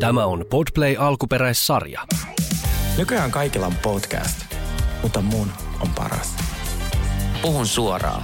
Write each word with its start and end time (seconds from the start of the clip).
Tämä 0.00 0.26
on 0.26 0.44
Podplay 0.50 0.96
alkuperäissarja. 0.98 2.00
Nykyään 2.98 3.30
kaikilla 3.30 3.66
on 3.66 3.74
podcast, 3.82 4.54
mutta 5.02 5.20
mun 5.20 5.48
on 5.80 5.88
paras. 5.94 6.36
Puhun 7.42 7.66
suoraan, 7.66 8.22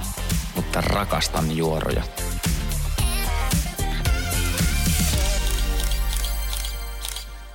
mutta 0.55 0.81
rakastan 0.81 1.57
juoroja. 1.57 2.03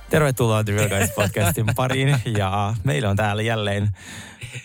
Tervetuloa 0.09 0.63
The 0.63 0.73
Real 0.73 0.89
Guys 0.89 1.11
podcastin 1.15 1.65
pariin 1.75 2.15
ja 2.37 2.73
meillä 2.83 3.09
on 3.09 3.15
täällä 3.15 3.41
jälleen 3.41 3.89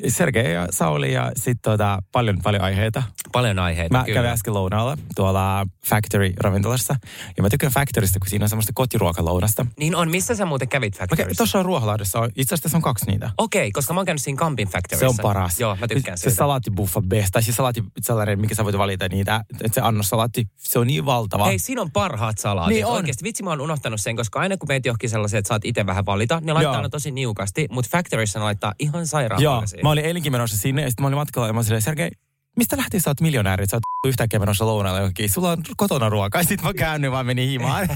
Sergei 0.09 0.53
ja 0.55 0.66
Sauli 0.71 1.12
ja 1.12 1.32
sitten 1.37 1.73
tota, 1.73 1.98
paljon, 2.12 2.39
paljon 2.43 2.62
aiheita. 2.62 3.03
Paljon 3.32 3.59
aiheita, 3.59 3.99
Mä 3.99 4.05
kyllä. 4.05 4.18
kävin 4.18 4.30
äsken 4.30 4.55
lounaalla 4.55 4.99
tuolla 5.17 5.67
Factory-ravintolassa 5.87 6.96
ja 7.37 7.43
mä 7.43 7.50
tykkään 7.50 7.73
Factorysta, 7.73 8.18
kun 8.18 8.29
siinä 8.29 8.45
on 8.45 8.49
semmoista 8.49 8.73
kotiruokalounasta. 8.75 9.67
Niin 9.79 9.96
on, 9.96 10.11
missä 10.11 10.35
sä 10.35 10.44
muuten 10.44 10.68
kävit 10.68 10.94
Mä 10.94 10.99
Factoryssa? 10.99 11.25
kävin, 11.25 11.36
tuossa 11.36 11.58
on 11.58 11.64
Ruoholahdessa, 11.64 12.25
itse 12.25 12.55
asiassa 12.55 12.63
tässä 12.63 12.79
on 12.79 12.82
kaksi 12.82 13.07
niitä. 13.07 13.31
Okei, 13.39 13.72
koska 13.72 13.94
mä 13.94 14.00
oon 14.00 14.07
käynyt 14.07 14.22
siinä 14.22 14.39
Campin 14.39 14.68
Factoryssa. 14.68 15.07
Se 15.07 15.07
on 15.07 15.17
paras. 15.22 15.61
Joo, 15.61 15.77
mä 15.81 15.89
tykkään 15.89 16.19
se, 16.19 16.21
siitä. 16.21 16.35
Se 16.35 16.36
salaattibuffa 16.36 17.03
best, 17.03 17.29
tai 17.32 17.43
siis 17.43 17.57
salaatti 17.57 17.85
sellainen, 18.03 18.41
mikä 18.41 18.55
sä 18.55 18.64
voit 18.64 18.79
valita 18.79 19.08
niitä, 19.08 19.44
että 19.50 19.75
se 19.75 19.80
annossalaatti, 19.80 20.44
se 20.57 20.79
on 20.79 20.86
niin 20.86 21.07
valtava. 21.07 21.44
Hei, 21.44 21.58
siinä 21.58 21.82
on 21.82 21.91
parhaat 21.91 22.39
salaatit. 22.39 22.75
Niin 22.75 22.86
on. 22.86 22.93
Oikeasti, 22.93 23.25
vitsi 23.25 23.43
mä 23.43 23.50
oon 23.50 23.61
unohtanut 23.61 24.00
sen, 24.00 24.16
koska 24.16 24.41
aina 24.41 24.57
kun 24.57 24.69
meet 24.69 24.86
johonkin 24.86 25.11
sellaisia, 25.11 25.39
että 25.39 25.49
saat 25.49 25.64
itse 25.64 25.86
vähän 25.86 26.07
valita, 26.07 26.41
ne 26.44 26.53
laittaa 26.53 26.72
Joo. 26.72 26.77
aina 26.77 26.89
tosi 26.89 27.11
niukasti, 27.11 27.66
mutta 27.71 27.89
Factoryssa 27.93 28.39
ne 28.39 28.44
laittaa 28.44 28.75
ihan 28.79 29.07
sairaan 29.07 29.43
Joo, 29.43 29.63
siihen. 29.75 29.87
mä 29.87 29.91
olin 29.91 30.05
eilenkin 30.05 30.33
menossa 30.33 30.57
sinne 30.57 30.83
ja 30.83 30.91
sitten 30.91 31.03
mä 31.03 31.07
olin 31.07 31.19
matkalla 31.19 31.46
ja 31.46 31.53
mä 31.53 31.59
olin 31.59 31.64
silleen, 31.64 31.83
Sergei, 31.83 32.11
mistä 32.56 32.77
lähtien 32.77 33.01
sä 33.01 33.11
oot 33.11 33.20
miljonääri, 33.20 33.67
sä 33.67 33.77
oot 33.77 33.83
yhtäkkiä 34.11 34.39
menossa 34.39 34.67
lounaalla 34.67 34.98
johonkin. 34.98 35.31
Sulla 35.31 35.50
on 35.50 35.62
kotona 35.77 36.09
ruokaa. 36.09 36.42
Sitten 36.42 36.67
mä 36.67 36.73
käännyin 36.75 37.12
vaan 37.12 37.27
menin 37.27 37.48
himaan. 37.48 37.89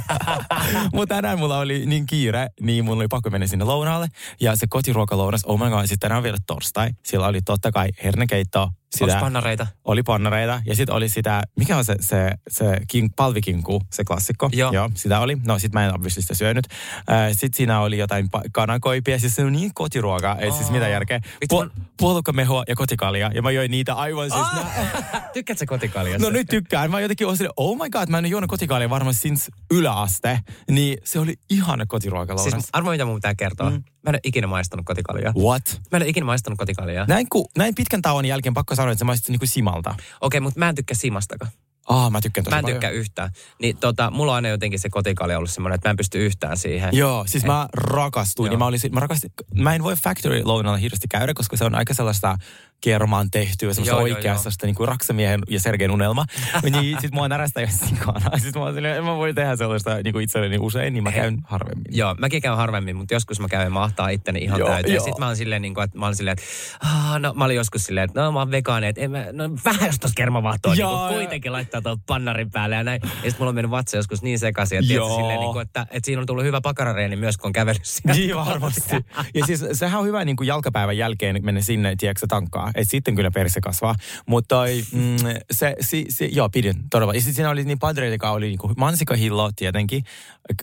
Mutta 0.94 1.14
tänään 1.14 1.38
mulla 1.38 1.58
oli 1.58 1.86
niin 1.86 2.06
kiire, 2.06 2.48
niin 2.60 2.84
mun 2.84 2.96
oli 2.96 3.08
pakko 3.08 3.30
mennä 3.30 3.46
sinne 3.46 3.64
lounaalle. 3.64 4.08
Ja 4.40 4.56
se 4.56 4.66
kotiruokalounas, 4.70 5.44
oh 5.44 5.58
my 5.58 5.70
god, 5.70 5.80
sitten 5.80 5.98
tänään 5.98 6.16
on 6.16 6.22
vielä 6.22 6.38
torstai. 6.46 6.90
Siellä 7.04 7.26
oli 7.26 7.40
totta 7.42 7.72
kai 7.72 7.88
hernekeittoa. 8.04 8.70
Onks 9.00 9.14
pannareita? 9.20 9.66
Oli 9.84 10.02
pannareita 10.02 10.62
ja 10.66 10.76
sitten 10.76 10.94
oli 10.94 11.08
sitä, 11.08 11.42
mikä 11.56 11.76
on 11.76 11.84
se, 11.84 11.96
se, 12.00 12.32
se 12.48 12.80
king, 12.88 13.08
palvikinku, 13.16 13.82
se 13.92 14.04
klassikko. 14.04 14.48
Joo. 14.52 14.72
Joo 14.72 14.90
sitä 14.94 15.20
oli. 15.20 15.36
No 15.46 15.58
sit 15.58 15.72
mä 15.72 15.84
en 15.86 15.94
obviously 15.94 16.22
sitä 16.22 16.34
syönyt. 16.34 16.66
Äh, 17.10 17.28
sitten 17.32 17.56
siinä 17.56 17.80
oli 17.80 17.98
jotain 17.98 18.28
pa- 18.36 18.48
kanakoipia, 18.52 19.18
siis 19.18 19.34
se 19.34 19.44
on 19.44 19.52
niin 19.52 19.70
kotiruokaa, 19.74 20.36
ei 20.38 20.52
siis 20.52 20.70
mitä 20.70 20.88
järkeä. 20.88 21.20
Vitsi, 21.40 21.56
Pu- 21.56 21.64
mun- 21.64 21.82
puolukkamehua 21.98 22.62
ja 22.68 22.76
kotikalia 22.76 23.30
ja 23.34 23.42
mä 23.42 23.50
join 23.50 23.70
niitä 23.70 23.94
aivan 23.94 24.30
siis. 24.30 24.46
Mä, 24.52 24.64
Tykkäätkö 25.34 25.64
kotikaljasta? 25.66 26.26
no 26.26 26.30
nyt 26.30 26.46
tykkään. 26.48 26.90
Mä 26.90 27.00
jotenkin 27.00 27.26
olin 27.26 27.36
silleen, 27.36 27.54
oh 27.56 27.76
my 27.78 27.90
god, 27.90 28.08
mä 28.08 28.18
en 28.18 28.22
ole 28.24 28.28
juonut 28.28 28.50
kotikalia 28.50 28.90
varmaan 28.90 29.14
since 29.14 29.52
yläaste. 29.70 30.40
Niin 30.70 30.98
se 31.04 31.18
oli 31.18 31.34
ihana 31.50 31.86
kotiruokalounas. 31.86 32.52
Siis 32.52 32.68
arvo 32.72 32.90
mitä 32.90 33.04
mun 33.04 33.14
pitää 33.14 33.34
kertoa. 33.34 33.70
Mm. 33.70 33.82
Mä 34.08 34.10
en 34.10 34.14
ole 34.14 34.20
ikinä 34.24 34.46
maistanut 34.46 34.86
kotikaljaa. 34.86 35.32
What? 35.38 35.80
Mä 35.92 35.96
en 35.96 36.02
ole 36.02 36.08
ikinä 36.08 36.26
maistanut 36.26 36.58
kotikaljaa. 36.58 37.04
Näin, 37.08 37.26
ku, 37.30 37.50
näin 37.58 37.74
pitkän 37.74 38.02
tauon 38.02 38.24
jälkeen 38.24 38.54
pakko 38.54 38.74
sanoa, 38.74 38.92
että 38.92 38.98
se 38.98 39.04
maistuu 39.04 39.32
niinku 39.32 39.46
simalta. 39.46 39.94
Okei, 40.20 40.40
mutta 40.40 40.58
mä 40.58 40.68
en 40.68 40.74
tykkää 40.74 40.94
simastakaan. 40.94 41.52
Ah, 41.88 42.10
mä 42.10 42.20
tykkään 42.20 42.44
tosi 42.44 42.54
Mä 42.54 42.58
en 42.58 42.62
paljon. 42.62 42.76
tykkää 42.76 42.90
yhtään. 42.90 43.30
Niin 43.62 43.76
tota, 43.76 44.10
mulla 44.10 44.32
on 44.32 44.36
aina 44.36 44.48
jotenkin 44.48 44.78
se 44.78 44.88
kotikalja 44.90 45.38
ollut 45.38 45.50
semmoinen, 45.50 45.74
että 45.74 45.88
mä 45.88 45.90
en 45.90 45.96
pysty 45.96 46.26
yhtään 46.26 46.56
siihen. 46.56 46.96
Joo, 46.96 47.24
siis 47.26 47.44
mä 47.44 47.68
rakastuin. 47.72 48.46
Joo. 48.46 48.50
Niin 48.50 48.58
mä, 48.58 48.66
olisin, 48.66 48.94
mä, 48.94 49.00
rakastin, 49.00 49.30
mä 49.54 49.74
en 49.74 49.82
voi 49.82 49.96
Factory 49.96 50.42
lounalla 50.44 50.78
hirveästi 50.78 51.08
käydä, 51.10 51.34
koska 51.34 51.56
se 51.56 51.64
on 51.64 51.74
aika 51.74 51.94
sellaista 51.94 52.38
kermaan 52.80 53.30
tehtyä, 53.30 53.74
semmoista 53.74 53.96
Joo, 53.96 54.06
joo, 54.06 54.16
oikeasta, 54.16 54.50
sitä 54.50 54.66
niin 54.66 54.74
kuin 54.74 54.88
Raksamiehen 54.88 55.40
ja 55.48 55.60
Sergein 55.60 55.90
unelma. 55.90 56.24
niin 56.80 57.00
sit 57.00 57.12
mua 57.12 57.28
närästää 57.28 57.62
jo 57.62 57.68
sikana. 57.72 58.38
Sitten 58.38 58.60
mä 58.60 58.64
oon 58.64 58.74
silleen, 58.74 58.96
en 58.96 59.04
mä 59.04 59.16
voi 59.16 59.34
tehdä 59.34 59.56
sellaista 59.56 59.94
niin 59.94 60.12
kuin 60.12 60.22
itselleni 60.24 60.58
usein, 60.60 60.92
niin 60.92 61.04
mä 61.04 61.12
käyn 61.12 61.38
harvemmin. 61.44 61.84
Joo, 61.90 62.14
mäkin 62.18 62.42
käyn 62.42 62.56
harvemmin, 62.56 62.96
mutta 62.96 63.14
joskus 63.14 63.40
mä 63.40 63.48
käyn 63.48 63.72
mahtaa 63.72 64.08
itteni 64.08 64.38
ihan 64.38 64.58
Joo, 64.60 64.68
täyteen. 64.68 64.94
joo. 64.94 65.04
Sitten 65.04 65.20
mä 65.20 65.26
oon 65.26 65.36
silleen, 65.36 65.62
niin 65.62 65.74
kuin, 65.74 65.84
että 65.84 65.98
mä 65.98 66.04
oon 66.06 66.16
silleen, 66.16 66.36
että 66.38 66.44
ah, 66.88 67.20
no, 67.20 67.34
mä 67.34 67.44
olin 67.44 67.56
joskus 67.56 67.84
silleen, 67.84 68.04
että 68.04 68.22
no 68.22 68.32
mä 68.32 68.38
oon 68.38 68.50
vegaani, 68.50 68.86
että 68.86 69.00
en 69.00 69.10
mä, 69.10 69.24
no, 69.32 69.44
vähän 69.64 69.86
jos 69.86 69.98
tossa 69.98 70.14
kermavaahtoa 70.16 70.72
niin 70.72 70.80
Joo, 70.80 70.90
kuin, 70.90 71.00
joo. 71.00 71.14
kuitenkin 71.14 71.52
laittaa 71.52 71.82
tuon 71.82 72.00
pannarin 72.06 72.50
päälle 72.50 72.76
ja 72.76 72.84
näin. 72.84 73.00
Ja 73.02 73.08
sitten 73.08 73.34
mulla 73.38 73.48
on 73.48 73.54
mennyt 73.54 73.70
vatsa 73.70 73.96
joskus 73.96 74.22
niin 74.22 74.38
sekaisin, 74.38 74.78
että, 74.78 74.92
Joo. 74.92 75.06
tiedätkö, 75.06 75.22
silleen, 75.22 75.40
niin 75.40 75.52
kuin, 75.52 75.62
että, 75.62 75.86
että 75.90 76.06
siinä 76.06 76.20
on 76.20 76.26
tullut 76.26 76.44
hyvä 76.44 76.60
pakarareeni 76.60 77.16
myös, 77.16 77.36
kun 77.36 77.48
on 77.48 77.52
kävellyt 77.52 77.84
siellä. 77.84 78.14
Niin 78.14 78.36
varmasti. 78.36 78.96
Ja 79.34 79.46
siis 79.46 79.64
sehän 79.72 80.00
on 80.00 80.06
hyvä 80.06 80.24
niin 80.24 80.36
kuin 80.36 80.46
jalkapäivän 80.46 80.96
jälkeen 80.96 81.36
mennä 81.42 81.60
sinne, 81.60 81.94
tiedätkö, 81.98 82.26
tankkaa. 82.26 82.67
Et 82.74 82.88
sitten 82.90 83.14
kyllä 83.14 83.30
perse 83.30 83.60
kasvaa. 83.60 83.94
Mutta 84.26 84.54
toi, 84.56 84.82
mm, 84.92 85.16
se, 85.50 85.74
se, 85.80 86.04
se, 86.08 86.24
joo, 86.32 86.48
pidin 86.48 86.74
todella. 86.90 87.14
Ja 87.14 87.20
sitten 87.20 87.34
siinä 87.34 87.50
oli 87.50 87.64
niin 87.64 87.78
padreita, 87.78 88.14
joka 88.14 88.30
oli 88.30 88.46
niin 88.46 88.58
kuin 88.58 88.74
mansikahillo 88.76 89.50
tietenkin, 89.56 90.04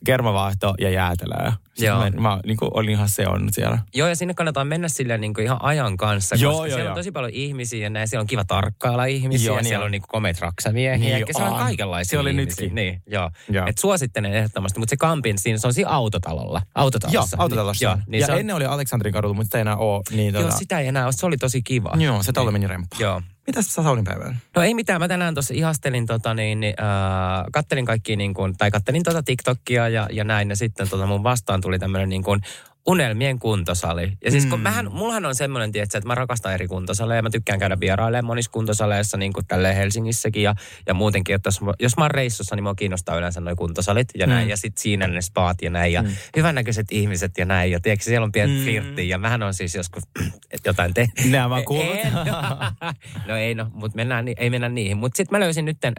kermavaahto 0.05 0.73
ja 0.79 0.89
jäätelöä. 0.89 1.53
Joo. 1.79 1.99
mä, 1.99 2.09
mä 2.09 2.39
niin 2.45 2.57
kuin, 2.57 2.71
olin 2.73 2.89
ihan 2.89 3.09
se 3.09 3.27
on 3.27 3.47
siellä. 3.53 3.79
Joo, 3.93 4.07
ja 4.07 4.15
sinne 4.15 4.33
kannattaa 4.33 4.65
mennä 4.65 4.87
silleen 4.89 5.21
niin 5.21 5.33
kuin 5.33 5.45
ihan 5.45 5.57
ajan 5.61 5.97
kanssa, 5.97 6.35
Joo, 6.35 6.51
koska 6.51 6.67
joo, 6.67 6.75
siellä 6.75 6.83
joo. 6.83 6.91
on 6.91 6.99
tosi 6.99 7.11
paljon 7.11 7.31
ihmisiä 7.33 7.83
ja 7.83 7.89
näin. 7.89 8.07
Siellä 8.07 8.21
on 8.21 8.27
kiva 8.27 8.45
tarkkailla 8.45 9.05
ihmisiä, 9.05 9.45
Joo, 9.47 9.55
ja 9.55 9.61
niin 9.61 9.67
siellä 9.67 9.83
on. 9.83 9.85
on 9.85 9.91
niin 9.91 10.01
kuin 10.01 10.09
komeita 10.09 10.39
raksamiehiä. 10.41 10.97
Niin 10.97 11.25
Niin 11.25 11.35
siellä 11.35 11.51
on 11.51 11.59
kaikenlaisia 11.59 12.09
Se 12.11 12.19
oli 12.19 12.29
ihmisiä. 12.29 12.49
nytkin. 12.49 12.75
Niin, 12.75 13.01
joo. 13.07 13.31
Joo. 13.49 13.67
Et 13.67 13.77
suosittelen 13.77 14.33
ehdottomasti, 14.33 14.79
mutta 14.79 14.89
se 14.89 14.97
kampin 14.97 15.37
siinä, 15.37 15.57
se 15.57 15.67
on 15.67 15.73
siinä 15.73 15.89
autotalolla. 15.89 16.59
Joo, 16.59 16.71
Autotalossa. 16.75 17.37
autotalossa. 17.39 17.83
Joo, 17.85 17.95
Niin, 17.95 18.03
niin 18.07 18.19
ja 18.19 18.25
se 18.25 18.33
on, 18.33 18.39
ennen 18.39 18.55
oli 18.55 18.65
Aleksandrin 18.65 19.13
kadulla, 19.13 19.33
mutta 19.33 19.45
sitä 19.47 19.57
ei 19.57 19.61
enää 19.61 19.75
ole. 19.77 20.01
Niin, 20.11 20.33
joo, 20.33 20.43
tota, 20.43 20.57
sitä 20.57 20.79
ei 20.79 20.87
enää 20.87 21.03
ole. 21.05 21.11
Se 21.11 21.25
oli 21.25 21.37
tosi 21.37 21.61
kiva. 21.63 21.91
Joo, 22.01 22.23
se 22.23 22.31
talve 22.31 22.51
meni 22.51 22.67
remppa. 22.67 22.97
Joo. 22.99 23.21
Mitäs 23.47 23.73
sä 23.73 23.83
Saulin 23.83 24.03
päivän? 24.03 24.37
No 24.55 24.61
ei 24.61 24.73
mitään, 24.73 25.01
mä 25.01 25.07
tänään 25.07 25.33
tuossa 25.33 25.53
ihastelin, 25.53 26.05
tota, 26.05 26.33
niin, 26.33 26.59
niin, 26.59 26.73
äh, 26.79 27.45
kattelin 27.51 27.85
kaikki, 27.85 28.15
niin 28.15 28.33
kuin, 28.33 28.57
tai 28.57 28.71
kattelin 28.71 29.03
tota 29.03 29.23
TikTokia 29.23 29.89
ja, 29.89 30.07
ja 30.11 30.23
näin, 30.23 30.49
ja 30.49 30.55
sitten 30.55 30.89
tota, 30.89 31.05
mun 31.05 31.23
vastaan 31.23 31.61
tuli 31.61 31.79
tämmöinen 31.79 32.09
niin 32.09 32.23
kuin, 32.23 32.41
unelmien 32.87 33.39
kuntosali. 33.39 34.11
Ja 34.25 34.31
siis 34.31 34.45
kun 34.45 34.59
Mm. 34.59 34.63
mähän, 34.63 34.91
mullahan 34.91 35.25
on 35.25 35.35
semmoinen, 35.35 35.71
tietysti, 35.71 35.97
että 35.97 36.07
mä 36.07 36.15
rakastan 36.15 36.53
eri 36.53 36.67
kuntosaleja. 36.67 37.21
Mä 37.21 37.29
tykkään 37.29 37.59
käydä 37.59 37.79
vierailemaan 37.79 38.25
monissa 38.25 38.51
kuntosaleissa, 38.51 39.17
niin 39.17 39.33
kuin 39.33 39.47
tälleen 39.47 39.75
Helsingissäkin 39.75 40.43
ja, 40.43 40.55
ja 40.87 40.93
muutenkin. 40.93 41.35
Että 41.35 41.47
jos, 41.47 41.61
mä- 41.61 41.73
jos 41.79 41.97
mä 41.97 42.03
oon 42.03 42.11
reissussa, 42.11 42.55
niin 42.55 42.63
mua 42.63 42.75
kiinnostaa 42.75 43.17
yleensä 43.17 43.41
noi 43.41 43.55
kuntosalit 43.55 44.07
ja 44.17 44.27
näin. 44.27 44.45
Mm. 44.45 44.49
Ja 44.49 44.57
sitten 44.57 44.81
siinä 44.81 45.07
ne 45.07 45.21
spaat 45.21 45.61
ja 45.61 45.69
näin. 45.69 45.93
Ja 45.93 46.01
Mm. 46.01 46.09
hyvännäköiset 46.37 46.87
ihmiset 46.91 47.31
ja 47.37 47.45
näin. 47.45 47.71
Ja 47.71 47.79
tiedätkö, 47.79 48.03
siellä 48.05 48.25
on 48.25 48.31
pieni 48.31 48.53
Mm. 48.53 48.57
mm. 48.59 48.63
flirtti. 48.63 49.09
Ja 49.09 49.17
mähän 49.17 49.43
on 49.43 49.53
siis 49.53 49.75
joskus 49.75 50.03
jotain 50.65 50.93
te... 50.93 51.07
Nää 51.29 51.49
kuullut. 51.67 51.95
En. 51.95 52.11
no 53.27 53.35
ei 53.35 53.55
no, 53.55 53.67
mutta 53.73 53.95
mennään, 53.95 54.25
ei 54.37 54.49
mennä 54.49 54.69
niihin. 54.69 54.97
Mutta 54.97 55.17
sitten 55.17 55.35
mä 55.35 55.43
löysin 55.43 55.65
nyt 55.65 55.85
äh, 55.85 55.93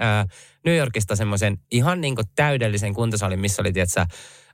New 0.64 0.76
Yorkista 0.76 1.16
semmoisen 1.16 1.58
ihan 1.70 2.00
niinku 2.00 2.22
täydellisen 2.36 2.94
kuntosalin, 2.94 3.40
missä 3.40 3.62
oli, 3.62 3.72
tietsä, 3.72 4.06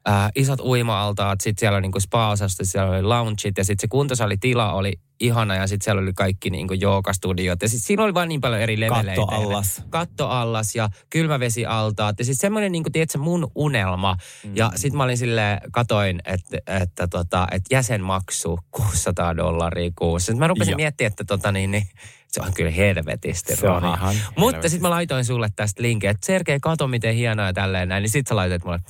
äh, 0.08 0.30
isot 0.36 0.60
uima-altaat, 0.60 1.40
sitten 1.40 1.60
siellä 1.60 1.76
oli 1.76 1.82
niinku 1.82 2.00
spa-osasto, 2.00 2.64
siellä 2.64 2.90
oli 2.90 3.02
loungeit 3.02 3.58
ja 3.58 3.64
sitten 3.64 3.80
se 3.80 3.88
kuntosalintila 3.88 4.72
oli 4.72 4.92
ihana 5.20 5.54
ja 5.54 5.66
sitten 5.66 5.84
siellä 5.84 6.02
oli 6.02 6.12
kaikki 6.12 6.50
niinku 6.50 6.74
joogastudiot 6.74 7.62
ja 7.62 7.68
sitten 7.68 7.86
siinä 7.86 8.02
oli 8.02 8.14
vaan 8.14 8.28
niin 8.28 8.40
paljon 8.40 8.60
eri 8.60 8.80
leveleitä. 8.80 9.20
Katto 9.20 9.34
allas. 9.34 9.82
Katto 9.90 10.28
allas 10.28 10.74
ja 10.74 10.88
kylmävesialtaat 11.10 12.18
ja 12.18 12.24
sitten 12.24 12.40
semmoinen 12.40 12.72
niinku, 12.72 12.90
tiedätkö, 12.90 13.18
mun 13.18 13.50
unelma. 13.54 14.16
Mm. 14.44 14.56
Ja 14.56 14.72
sitten 14.76 14.96
mä 14.96 15.04
olin 15.04 15.18
silleen, 15.18 15.60
katoin, 15.72 16.22
että, 16.24 16.58
että, 16.66 17.08
tota, 17.08 17.46
että 17.50 17.74
jäsenmaksu 17.74 18.58
600 18.70 19.36
dollaria 19.36 19.90
kuussa. 19.98 20.26
Sitten 20.26 20.38
mä 20.38 20.46
rupesin 20.46 20.72
Joo. 20.72 20.76
miettimään, 20.76 21.10
että 21.10 21.24
tota 21.24 21.52
niin, 21.52 21.70
niin 21.70 21.88
se 22.28 22.40
on 22.42 22.54
kyllä 22.54 22.70
helvetisti 22.70 23.56
Se 23.56 23.68
on 23.68 23.82
rahaa. 23.82 24.10
ihan 24.10 24.16
Mutta 24.36 24.68
sitten 24.68 24.82
mä 24.82 24.90
laitoin 24.90 25.24
sulle 25.24 25.48
tästä 25.56 25.82
linkin, 25.82 26.10
että 26.10 26.26
Sergei, 26.26 26.60
kato 26.60 26.88
miten 26.88 27.14
hienoa 27.14 27.46
ja 27.46 27.52
tälleen 27.52 27.88
näin. 27.88 28.02
Niin 28.02 28.10
sit 28.10 28.26
sä 28.26 28.36
laitoit 28.36 28.64
mulle, 28.64 28.80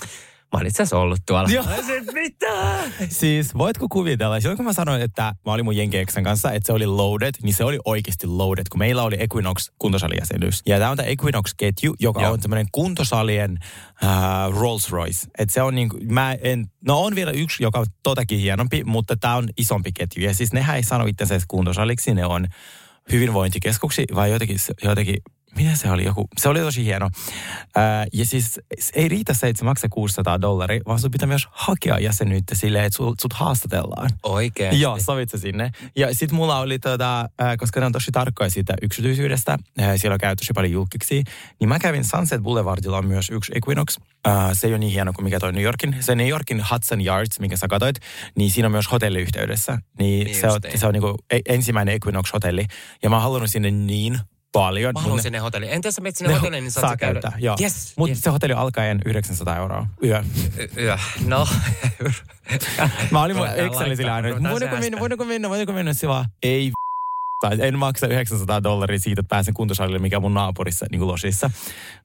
mä 0.53 0.59
olin 0.59 0.69
itse 0.69 0.83
asiassa 0.83 0.99
ollut 0.99 1.21
tuolla. 1.27 1.49
Joo. 1.49 1.65
Olisin, 1.75 2.05
mitä? 2.13 2.79
Siis 3.09 3.55
voitko 3.59 3.87
kuvitella, 3.91 4.41
silloin 4.41 4.57
kun 4.57 4.67
mä 4.67 4.73
sanoin, 4.73 5.03
että 5.03 5.23
mä 5.23 5.53
olin 5.53 5.65
mun 5.65 5.77
jenkeeksen 5.77 6.25
kanssa, 6.25 6.53
että 6.53 6.67
se 6.67 6.73
oli 6.73 6.87
loaded, 6.87 7.35
niin 7.43 7.55
se 7.55 7.65
oli 7.65 7.79
oikeasti 7.85 8.27
loaded, 8.27 8.65
kun 8.71 8.79
meillä 8.79 9.03
oli 9.03 9.17
Equinox 9.19 9.71
kuntosalijäsenyys. 9.79 10.63
Ja 10.67 10.79
tämä 10.79 10.91
on 10.91 10.97
tämä 10.97 11.09
Equinox-ketju, 11.09 11.95
joka 12.01 12.23
Joo. 12.23 12.33
on 12.33 12.41
tämmöinen 12.41 12.67
kuntosalien 12.73 13.59
uh, 14.03 14.61
Rolls 14.61 14.91
Royce. 14.91 15.27
Et 15.39 15.51
se 15.51 15.63
on 15.63 15.75
niin 15.75 15.89
kuin, 15.89 16.15
mä 16.15 16.37
en, 16.43 16.67
no 16.87 17.01
on 17.01 17.15
vielä 17.15 17.31
yksi, 17.31 17.63
joka 17.63 17.79
on 17.79 17.87
totakin 18.03 18.39
hienompi, 18.39 18.85
mutta 18.85 19.17
tämä 19.17 19.37
on 19.37 19.49
isompi 19.57 19.93
ketju. 19.93 20.25
Ja 20.25 20.35
siis 20.35 20.53
nehän 20.53 20.77
ei 20.77 20.83
sano 20.83 21.07
itsensä 21.07 21.41
kuntosaliksi, 21.49 22.15
ne 22.15 22.27
on 22.27 22.47
hyvinvointikeskuksi 23.13 24.05
vai 24.15 24.31
jotenkin, 24.31 24.57
jotenkin 24.83 25.17
Miten 25.57 25.77
se 25.77 25.91
oli 25.91 26.05
joku? 26.05 26.29
Se 26.41 26.49
oli 26.49 26.61
tosi 26.61 26.85
hieno. 26.85 27.11
Ää, 27.77 28.07
ja 28.13 28.27
siis 28.27 28.53
se 28.81 28.93
ei 28.95 29.09
riitä 29.09 29.35
se, 29.35 29.49
että 29.49 29.59
se 29.59 29.65
maksaa 29.65 29.89
600 29.91 30.41
dollaria, 30.41 30.81
vaan 30.87 30.99
sun 30.99 31.11
pitää 31.11 31.27
myös 31.27 31.49
hakea 31.51 31.99
jäsenyyttä 31.99 32.55
silleen, 32.55 32.85
että 32.85 32.97
sut, 32.97 33.21
sut 33.21 33.33
haastatellaan. 33.33 34.11
Oikein. 34.23 34.81
Joo, 34.81 34.99
sovit 35.01 35.31
sä 35.31 35.39
sinne. 35.39 35.71
Ja 35.97 36.15
sit 36.15 36.33
mulla 36.33 36.59
oli, 36.59 36.79
tota, 36.79 37.29
ää, 37.39 37.57
koska 37.57 37.81
ne 37.81 37.87
on 37.87 37.93
tosi 37.93 38.13
tarkkoja 38.13 38.51
siitä 38.51 38.75
yksityisyydestä, 38.83 39.59
ää, 39.79 39.97
siellä 39.97 40.19
käy 40.19 40.37
tosi 40.37 40.53
paljon 40.55 40.73
julkiksi, 40.73 41.25
niin 41.61 41.69
mä 41.69 41.79
kävin 41.79 42.05
Sunset 42.05 42.43
Boulevardilla 42.43 42.99
on 42.99 43.07
myös 43.07 43.31
yksi 43.31 43.53
Equinox. 43.55 43.97
Ää, 44.25 44.55
se 44.55 44.67
ei 44.67 44.73
ole 44.73 44.79
niin 44.79 44.93
hieno 44.93 45.13
kuin 45.13 45.25
mikä 45.25 45.41
toi 45.41 45.53
New 45.53 45.63
Yorkin. 45.63 45.97
Se 46.01 46.15
New 46.15 46.29
Yorkin 46.29 46.65
Hudson 46.71 47.01
Yards, 47.01 47.41
minkä 47.41 47.57
sä 47.57 47.69
katsoit, 47.69 47.97
niin 48.37 48.51
siinä 48.51 48.67
on 48.67 48.73
myös 48.73 48.91
hotelliyhteydessä. 48.93 49.79
Niin, 49.99 50.25
Niin 50.27 50.41
se, 50.41 50.47
on, 50.47 50.53
justiin. 50.55 50.79
se 50.79 50.87
on 50.87 50.93
niinku 50.93 51.19
e- 51.31 51.41
ensimmäinen 51.49 51.95
Equinox-hotelli. 51.95 52.67
Ja 53.03 53.11
mä 53.11 53.17
oon 53.17 53.23
halunnut 53.23 53.51
sinne 53.51 53.71
niin 53.71 54.19
paljon. 54.53 54.93
Mä 54.95 55.01
haluan 55.01 55.17
ne- 55.17 55.23
sinne 55.23 55.39
hotelliin. 55.39 55.73
Entä 55.73 55.89
jos 55.89 55.95
sä 55.95 56.01
menet 56.01 56.17
sinne 56.17 56.33
ne 56.33 56.39
hotelliin, 56.39 56.65
niin 56.65 56.71
saat 56.73 56.83
saa 56.87 56.97
käydä. 56.97 57.21
käyttää, 57.21 57.41
joo. 57.41 57.57
Yes, 57.61 57.93
Mutta 57.97 58.11
yes. 58.11 58.21
se 58.21 58.31
hotelli 58.31 58.55
alkaen 58.55 59.01
900 59.05 59.57
euroa 59.57 59.87
yö. 60.05 60.25
Y- 60.59 60.69
yö. 60.83 60.99
No. 61.27 61.49
Mä 63.11 63.23
olin 63.23 63.37
mun 63.37 63.49
Excelin 63.49 63.97
sillä 63.97 64.15
aina, 64.15 64.29
voidaanko 64.51 64.77
mennä, 64.81 65.01
voidaanko 65.01 65.25
mennä, 65.25 65.49
voidaanko 65.49 65.73
mennä, 65.73 65.93
se 65.95 66.09
vaan, 66.09 66.25
ei 66.43 66.73
tai 67.43 67.57
en 67.61 67.79
maksa 67.79 68.07
900 68.07 68.63
dollaria 68.63 68.99
siitä, 68.99 69.21
että 69.21 69.29
pääsen 69.29 69.55
kuntosalille, 69.55 69.99
mikä 69.99 70.17
on 70.17 70.23
mun 70.23 70.35
naapurissa 70.35 70.87
niin 70.91 70.99
kuin 70.99 71.09
losissa. 71.09 71.51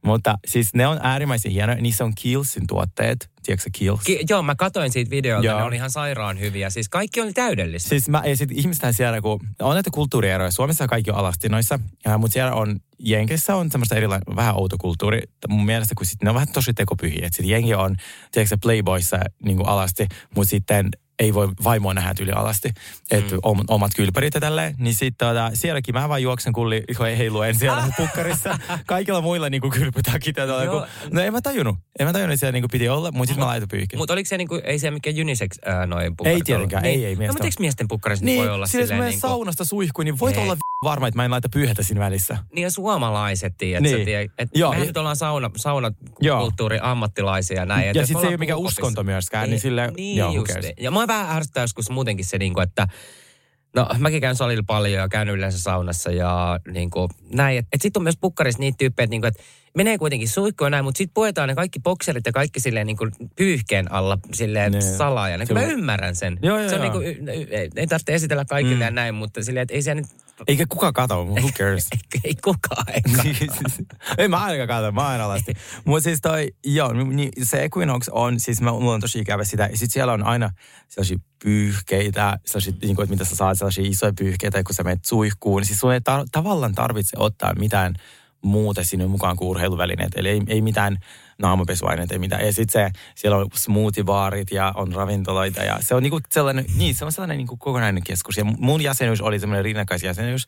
Mutta 0.01 0.37
siis 0.47 0.73
ne 0.73 0.87
on 0.87 0.99
äärimmäisen 1.03 1.51
hienoja. 1.51 1.81
Niissä 1.81 2.05
on 2.05 2.13
Kiehlsin 2.15 2.67
tuotteet. 2.67 3.29
Tiedätkö 3.43 3.63
sä 3.63 3.69
Kiehl's? 3.77 4.03
Ki- 4.05 4.25
joo, 4.29 4.43
mä 4.43 4.55
katoin 4.55 4.91
siitä 4.91 5.11
videolta, 5.11 5.45
Joo. 5.47 5.59
ne 5.59 5.63
oli 5.63 5.75
ihan 5.75 5.91
sairaan 5.91 6.39
hyviä. 6.39 6.69
Siis 6.69 6.89
kaikki 6.89 7.21
oli 7.21 7.33
täydellistä. 7.33 7.89
Siis 7.89 8.09
mä, 8.09 8.21
ja 8.25 8.37
sit 8.37 8.51
ihmistähän 8.51 8.93
siellä, 8.93 9.21
kun 9.21 9.39
on 9.59 9.73
näitä 9.73 9.89
kulttuurieroja. 9.93 10.51
Suomessa 10.51 10.87
kaikki 10.87 11.11
on 11.11 11.17
alastinoissa, 11.17 11.79
ja, 12.05 12.17
mutta 12.17 12.33
siellä 12.33 12.53
on, 12.53 12.79
Jenkeissä 12.99 13.55
on 13.55 13.71
semmoista 13.71 13.95
erilainen, 13.95 14.35
vähän 14.35 14.55
outo 14.55 14.75
kulttuuri. 14.77 15.21
Mun 15.49 15.65
mielestä, 15.65 15.95
kun 15.95 16.05
sit, 16.05 16.23
ne 16.23 16.29
on 16.29 16.35
vähän 16.35 16.51
tosi 16.53 16.73
tekopyhiä. 16.73 17.27
Sitten 17.31 17.49
jengi 17.49 17.73
on, 17.73 17.95
tiedätkö 18.31 18.55
se 18.55 18.57
Playboyssa 18.61 19.19
niin 19.43 19.67
alasti, 19.67 20.07
mutta 20.35 20.49
sitten 20.49 20.89
ei 21.19 21.33
voi 21.33 21.49
vaimoa 21.63 21.93
nähdä 21.93 22.13
yli 22.19 22.31
alasti, 22.31 22.69
että 23.11 23.35
mm. 23.35 23.41
omat 23.67 23.91
kylpärit 23.95 24.33
ja 24.33 24.41
tälleen, 24.41 24.75
niin 24.77 24.95
sitten 24.95 25.27
tota, 25.27 25.51
sielläkin 25.53 25.95
mä 25.95 26.09
vaan 26.09 26.21
juoksen 26.21 26.53
kulli, 26.53 26.83
kun 26.97 27.07
ei 27.07 27.17
heiluen 27.17 27.55
siellä 27.55 27.83
pukkarissa. 27.97 28.59
Kaikilla 28.85 29.21
muilla 29.21 29.49
niin 29.49 29.61
kylpytakit 29.71 30.37
ja 30.37 30.43
Joo. 30.43 30.79
kun, 30.79 30.87
no 31.11 31.21
en 31.21 31.33
mä 31.33 31.41
tajunnut, 31.41 31.75
en 31.99 32.07
mä 32.07 32.13
tajunnut, 32.13 32.33
että 32.33 32.39
siellä 32.39 32.51
niin 32.53 32.63
kuin 32.63 32.71
piti 32.71 32.89
olla, 32.89 33.11
mutta 33.11 33.27
sitten 33.27 33.43
mä 33.43 33.47
laitoin 33.47 33.69
pyyhkin. 33.69 33.99
Mutta 33.99 34.13
oliko 34.13 34.27
se 34.27 34.37
niinku, 34.37 34.61
ei 34.63 34.79
se 34.79 34.91
mikä 34.91 35.09
unisex 35.21 35.49
ää, 35.65 35.85
noin 35.85 36.17
pukkarit 36.17 36.35
Ei 36.37 36.41
tietenkään, 36.45 36.83
ollut? 36.85 36.95
ei, 36.97 37.05
ei 37.05 37.13
No, 37.15 37.17
miestä 37.19 37.33
mutta 37.33 37.43
ole. 37.43 37.47
eikö 37.47 37.55
miesten 37.59 37.87
pukkarissa 37.87 38.25
Niin, 38.25 38.39
voi 38.39 38.49
olla 38.49 38.67
sillä 38.67 38.85
silleen 38.87 39.09
niinku... 39.09 39.27
saunasta 39.27 39.65
suihkuun, 39.65 40.05
niin 40.05 40.19
voit 40.19 40.37
Ei. 40.37 40.43
olla 40.43 40.55
v- 40.55 40.59
varma, 40.83 41.07
että 41.07 41.15
mä 41.17 41.25
en 41.25 41.31
laita 41.31 41.49
pyyhetä 41.49 41.83
siinä 41.83 41.99
välissä. 42.01 42.37
Niin 42.55 42.63
ja 42.63 42.71
suomalaiset, 42.71 43.53
tiedät 43.57 43.83
Niin. 43.83 43.95
niin. 43.95 44.05
tiedät, 44.05 44.31
et 44.37 44.49
Joo, 44.55 44.69
mehän 44.69 44.81
ja- 44.83 44.87
nyt 44.87 44.97
ollaan 44.97 45.15
sauna, 45.15 45.51
saunakulttuurin 45.55 46.83
ammattilaisia 46.83 47.57
ja 47.59 47.65
näin. 47.65 47.87
Ja 47.87 47.91
jos 47.95 48.07
sit 48.07 48.15
me 48.17 48.21
se 48.21 48.27
ei 48.27 48.31
ole 48.31 48.37
mikään 48.37 48.59
uskonto 48.59 49.03
myöskään, 49.03 49.49
niin 49.49 49.59
sille- 49.59 49.91
niin 49.97 50.17
joo, 50.17 50.31
just. 50.31 50.53
niin. 50.61 50.73
Ja 50.79 50.91
mä 50.91 51.06
vähän 51.07 51.37
ärsyttää 51.37 51.63
joskus 51.63 51.89
muutenkin 51.89 52.25
se, 52.25 52.37
niinku, 52.37 52.59
että 52.59 52.87
No 53.75 53.87
mäkin 53.97 54.21
käyn 54.21 54.35
salilla 54.35 54.63
paljon 54.67 55.01
ja 55.01 55.09
käyn 55.09 55.29
yleensä 55.29 55.59
saunassa 55.59 56.11
ja 56.11 56.59
niin 56.71 56.89
kuin, 56.89 57.09
näin. 57.33 57.57
Että 57.57 57.69
et 57.73 57.81
sitten 57.81 57.99
on 57.99 58.03
myös 58.03 58.17
pukkarissa 58.21 58.59
niitä 58.59 58.75
tyyppejä, 58.77 59.03
että 59.03 59.11
niinku, 59.11 59.27
et 59.27 59.39
menee 59.75 59.97
kuitenkin 59.97 60.29
suihkuun 60.29 60.65
ja 60.65 60.69
näin, 60.69 60.85
mutta 60.85 60.97
sitten 60.97 61.13
puetaan 61.13 61.49
ne 61.49 61.55
kaikki 61.55 61.79
bokserit 61.79 62.25
ja 62.25 62.31
kaikki 62.31 62.59
silleen 62.59 62.87
niin 62.87 62.97
kuin 62.97 63.11
pyyhkeen 63.35 63.91
alla 63.91 64.17
silleen 64.33 64.71
Ne. 64.71 64.81
salaa. 64.81 65.29
Ja 65.29 65.37
niin, 65.37 65.53
mä 65.53 65.63
ymmärrän 65.63 66.15
sen. 66.15 66.39
Joo, 66.41 66.59
joo, 66.59 66.69
se 66.69 66.75
on 66.75 66.85
joo. 66.85 66.99
niin 66.99 67.15
kuin, 67.15 67.29
ei, 67.29 67.69
ei 67.75 67.87
tarvitse 67.87 68.13
esitellä 68.13 68.45
kaikille 68.45 68.75
Mm. 68.75 68.81
ja 68.81 68.91
näin, 68.91 69.15
mutta 69.15 69.43
silleen, 69.43 69.61
että 69.61 69.73
ei 69.75 69.81
se 69.81 69.95
nyt, 69.95 70.05
Eikä 70.47 70.65
kukaan 70.69 70.93
kato, 70.93 71.25
who 71.25 71.49
cares? 71.57 71.87
ei, 71.91 72.19
ei 72.23 72.35
kukaan 72.43 72.85
ei 72.93 73.01
ei 74.17 74.27
mä 74.27 74.37
ainakaan 74.37 74.67
katso, 74.67 74.91
mä 74.91 75.07
aina 75.07 75.25
alasti. 75.25 75.53
Mutta 75.85 76.03
siis 76.03 76.21
toi, 76.21 76.51
joo, 76.65 76.93
niin 76.93 77.31
se 77.43 77.63
Equinox 77.63 78.07
on, 78.11 78.39
siis 78.39 78.61
mä, 78.61 78.71
mulla 78.71 78.93
on 78.93 79.01
tosi 79.01 79.19
ikävä 79.19 79.43
sitä. 79.43 79.67
Ja 79.71 79.77
sit 79.77 79.91
siellä 79.91 80.13
on 80.13 80.23
aina 80.23 80.49
sellaisia 80.87 81.17
pyyhkeitä, 81.43 82.39
sellaisia, 82.45 82.73
niin 82.81 82.95
kuin, 82.95 83.03
että 83.03 83.13
mitä 83.13 83.25
sä 83.25 83.35
saat, 83.35 83.57
sellaisia 83.57 83.83
isoja 83.87 84.13
pyyhkeitä, 84.17 84.63
kun 84.63 84.75
sä 84.75 84.83
menet 84.83 85.05
suihkuun. 85.05 85.65
Siis 85.65 85.79
sun 85.79 85.93
ei 85.93 85.99
tar- 85.99 86.27
tavallaan 86.31 86.75
tarvitse 86.75 87.17
ottaa 87.19 87.53
mitään 87.55 87.93
muuta 88.41 88.83
sinne 88.83 89.07
mukaan 89.07 89.37
kuin 89.37 89.47
urheiluvälineet. 89.47 90.11
Eli 90.15 90.29
ei, 90.29 90.41
ei 90.47 90.61
mitään 90.61 90.97
naamupesuaineita, 91.37 92.13
ei 92.13 92.19
mitään. 92.19 92.45
Ja 92.45 92.53
sitten 92.53 92.91
se, 92.93 92.99
siellä 93.15 93.37
on 93.37 93.47
smoothie-baarit 93.55 94.51
ja 94.51 94.71
on 94.75 94.93
ravintoloita 94.93 95.63
ja 95.63 95.77
se 95.81 95.95
on 95.95 96.03
niinku 96.03 96.19
sellainen, 96.31 96.65
niin 96.75 96.95
se 96.95 97.05
on 97.05 97.11
sellainen 97.11 97.37
niinku 97.37 97.57
kokonainen 97.57 98.03
keskus. 98.03 98.37
Ja 98.37 98.43
mun 98.43 98.81
jäsenyys 98.81 99.21
oli 99.21 99.39
semmoinen 99.39 99.65
rinnakkaisjäsenyys, 99.65 100.47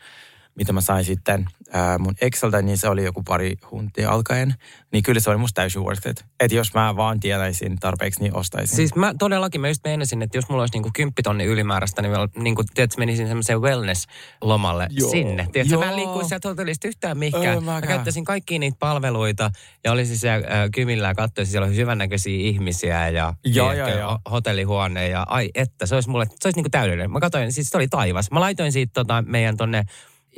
mitä 0.60 0.74
mä 0.74 0.82
sain 0.82 1.06
sitten 1.06 1.46
ää, 1.74 1.98
mun 1.98 2.16
Exceltä, 2.22 2.62
niin 2.62 2.78
se 2.78 2.90
oli 2.90 3.04
joku 3.04 3.24
pari 3.24 3.56
huntia 3.72 4.12
alkaen. 4.12 4.56
Niin 4.92 5.04
kyllä 5.04 5.20
se 5.20 5.30
oli 5.30 5.38
musta 5.38 5.56
täysin 5.62 5.82
worth 5.82 6.08
it. 6.08 6.26
Että 6.40 6.56
jos 6.56 6.74
mä 6.74 6.96
vaan 6.96 7.20
tietäisin 7.20 7.78
tarpeeksi, 7.80 8.22
niin 8.22 8.36
ostaisin. 8.36 8.76
Siis 8.76 8.96
mä 8.96 9.14
todellakin, 9.20 9.62
mä 9.62 9.68
just 9.68 9.82
meinasin, 9.84 10.22
että 10.22 10.38
jos 10.38 10.50
mulla 10.50 10.64
olisi 10.64 10.74
niinku 10.76 10.90
kymppitonni 10.94 11.46
ylimääräistä, 11.46 12.02
niin 12.02 12.12
mä 12.12 12.28
niinku, 12.36 12.64
tiedätkö, 12.74 13.00
menisin 13.00 13.28
semmoiseen 13.28 13.62
wellness-lomalle 13.62 14.88
Joo. 14.90 15.12
sinne. 15.12 15.48
Tiedätkö, 15.52 15.76
Joo. 15.76 15.84
mä 15.84 15.90
en 15.90 15.96
liikkuisi 15.96 16.30
sieltä 16.30 16.48
hotellista 16.48 16.88
yhtään 16.88 17.18
mihinkään. 17.18 17.46
Ei 17.46 17.62
mä 17.62 17.74
mäkään. 17.74 17.88
käyttäisin 17.94 18.26
kaikkia 18.26 18.60
niitä 18.60 18.78
palveluita 18.80 19.52
ja 19.84 19.92
olisin 19.92 20.18
siellä 20.18 20.48
äh, 20.48 20.70
kymillä 20.74 21.08
ja 21.08 21.16
katsoisin, 21.16 21.52
siellä 21.52 21.68
on 21.68 21.76
hyvännäköisiä 21.76 22.40
ihmisiä 22.40 23.10
ja 23.10 23.34
joo, 23.46 23.74
joo. 23.74 23.88
ho- 23.88 24.32
hotellihuone 24.32 25.08
ja 25.08 25.26
ai 25.30 25.50
että, 25.56 25.86
se 25.86 25.96
olisi 25.96 26.10
mulle, 26.10 26.26
se 26.26 26.48
olisi 26.48 26.58
niinku 26.58 26.70
täydellinen. 26.70 27.12
Mä 27.12 27.20
katsoin, 27.20 27.54
siis 27.54 27.70
se 27.70 27.78
oli 27.78 27.88
taivas. 27.88 28.32
Mä 28.32 28.40
laitoin 28.40 28.72
siitä 28.72 28.92
tota, 28.94 29.24
meidän 29.28 29.58
tonne 29.58 29.84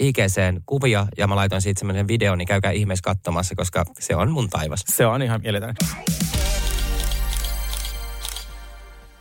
IGCen 0.02 0.62
kuvia 0.66 1.08
ja 1.18 1.28
mä 1.28 1.36
laitoin 1.36 1.62
siitä 1.62 1.80
semmoisen 1.80 2.08
videon, 2.08 2.38
niin 2.38 2.48
käykää 2.48 2.72
ihmeessä 2.72 3.04
katsomassa, 3.04 3.56
koska 3.56 3.86
se 4.00 4.16
on 4.16 4.32
mun 4.32 4.50
taivas. 4.50 4.84
Se 4.88 5.06
on 5.06 5.22
ihan 5.22 5.42
mieletön. 5.42 5.76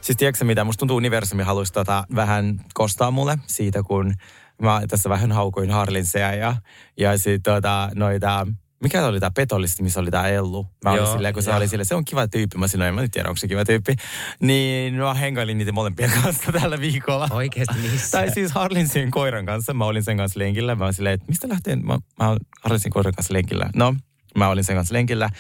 Siis 0.00 0.16
tiedätkö 0.16 0.44
mitä, 0.44 0.64
musta 0.64 0.78
tuntuu 0.78 0.96
universumi 0.96 1.42
halusi 1.42 1.72
tota 1.72 2.04
vähän 2.14 2.60
kostaa 2.74 3.10
mulle 3.10 3.38
siitä, 3.46 3.82
kun 3.82 4.14
mä 4.62 4.82
tässä 4.88 5.08
vähän 5.08 5.32
haukuin 5.32 5.70
Harlinseja 5.70 6.34
ja, 6.34 6.56
ja 6.96 7.18
sitten 7.18 7.54
tota, 7.54 7.90
noita, 7.94 8.46
mikä 8.82 9.06
oli 9.06 9.20
tämä 9.20 9.30
petollisti, 9.30 9.82
missä 9.82 10.00
oli 10.00 10.10
tämä 10.10 10.28
Ellu. 10.28 10.66
Mä 10.84 10.90
olin 10.90 11.06
silleen, 11.06 11.34
kun 11.34 11.42
se 11.42 11.50
joo. 11.50 11.56
oli 11.56 11.68
silleen, 11.68 11.86
se 11.86 11.94
on 11.94 12.04
kiva 12.04 12.28
tyyppi. 12.28 12.58
Mä 12.58 12.68
sanoin, 12.68 12.88
en 12.88 12.94
mä 12.94 13.00
nyt 13.00 13.10
tiedä, 13.12 13.28
onko 13.28 13.36
se 13.36 13.48
kiva 13.48 13.64
tyyppi. 13.64 13.96
Niin 14.40 14.94
mä 14.94 15.14
hengailin 15.14 15.58
niitä 15.58 15.72
molempien 15.72 16.10
kanssa 16.22 16.52
tällä 16.60 16.80
viikolla. 16.80 17.28
Oikeasti 17.30 17.78
missä? 17.78 18.18
Tai 18.18 18.30
siis 18.30 18.52
Harlinsin 18.52 19.10
koiran 19.10 19.46
kanssa. 19.46 19.74
Mä 19.74 19.84
olin 19.84 20.04
sen 20.04 20.16
kanssa 20.16 20.38
lenkillä. 20.38 20.74
Mä 20.74 20.84
olin 20.84 20.94
silleen, 20.94 21.14
että 21.14 21.26
mistä 21.28 21.48
lähtee? 21.48 21.76
Mä, 21.76 21.98
mä 22.18 22.36
Harlinsin 22.62 22.92
koiran 22.92 23.14
kanssa 23.14 23.34
lenkillä. 23.34 23.70
No, 23.74 23.94
mä 24.36 24.48
olin 24.48 24.64
sen 24.64 24.76
kanssa 24.76 24.94
lenkillä. 24.94 25.30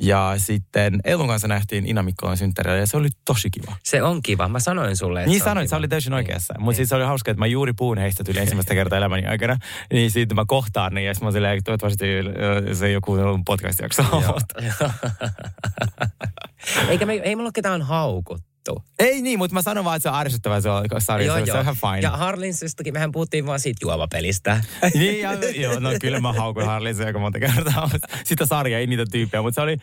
Ja 0.00 0.34
sitten 0.36 1.00
Elun 1.04 1.28
kanssa 1.28 1.48
nähtiin 1.48 1.86
Ina 1.86 2.02
Mikkolan 2.02 2.36
synttärillä 2.36 2.76
ja 2.78 2.86
se 2.86 2.96
oli 2.96 3.08
tosi 3.24 3.50
kiva. 3.50 3.76
Se 3.84 4.02
on 4.02 4.22
kiva. 4.22 4.48
Mä 4.48 4.60
sanoin 4.60 4.96
sulle, 4.96 5.20
että 5.20 5.30
Niin 5.30 5.42
sanoit, 5.42 5.68
sä 5.68 5.76
olit 5.76 5.90
täysin 5.90 6.10
Niin. 6.10 6.16
oikeassa. 6.16 6.54
Mutta 6.58 6.70
Niin. 6.70 6.76
siis 6.76 6.88
se 6.88 6.94
oli 6.94 7.04
hauska, 7.04 7.30
että 7.30 7.38
mä 7.38 7.46
juuri 7.46 7.72
puhun 7.72 7.98
heistä 7.98 8.24
tuli 8.24 8.38
ensimmäistä 8.40 8.74
kertaa 8.74 8.96
elämäni 8.98 9.26
aikana. 9.26 9.56
Niin 9.92 10.10
siitä 10.10 10.34
mä 10.34 10.44
kohtaan 10.48 10.94
niin 10.94 11.06
ja 11.06 11.14
sitten 11.14 11.26
mä 11.28 11.32
silleen, 11.32 11.58
että 11.58 11.64
toivottavasti 11.64 12.06
se 12.74 12.86
ei 12.86 12.92
joku 12.92 13.16
podcast-jakso. 13.46 14.02
Eikä 16.88 17.06
me, 17.06 17.12
ei 17.12 17.36
mulla 17.36 17.46
ole 17.46 17.52
ketään 17.54 17.82
haukuttu. 18.68 18.92
ei 18.98 19.22
niin, 19.22 19.38
mutta 19.38 19.54
mä 19.54 19.62
sanon 19.62 19.84
vaan, 19.84 19.96
että 19.96 20.02
se 20.02 20.08
on 20.14 20.20
ärsyttävää 20.20 20.60
se 20.60 20.70
on 20.70 20.84
sarja. 20.98 21.34
se, 21.34 21.46
se 21.46 21.52
on 21.52 21.62
ihan 21.62 21.76
fine. 21.76 22.00
Ja 22.00 22.10
Harlinsistakin 22.10 22.92
mehän 22.92 23.12
puhuttiin 23.12 23.46
vaan 23.46 23.60
siitä 23.60 23.78
juomapelistä. 23.82 24.60
niin, 24.94 25.20
ja, 25.20 25.32
joo, 25.54 25.80
no 25.80 25.90
kyllä 26.00 26.20
mä 26.20 26.32
haukun 26.32 26.66
Harlinsia 26.66 27.06
aika 27.06 27.18
monta 27.18 27.38
kertaa. 27.38 27.90
Sitä 28.24 28.46
sarjaa, 28.46 28.80
ei 28.80 28.86
niitä 28.86 29.04
tyyppejä, 29.12 29.42
mutta 29.42 29.54
se 29.54 29.60
oli, 29.60 29.76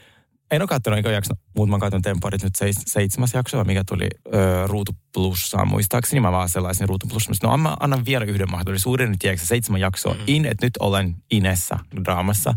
en 0.51 0.62
ole 0.62 0.68
katsonut 0.68 0.98
eikä 0.98 1.12
jakso, 1.12 1.33
mutta 1.57 1.72
mä 1.75 1.80
katson 1.80 2.01
Temporit 2.01 2.44
nyt 2.44 2.56
seis, 2.56 2.75
seitsemäs 2.86 3.33
jakso, 3.33 3.63
mikä 3.63 3.83
tuli 3.83 4.07
ö, 4.34 4.67
Ruutu 4.67 4.91
Plussaan 5.13 5.67
muistaakseni. 5.67 6.20
Mä 6.20 6.32
vaan 6.32 6.50
sellaisen 6.50 6.89
Ruutu 6.89 7.08
Plussaan. 7.08 7.36
No 7.44 7.58
mä 7.58 7.77
annan 7.79 8.05
vielä 8.05 8.25
yhden 8.25 8.51
mahdollisuuden, 8.51 9.10
nyt 9.10 9.20
tiedätkö, 9.20 9.46
seitsemän 9.46 9.82
jaksoa 9.82 10.13
mm. 10.13 10.20
in, 10.27 10.46
että 10.46 10.65
nyt 10.65 10.74
olen 10.79 11.15
Inessa 11.32 11.79
draamassa. 12.05 12.53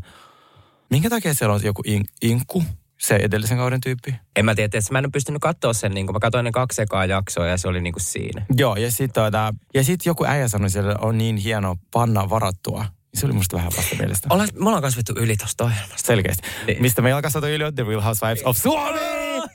Minkä 0.91 1.11
takia 1.11 1.35
siellä 1.35 1.55
on 1.55 1.61
joku 1.65 1.83
in, 1.87 2.05
Inku, 2.23 2.65
se 2.99 3.17
edellisen 3.17 3.59
kauden 3.59 3.81
tyyppi? 3.81 4.15
En 4.37 4.45
mä 4.45 4.55
tiedä, 4.55 4.79
että 4.79 4.93
mä 4.93 4.99
en 4.99 5.05
ole 5.05 5.11
pystynyt 5.13 5.43
katsoa 5.43 5.73
sen, 5.73 5.93
niin 5.93 6.07
kun 6.07 6.15
mä 6.15 6.21
katsoin 6.21 6.45
ne 6.45 6.51
kaksi 6.51 6.83
ekaa 6.83 7.05
jaksoa 7.05 7.47
ja 7.47 7.57
se 7.57 7.69
oli 7.69 7.81
niin 7.81 7.93
kuin 7.93 8.03
siinä. 8.03 8.47
Joo, 8.57 8.77
ja 8.77 8.91
sitten 8.91 9.25
tota, 9.25 9.55
ja 9.75 9.85
sit 9.85 10.07
joku 10.07 10.25
äijä 10.25 10.49
sanoi 10.49 10.71
siellä, 10.71 10.93
että 10.93 11.07
on 11.07 11.19
niin 11.19 11.37
hieno 11.37 11.77
panna 11.93 12.31
varattua. 12.31 12.85
Se 13.15 13.27
oli 13.27 13.35
musta 13.35 13.57
vähän 13.57 13.73
vasta 13.77 13.97
mielestä. 13.97 14.29
Ollaan, 14.31 14.49
me 14.55 14.67
ollaan 14.67 14.83
kasvettu 14.83 15.13
yli 15.17 15.37
tosta 15.37 15.65
ohjelmasta. 15.65 16.07
Selkeästi. 16.07 16.49
Niin. 16.67 16.83
Mistä 16.83 17.03
me 17.03 17.11
jalkasatu 17.11 17.47
yli 17.47 17.65
on 17.65 17.75
The 17.75 17.85
Real 17.85 18.01
Housewives 18.01 18.43
of 18.45 18.57
Suomi! 18.57 18.99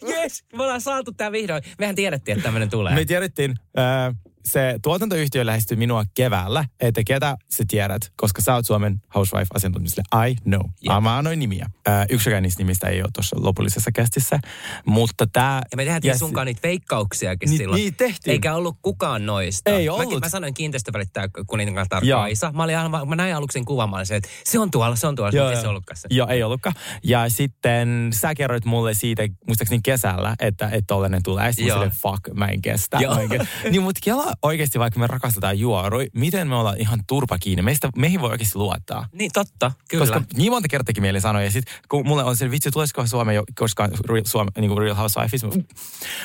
Yes, 0.08 0.44
me 0.56 0.64
ollaan 0.64 0.82
saatu 0.82 1.12
tää 1.12 1.32
vihdoin. 1.32 1.64
Mehän 1.80 1.96
tiedettiin, 1.96 2.38
että 2.38 2.44
tämmönen 2.44 2.70
tulee. 2.70 2.96
Me 2.96 3.06
tiedettiin, 3.06 3.56
äh, 3.78 4.16
se 4.46 4.76
tuotantoyhtiö 4.84 5.46
lähestyi 5.46 5.78
minua 5.78 6.04
keväällä, 6.16 6.66
että 6.80 7.02
ketä 7.06 7.38
sä 7.50 7.64
tiedät, 7.68 8.02
koska 8.16 8.42
sä 8.42 8.56
oot 8.56 8.66
Suomen 8.66 9.02
housewife-asiantuntija. 9.16 10.04
I 10.28 10.36
know. 10.44 10.62
Jep. 10.82 11.02
Mä 11.04 11.18
annoin 11.18 11.40
nimiä. 11.40 11.66
Äh, 11.88 12.06
yksikään 12.10 12.44
niistä 12.44 12.64
nimistä 12.64 12.88
ei 12.88 13.02
ole 13.02 13.10
tuossa 13.14 13.36
lopullisessa 13.40 13.92
kästissä, 13.92 14.40
mutta 14.86 15.28
tämä... 15.34 15.62
Ja 15.72 15.78
me 15.78 15.86
tehtiin 15.86 16.18
sunkaan 16.20 16.48
niitä 16.48 16.60
veikkauksiakin 16.64 17.50
Niin- 17.50 17.58
silloin. 17.58 17.80
niin 17.80 17.96
tehtiin. 17.96 18.32
Eikä 18.32 18.54
ollut 18.56 18.78
kukaan 18.82 19.26
noista. 19.26 19.70
Ei 19.72 19.76
Mäkin, 19.76 19.92
ollut. 19.92 20.22
mä 20.22 20.30
sanoin 20.30 20.54
kiinteistövälittäjä 20.54 21.28
kuningatar. 21.48 22.04
Kaisa. 22.12 22.52
Mä, 22.52 22.64
olin, 22.64 22.78
aivan- 22.78 23.10
mä 23.10 23.16
näin 23.16 23.36
aluksen 23.36 23.66
kuvan, 23.66 23.90
mä 23.90 23.96
olin 23.96 24.06
se, 24.06 24.16
että 24.16 24.30
se 24.46 24.60
on 24.60 24.72
tuolla, 24.72 24.96
se 24.96 25.08
on 25.08 25.16
tuolla. 25.16 25.32
Joo, 25.38 25.50
ei 25.50 25.62
se 25.62 25.68
ollutkaan 25.68 25.98
se. 25.98 26.08
Joo, 26.12 26.28
ei 26.28 26.44
ollutkaan. 26.44 26.76
Ja 27.04 27.30
sitten 27.30 28.10
sä 28.14 28.36
kerroit 28.36 28.66
mulle 28.66 28.94
siitä, 28.94 29.24
muistaakseni 29.48 29.82
kesällä, 29.84 30.36
että, 30.40 30.66
että 30.66 30.84
tollainen 30.88 31.24
tulee. 31.24 31.54
Sitten 31.54 31.78
mä 31.78 31.90
fuck, 31.90 32.22
mä 32.34 32.46
en 32.48 32.62
kestä. 32.62 32.98
Joo. 33.02 33.16
Mä 33.16 33.22
en 33.22 33.30
kestä. 33.30 33.48
niin 33.72 33.82
mutta 33.84 34.00
kela 34.04 34.33
oikeasti, 34.42 34.80
vaikka 34.80 35.00
me 35.00 35.08
rakastetaan 35.08 35.60
juorui, 35.60 36.08
miten 36.14 36.48
me 36.48 36.56
ollaan 36.56 36.80
ihan 36.80 37.00
turpa 37.08 37.38
kiinni. 37.38 37.62
Meistä, 37.62 37.90
meihin 37.96 38.22
voi 38.22 38.30
oikeasti 38.30 38.58
luottaa. 38.60 39.08
Niin 39.14 39.32
totta, 39.34 39.72
kyllä. 39.90 40.06
Koska 40.06 40.22
niin 40.36 40.52
monta 40.52 40.68
kertaakin 40.68 41.04
mieli 41.04 41.22
sanoi. 41.22 41.44
Ja 41.44 41.52
sit 41.52 41.66
kun 41.90 42.08
mulle 42.08 42.24
on 42.24 42.38
se, 42.38 42.52
vitsi, 42.52 42.72
tulisiko 42.72 43.08
Suomeen 43.08 43.36
jo 43.36 43.44
koskaan 43.60 43.92
Real, 44.10 44.24
Suome, 44.26 44.52
niin 44.58 44.70
kuin 44.70 44.78
Real 44.78 44.96
Housewives. 44.96 45.44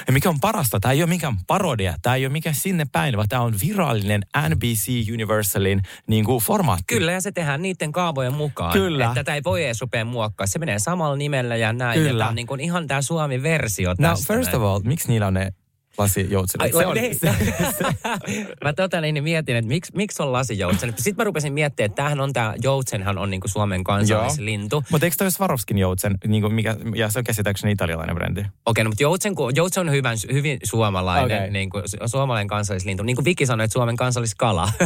Ja 0.07 0.13
mikä 0.13 0.29
on 0.29 0.41
parasta, 0.41 0.81
tämä 0.81 0.93
ei 0.93 1.03
ole 1.03 1.09
mikään 1.09 1.37
parodia, 1.47 1.95
tämä 2.03 2.17
ei 2.17 2.27
ole 2.27 2.33
mikään 2.33 2.55
sinne 2.55 2.87
päin, 2.93 3.17
vaan 3.17 3.29
tämä 3.29 3.43
on 3.43 3.55
virallinen 3.67 4.21
NBC 4.49 5.13
Universalin 5.13 5.83
niin 6.07 6.25
kuin 6.25 6.43
formaatti. 6.45 6.85
Kyllä, 6.87 7.13
ja 7.13 7.21
se 7.21 7.33
tehdään 7.33 7.63
niiden 7.63 7.93
kaavojen 7.93 8.35
mukaan. 8.35 8.73
Kyllä. 8.73 9.05
Että 9.05 9.15
tätä 9.15 9.35
ei 9.35 9.41
voi 9.45 9.65
edes 9.65 9.81
rupea 9.81 10.05
muokkaa. 10.05 10.47
Se 10.47 10.59
menee 10.59 10.79
samalla 10.79 11.17
nimellä 11.17 11.57
ja 11.57 11.73
näin. 11.73 11.99
Kyllä. 12.01 12.11
Ja 12.11 12.19
tää 12.19 12.29
on 12.29 12.35
niin 12.35 12.47
kuin 12.47 12.61
ihan 12.61 12.87
tämä 12.87 13.03
Suomi-versio 13.03 13.95
No, 13.99 14.09
tästä. 14.09 14.35
first 14.35 14.55
of 14.55 14.63
all, 14.63 14.81
miksi 14.85 15.09
niillä 15.09 15.27
on 15.27 15.35
ne 15.35 15.53
lasijoutsenet? 15.99 16.75
Ai, 16.75 16.81
Se 16.83 16.87
on, 16.87 16.97
ne- 16.97 17.15
se, 17.15 17.85
mä 18.65 18.73
tota 18.73 19.01
niin 19.01 19.25
mietin, 19.25 19.57
että 19.57 19.69
miksi, 19.69 19.93
miksi 19.97 20.23
on 20.23 20.33
lasijoutsen. 20.33 20.95
Sitten 20.97 21.15
mä 21.17 21.25
rupesin 21.25 21.53
miettimään, 21.53 21.87
että 21.87 21.97
tämähän 21.97 22.21
on 22.21 22.33
tämä 22.33 22.55
joutsenhan 22.63 23.19
on 23.19 23.31
niinku 23.31 23.49
Suomen 23.49 23.85
kansallislintu. 23.85 24.85
mutta 24.91 25.07
eikö 25.07 25.17
toi 25.19 25.31
Swarovskin 25.31 25.79
joutsen, 25.79 26.15
niin 26.27 26.43
kuin 26.43 26.55
mikä, 26.55 26.77
ja 26.95 27.11
se 27.11 27.19
on 27.19 27.25
käsittääkseni 27.25 27.73
italialainen 27.73 28.17
brändi? 28.17 28.45
Okei, 28.67 28.85
no, 28.85 28.91
mutta 28.91 29.03
joutsen, 29.03 29.35
joutsen 29.55 29.81
on 29.81 29.91
hyvän, 29.91 30.17
hyvin 30.33 30.59
suomalainen, 30.65 31.39
okay. 31.39 31.51
niin 31.51 31.71
kuin, 31.71 31.85
suomalainen 32.07 32.49
kansallislintu. 32.49 33.03
Niin 33.03 33.17
kuin 33.17 33.25
Viki 33.25 33.47
sanoi, 33.47 33.65
että 33.65 33.73
Suomen 33.73 33.97
kansalliskala. 33.97 34.73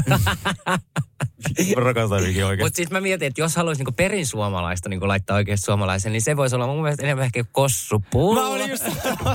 Rakastan 1.77 2.23
Viki 2.23 2.43
oikeasti. 2.43 2.65
mutta 2.65 2.77
sitten 2.77 2.97
mä 2.97 3.01
mietin, 3.01 3.29
että 3.29 3.41
jos 3.41 3.57
haluaisi 3.57 3.85
niin 3.85 3.95
perin 3.95 4.27
suomalaista 4.27 4.89
niin 4.89 5.09
laittaa 5.09 5.37
oikeasti 5.37 5.65
suomalaisen, 5.65 6.13
niin 6.13 6.23
se 6.23 6.37
voisi 6.37 6.55
olla 6.55 6.67
mun 6.67 6.83
mielestä 6.83 7.03
enemmän 7.03 7.25
ehkä 7.25 7.45
kossupullo. 7.53 8.41
Mä 8.41 8.49
olin 8.49 8.71
just 8.71 8.85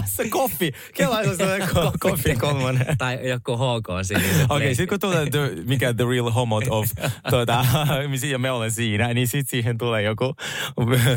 se 0.06 0.30
koffi. 0.30 0.72
Kela 0.94 1.18
on 1.18 1.38
se 1.38 1.58
ko- 1.58 1.92
koffi 2.00 2.36
kolmonen. 2.36 2.86
tai 2.98 3.30
joku 3.30 3.58
HK 3.58 3.88
siniset 4.02 4.46
Okei, 4.50 4.76
sitten 4.76 4.88
kun 4.88 5.00
tulee 5.00 5.30
the, 5.30 5.52
mikä 5.66 5.94
the 5.94 6.06
real 6.10 6.32
homot 6.32 6.64
of, 6.70 6.90
tuota, 7.30 7.66
ja 8.32 8.40
me 8.40 8.52
olen 8.52 8.72
siinä, 8.72 9.14
niin 9.14 9.28
sitten 9.28 9.50
siihen 9.50 9.78
tulee 9.78 10.02
joku 10.02 10.36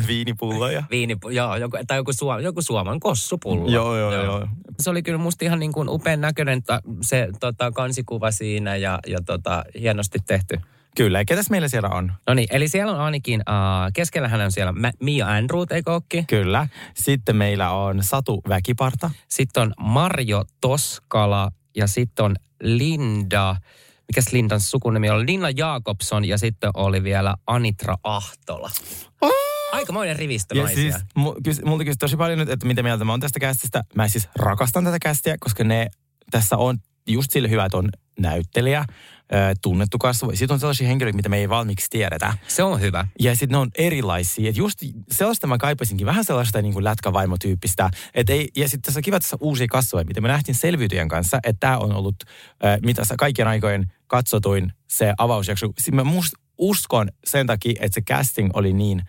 viinipullo. 0.07 0.69
Ja... 0.69 0.83
Viini, 0.91 1.17
joo, 1.29 1.55
joku, 1.55 1.77
tai 1.87 1.97
joku, 1.97 2.13
suom, 2.13 2.39
joku 2.39 2.61
Suomen 2.61 2.99
kossupullo. 2.99 3.71
Joo, 3.71 3.97
joo, 3.97 4.13
joo. 4.13 4.47
Se 4.79 4.89
oli 4.89 5.03
kyllä 5.03 5.17
musta 5.17 5.45
ihan 5.45 5.59
niin 5.59 5.73
kuin 5.73 5.89
upean 5.89 6.21
näköinen 6.21 6.63
ta, 6.63 6.81
se 7.01 7.27
tota, 7.39 7.71
kansikuva 7.71 8.31
siinä 8.31 8.75
ja, 8.75 8.99
ja 9.07 9.19
tota, 9.25 9.63
hienosti 9.79 10.19
tehty. 10.27 10.57
Kyllä, 10.95 11.19
ja 11.19 11.25
ketäs 11.25 11.49
meillä 11.49 11.67
siellä 11.67 11.89
on? 11.89 12.13
No 12.27 12.33
niin, 12.33 12.47
eli 12.51 12.67
siellä 12.67 12.93
on 12.93 12.99
ainakin, 12.99 13.39
uh, 13.39 13.91
keskellähän 13.93 14.41
on 14.41 14.51
siellä 14.51 14.71
Ma- 14.71 14.91
Mia 14.99 15.27
Andrews, 15.27 15.71
eikö 15.71 15.91
ookin? 15.93 16.27
Kyllä. 16.27 16.67
Sitten 16.93 17.35
meillä 17.35 17.71
on 17.71 18.03
Satu 18.03 18.41
Väkiparta. 18.49 19.11
Sitten 19.27 19.63
on 19.63 19.73
Marjo 19.79 20.43
Toskala 20.61 21.51
ja 21.75 21.87
sitten 21.87 22.25
on 22.25 22.35
Linda, 22.63 23.55
mikäs 24.07 24.33
Lindan 24.33 24.59
sukunimi 24.61 25.09
on? 25.09 25.25
Linda 25.27 25.49
Jakobson 25.55 26.25
ja 26.25 26.37
sitten 26.37 26.69
oli 26.73 27.03
vielä 27.03 27.35
Anitra 27.47 27.95
Ahtola. 28.03 28.69
Aikamoinen 29.71 30.15
rivistö 30.15 30.55
Ja 30.57 30.63
naisia. 30.63 30.91
siis, 30.91 31.03
mu- 31.19 31.35
kys- 31.47 31.65
multa 31.65 31.83
kysyt 31.83 31.99
tosi 31.99 32.17
paljon 32.17 32.39
nyt, 32.39 32.49
että 32.49 32.65
mitä 32.67 32.83
mieltä 32.83 33.05
mä 33.05 33.11
oon 33.13 33.19
tästä 33.19 33.39
kästistä. 33.39 33.83
Mä 33.95 34.07
siis 34.07 34.29
rakastan 34.35 34.83
tätä 34.83 34.97
kästiä, 35.01 35.35
koska 35.39 35.63
ne 35.63 35.87
tässä 36.31 36.57
on 36.57 36.77
just 37.07 37.31
sille 37.31 37.49
hyvä, 37.49 37.65
että 37.65 37.77
on 37.77 37.89
näyttelijä, 38.19 38.85
tunnettu 39.61 39.97
kasvu. 39.97 40.31
Sitten 40.33 40.53
on 40.53 40.59
sellaisia 40.59 40.87
henkilöitä, 40.87 41.15
mitä 41.15 41.29
me 41.29 41.37
ei 41.37 41.49
valmiiksi 41.49 41.87
tiedetä. 41.89 42.33
Se 42.47 42.63
on 42.63 42.81
hyvä. 42.81 43.07
Ja 43.19 43.31
sitten 43.31 43.49
ne 43.49 43.57
on 43.57 43.71
erilaisia. 43.77 44.49
Et 44.49 44.57
just 44.57 44.79
sellaista 45.11 45.47
mä 45.47 45.57
kaipasinkin, 45.57 46.07
vähän 46.07 46.25
sellaista 46.25 46.61
niin 46.61 46.73
kuin 46.73 46.83
lätkävaimotyyppistä. 46.83 47.89
Et 48.13 48.29
ei, 48.29 48.49
ja 48.55 48.69
sitten 48.69 48.81
tässä 48.81 48.99
on 48.99 49.03
kiva 49.03 49.19
tässä 49.19 49.37
uusia 49.39 49.67
kasvoja, 49.67 50.05
mitä 50.05 50.21
me 50.21 50.27
nähtiin 50.27 50.55
selviytyjän 50.55 51.07
kanssa, 51.07 51.39
että 51.43 51.59
tämä 51.59 51.77
on 51.77 51.93
ollut, 51.93 52.15
äh, 52.65 52.79
mitä 52.85 53.05
sä 53.05 53.15
kaikkien 53.17 53.47
aikojen 53.47 53.93
katsotuin 54.07 54.73
se 54.87 55.13
avausjakso. 55.17 55.67
Siis 55.79 55.95
mä 55.95 56.03
must, 56.03 56.33
uskon 56.57 57.09
sen 57.25 57.47
takia, 57.47 57.73
että 57.79 57.95
se 57.95 58.01
casting 58.01 58.49
oli 58.53 58.73
niin, 58.73 59.01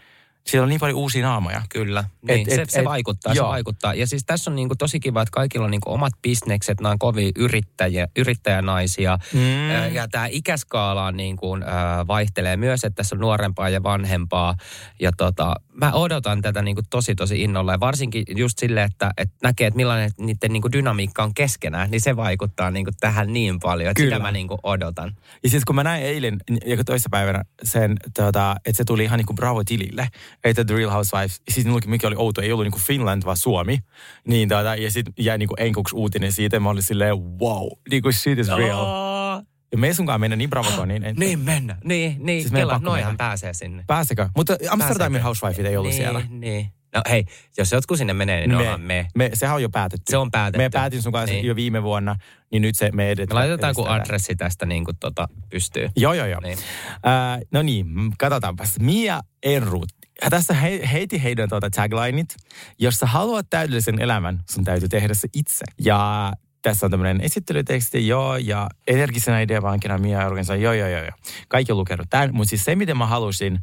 siellä 0.46 0.64
on 0.64 0.68
niin 0.68 0.80
paljon 0.80 0.98
uusia 0.98 1.26
naamoja. 1.26 1.62
Kyllä, 1.68 2.04
niin, 2.22 2.48
Et- 2.48 2.54
se, 2.54 2.62
et- 2.62 2.70
se 2.70 2.84
vaikuttaa, 2.84 3.34
joo. 3.34 3.46
se 3.46 3.50
vaikuttaa. 3.50 3.94
Ja 3.94 4.06
siis 4.06 4.24
tässä 4.26 4.50
on 4.50 4.56
niinku 4.56 4.74
tosi 4.76 5.00
kiva, 5.00 5.22
että 5.22 5.32
kaikilla 5.32 5.64
on 5.64 5.70
niinku 5.70 5.92
omat 5.92 6.12
bisnekset, 6.22 6.80
nämä 6.80 6.92
on 6.92 6.98
kovin 6.98 7.32
yrittäjiä, 7.36 8.08
yrittäjänaisia. 8.16 9.18
Mm. 9.32 9.94
Ja 9.94 10.08
tämä 10.08 10.26
ikäskaala 10.30 11.12
niin 11.12 11.38
äh, 11.62 12.06
vaihtelee 12.06 12.56
myös, 12.56 12.84
että 12.84 12.96
tässä 12.96 13.14
on 13.14 13.20
nuorempaa 13.20 13.68
ja 13.68 13.82
vanhempaa. 13.82 14.54
Ja 15.00 15.12
tota, 15.16 15.54
mä 15.72 15.92
odotan 15.92 16.42
tätä 16.42 16.62
niin 16.62 16.76
kuin 16.76 16.86
tosi 16.90 17.14
tosi 17.14 17.42
innolla. 17.42 17.72
Ja 17.72 17.80
varsinkin 17.80 18.24
just 18.36 18.58
silleen, 18.58 18.90
että, 18.90 19.10
että 19.16 19.34
näkee, 19.42 19.66
että 19.66 19.76
millainen 19.76 20.10
niiden 20.18 20.52
niin 20.52 20.62
kuin 20.62 20.72
dynamiikka 20.72 21.22
on 21.22 21.34
keskenään, 21.34 21.90
niin 21.90 22.00
se 22.00 22.16
vaikuttaa 22.16 22.70
niin 22.70 22.84
kuin 22.84 22.94
tähän 23.00 23.32
niin 23.32 23.60
paljon. 23.60 23.90
Että 23.90 24.02
Kyllä. 24.02 24.16
sitä 24.16 24.22
mä 24.22 24.32
niin 24.32 24.48
kuin 24.48 24.58
odotan. 24.62 25.16
Ja 25.42 25.50
siis 25.50 25.64
kun 25.64 25.76
mä 25.76 25.84
näin 25.84 26.02
eilen, 26.02 26.40
ja 26.66 26.84
toissapäivänä 26.84 27.44
sen, 27.62 27.96
tota, 28.16 28.56
että 28.66 28.76
se 28.76 28.84
tuli 28.84 29.04
ihan 29.04 29.18
niin 29.18 29.26
kuin 29.26 29.36
Bravo-tilille, 29.36 30.08
että 30.44 30.64
The 30.64 30.74
Real 30.74 30.90
Housewives, 30.90 31.42
siis 31.50 31.66
mikä 31.86 32.06
oli 32.06 32.16
outo, 32.18 32.40
ei 32.42 32.52
ollut 32.52 32.64
niin 32.64 32.72
kuin 32.72 32.82
Finland, 32.82 33.22
vaan 33.24 33.36
Suomi. 33.36 33.78
Niin, 34.26 34.48
tota, 34.48 34.76
ja 34.76 34.90
sitten 34.90 35.14
jäi 35.18 35.38
niin 35.38 35.48
kuin 35.48 35.60
enkuksi 35.60 35.96
uutinen 35.96 36.32
siitä, 36.32 36.56
ja 36.56 36.60
mä 36.60 36.70
olin 36.70 36.82
silleen, 36.82 37.16
wow, 37.16 37.68
niin 37.90 38.02
kuin 38.02 38.12
shit 38.12 38.38
is 38.38 38.48
real. 38.48 38.78
Oh, 38.80 39.42
Ja 39.72 39.78
me 39.78 39.86
ei 39.86 39.94
sunkaan 39.94 40.20
mennä 40.20 40.36
niin 40.36 40.50
Bravoconiin. 40.50 41.04
En, 41.04 41.16
niin 41.18 41.38
mennä. 41.38 41.76
Niin, 41.84 42.16
niin. 42.18 42.42
Siis 42.42 42.52
Kela, 42.52 42.78
noihan 42.82 43.16
pääsee 43.16 43.54
sinne. 43.54 43.84
Pääsekö? 43.86 44.28
Mutta 44.36 44.56
Amsterdamin? 44.70 45.22
Housewifeit 45.22 45.66
ei 45.66 45.76
ollut 45.76 45.90
niin, 45.92 46.02
siellä. 46.02 46.22
Niin. 46.28 46.66
No 46.94 47.02
hei, 47.10 47.24
jos 47.58 47.72
jotkut 47.72 47.98
sinne 47.98 48.12
menee, 48.12 48.46
niin 48.46 48.58
me, 48.58 48.76
me. 48.76 49.06
me. 49.14 49.30
Sehän 49.34 49.54
on 49.54 49.62
jo 49.62 49.68
päätetty. 49.70 50.10
Se 50.10 50.16
on 50.16 50.30
päätetty. 50.30 50.58
Me 50.64 50.70
päätin 50.70 51.02
sun 51.02 51.12
kanssa 51.12 51.34
Niin. 51.34 51.46
jo 51.46 51.56
viime 51.56 51.82
vuonna, 51.82 52.16
niin 52.52 52.62
nyt 52.62 52.74
se 52.76 52.90
me 52.92 53.10
edet. 53.10 53.28
Me 53.28 53.34
laitetaan 53.34 53.70
edistetään. 53.70 54.00
adressi 54.00 54.36
tästä 54.36 54.66
niin 54.66 54.84
kuin 54.84 54.96
tota, 55.00 55.28
pystyy. 55.50 55.88
Joo, 55.96 56.12
joo, 56.12 56.26
joo. 56.26 56.40
Niin. 56.40 56.58
Äh, 57.06 57.40
no 57.52 57.62
niin, 57.62 57.86
katsotaanpas. 58.18 58.78
Mia 58.80 59.20
Enruut. 59.42 59.88
Ja 60.22 60.30
tässä 60.30 60.54
he, 60.54 60.88
heiti 60.92 61.22
heidän 61.22 61.48
tuota 61.48 61.70
taglineit. 61.70 62.36
Jos 62.78 62.98
sä 62.98 63.06
haluat 63.06 63.46
täydellisen 63.50 64.02
elämän, 64.02 64.40
sun 64.50 64.64
täytyy 64.64 64.88
tehdä 64.88 65.14
se 65.14 65.28
itse. 65.34 65.64
Ja 65.80 66.32
tässä 66.62 66.86
on 66.86 66.90
tämmöinen 66.90 67.20
esittelyteksti, 67.20 68.08
joo, 68.08 68.36
ja 68.36 68.68
energisenä 68.86 69.40
ideavankina 69.40 69.98
Mia 69.98 70.26
organisoi, 70.26 70.62
joo, 70.62 70.72
joo, 70.72 70.88
joo, 70.88 71.02
joo. 71.02 71.16
Kaikki 71.48 71.72
on 71.72 71.78
lukenut 71.78 72.06
tämän, 72.10 72.30
mutta 72.32 72.48
siis 72.48 72.64
se, 72.64 72.76
miten 72.76 72.96
mä 72.96 73.06
halusin 73.06 73.58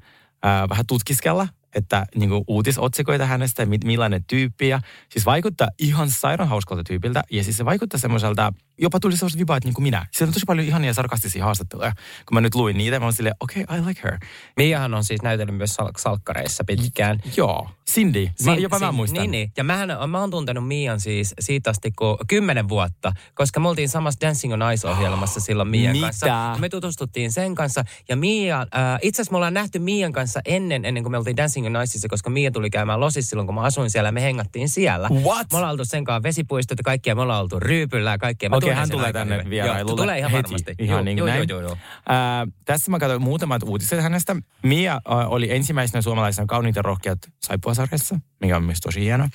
äh, 0.45 0.69
vähän 0.69 0.85
tutkiskella, 0.85 1.47
että 1.75 2.05
niin 2.15 2.29
kuin 2.29 2.43
uutisotsikoita 2.47 3.25
hänestä, 3.25 3.67
millainen 3.83 4.23
tyyppi. 4.27 4.67
Ja, 4.67 4.81
siis 5.09 5.25
vaikuttaa 5.25 5.67
ihan 5.79 6.09
sairaan 6.09 6.49
hauskalta 6.49 6.83
tyypiltä. 6.83 7.23
Ja 7.31 7.43
siis 7.43 7.57
se 7.57 7.65
vaikuttaa 7.65 7.99
semmoiselta, 7.99 8.53
jopa 8.81 8.99
tuli 8.99 9.17
sellaiset 9.17 9.39
vibaat 9.39 9.63
niin 9.63 9.73
kuin 9.73 9.83
minä. 9.83 10.05
Siellä 10.11 10.29
on 10.29 10.33
tosi 10.33 10.45
paljon 10.45 10.67
ihania 10.67 10.93
sarkastisia 10.93 11.45
haastatteluja. 11.45 11.91
Kun 12.25 12.35
mä 12.35 12.41
nyt 12.41 12.55
luin 12.55 12.77
niitä, 12.77 12.99
mä 12.99 13.05
olin 13.05 13.15
silleen, 13.15 13.35
okei, 13.39 13.63
okay, 13.63 13.79
I 13.79 13.85
like 13.85 14.01
her. 14.03 14.17
Miahan 14.57 14.93
on 14.93 15.03
siis 15.03 15.21
näytellyt 15.21 15.55
myös 15.55 15.75
sal- 15.75 15.91
salkkareissa 15.97 16.63
pitkään. 16.63 17.19
Joo, 17.37 17.69
Cindy. 17.91 18.25
Mä, 18.25 18.31
Sin- 18.53 18.61
jopa 18.61 18.79
mä 18.79 18.85
sin- 18.87 18.95
muistan. 18.95 19.21
Niin, 19.21 19.31
niin. 19.31 19.51
Ja 19.57 19.63
mähän, 19.63 19.89
mä 20.09 20.19
oon 20.19 20.31
tuntenut 20.31 20.67
Mian 20.67 20.99
siis 20.99 21.33
siitä 21.39 21.69
asti 21.69 21.91
kun 21.91 22.17
kymmenen 22.27 22.69
vuotta, 22.69 23.11
koska 23.33 23.59
me 23.59 23.69
oltiin 23.69 23.89
samassa 23.89 24.19
Dancing 24.21 24.53
on 24.53 24.59
Ice-ohjelmassa 24.73 25.39
silloin 25.39 25.69
Mian 25.69 25.91
Mitä? 25.91 26.05
kanssa. 26.05 26.55
Me 26.59 26.69
tutustuttiin 26.69 27.31
sen 27.31 27.55
kanssa. 27.55 27.83
Ja 28.09 28.15
Mia, 28.15 28.59
äh, 28.61 28.67
itse 29.01 29.21
asiassa 29.21 29.31
me 29.31 29.37
ollaan 29.37 29.53
nähty 29.53 29.79
Mian 29.79 30.11
kanssa 30.11 30.39
ennen, 30.45 30.85
ennen 30.85 31.03
kuin 31.03 31.11
me 31.11 31.17
oltiin 31.17 31.37
Dancing 31.37 31.65
on 31.67 31.83
Iceissa, 31.83 32.07
koska 32.09 32.29
Mia 32.29 32.51
tuli 32.51 32.69
käymään 32.69 32.99
Losissa 32.99 33.29
silloin, 33.29 33.45
kun 33.45 33.55
mä 33.55 33.61
asuin 33.61 33.89
siellä 33.89 34.07
ja 34.07 34.11
me 34.11 34.21
hengattiin 34.21 34.69
siellä. 34.69 35.09
What? 35.09 35.47
Me 35.51 35.57
ollaan 35.57 35.71
oltu 35.71 35.85
sen 35.85 36.03
kanssa 36.03 36.23
vesipuistot 36.23 36.77
ja 36.77 36.83
kaikkia, 36.83 37.15
me 37.15 37.21
ollaan 37.21 37.41
oltu 37.41 37.59
ryypyllä 37.59 38.11
ja 38.11 38.17
kaikkea. 38.17 38.49
Mä 38.49 38.55
Okei, 38.55 38.68
tunnen 38.69 38.77
hän 38.77 38.89
tulee 38.89 39.13
tänne 39.13 39.49
vierailulle. 39.49 39.91
Joo, 39.91 39.95
tulee 39.97 40.17
ihan 40.19 40.31
heti. 40.31 40.43
varmasti. 40.43 40.75
Ihan 40.79 40.95
Joo, 40.95 41.03
niin 41.03 41.17
joo, 41.17 41.27
näin. 41.27 41.49
joo, 41.49 41.59
joo, 41.59 41.69
joo. 41.69 41.77
Ää, 42.09 42.47
tässä 42.65 42.91
mä 42.91 42.99
katsoin 42.99 43.21
muutamat 43.21 43.63
uutiset 43.63 44.01
hänestä. 44.03 44.35
Mia 44.63 45.01
oli 45.05 45.51
ensimmäisenä 45.55 46.01
suomalaisena 46.01 46.45
kauniit 46.45 46.75
ja 46.75 46.81
rohkeat 46.81 47.19
saippuasarjassa, 47.43 48.19
mikä 48.41 48.57
on 48.57 48.63
myös 48.63 48.79
tosi 48.81 49.01
hieno. 49.01 49.27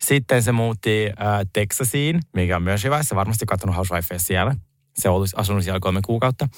Sitten 0.00 0.42
se 0.42 0.52
muutti 0.52 1.06
ä, 1.06 1.12
Texasiin, 1.52 2.20
mikä 2.34 2.56
on 2.56 2.62
myös 2.62 2.84
hyvä. 2.84 3.02
Se 3.02 3.16
varmasti 3.16 3.46
katsonut 3.46 3.76
Housewifeja 3.76 4.18
siellä. 4.18 4.54
Se 4.98 5.08
oli 5.08 5.26
asunut 5.36 5.64
siellä 5.64 5.80
kolme 5.80 6.00
kuukautta. 6.06 6.48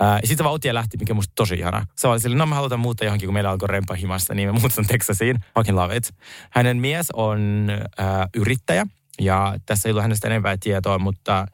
Ää, 0.00 0.18
ja 0.22 0.28
sitten 0.28 0.44
vauhtia 0.44 0.74
lähti, 0.74 0.96
mikä 0.96 1.12
on 1.12 1.16
musta 1.16 1.32
tosi 1.34 1.54
ihana. 1.54 1.86
Se 1.96 2.08
oli 2.08 2.20
silleen, 2.20 2.38
no 2.38 2.46
me 2.46 2.54
halutaan 2.54 2.80
muuttaa 2.80 3.04
johonkin, 3.06 3.26
kun 3.26 3.34
meillä 3.34 3.50
alkoi 3.50 3.68
rempa 3.68 3.94
himasta, 3.94 4.34
niin 4.34 4.48
me 4.48 4.52
muutetaan 4.52 4.86
Texasiin. 4.86 5.36
Fucking 5.54 5.78
love 5.78 5.96
it. 5.96 6.14
Hänen 6.50 6.76
mies 6.76 7.10
on 7.10 7.66
ää, 7.98 8.28
yrittäjä. 8.36 8.86
Ja 9.20 9.54
tässä 9.66 9.88
ei 9.88 9.90
ollut 9.90 10.02
hänestä 10.02 10.28
enempää 10.28 10.56
tietoa, 10.60 10.98
mutta 10.98 11.46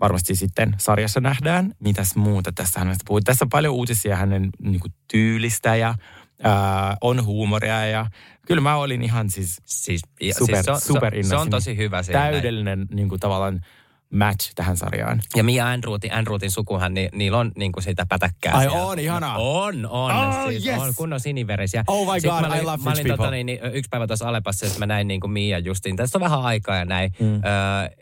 varmasti 0.00 0.34
sitten 0.34 0.74
sarjassa 0.78 1.20
nähdään, 1.20 1.74
mitäs 1.80 2.16
muuta 2.16 2.52
tässä 2.52 2.80
hänestä 2.80 3.04
puhuu. 3.06 3.20
Tässä 3.20 3.44
on 3.44 3.48
paljon 3.48 3.74
uutisia 3.74 4.16
hänen 4.16 4.50
niin 4.62 4.80
kuin, 4.80 4.92
tyylistä 5.10 5.76
ja 5.76 5.94
ää, 6.42 6.96
on 7.00 7.24
huumoria 7.24 7.86
ja 7.86 8.06
kyllä 8.46 8.60
mä 8.60 8.76
olin 8.76 9.02
ihan 9.02 9.30
siis 9.30 9.56
Siis, 9.64 10.02
ja, 10.20 10.34
Super- 10.34 10.54
siis 10.54 10.64
se, 10.64 10.70
on, 10.70 10.80
super 10.80 11.14
se, 11.14 11.28
se 11.28 11.36
on 11.36 11.50
tosi 11.50 11.76
hyvä 11.76 12.02
siinä. 12.02 12.20
täydellinen 12.20 12.86
niin 12.92 13.08
kuin, 13.08 13.20
tavallaan 13.20 13.60
match 14.12 14.52
tähän 14.54 14.76
sarjaan. 14.76 15.22
Ja 15.36 15.44
Mia 15.44 15.68
Andrewtin, 15.68 16.14
Andrewtin 16.14 16.50
sukuhan, 16.50 16.94
niin, 16.94 17.08
niillä 17.12 17.38
on 17.38 17.52
niin 17.56 17.72
kuin 17.72 17.84
sitä 17.84 18.06
pätäkkää. 18.08 18.54
Ai 18.54 18.64
siellä. 18.64 18.86
on, 18.86 18.98
ihanaa. 18.98 19.38
On, 19.38 19.86
on. 19.86 20.12
Oh, 20.12 20.48
siis 20.48 20.66
yes. 20.66 20.78
on 20.78 20.92
kunnon 20.96 21.20
siniverisiä. 21.20 21.84
Oh 21.86 22.12
my 22.12 22.20
Sitten 22.20 22.32
God, 22.32 22.40
mä 22.40 22.46
olin, 22.46 22.60
I 22.60 22.64
love 22.64 22.82
mä 22.84 22.90
olin 22.90 22.96
rich 22.96 23.08
people. 23.08 23.16
tota, 23.16 23.30
niin, 23.30 23.60
yksi 23.72 23.88
päivä 23.88 24.06
tuossa 24.06 24.28
Alepassa, 24.28 24.66
että 24.66 24.78
mä 24.78 24.86
näin 24.86 25.08
niin 25.08 25.20
kuin 25.20 25.30
Mia 25.30 25.58
justiin. 25.58 25.96
Tästä 25.96 26.18
on 26.18 26.22
vähän 26.22 26.42
aikaa 26.42 26.76
ja 26.76 26.84
näin. 26.84 27.12
Mm. 27.20 27.34
Öö, 27.34 27.40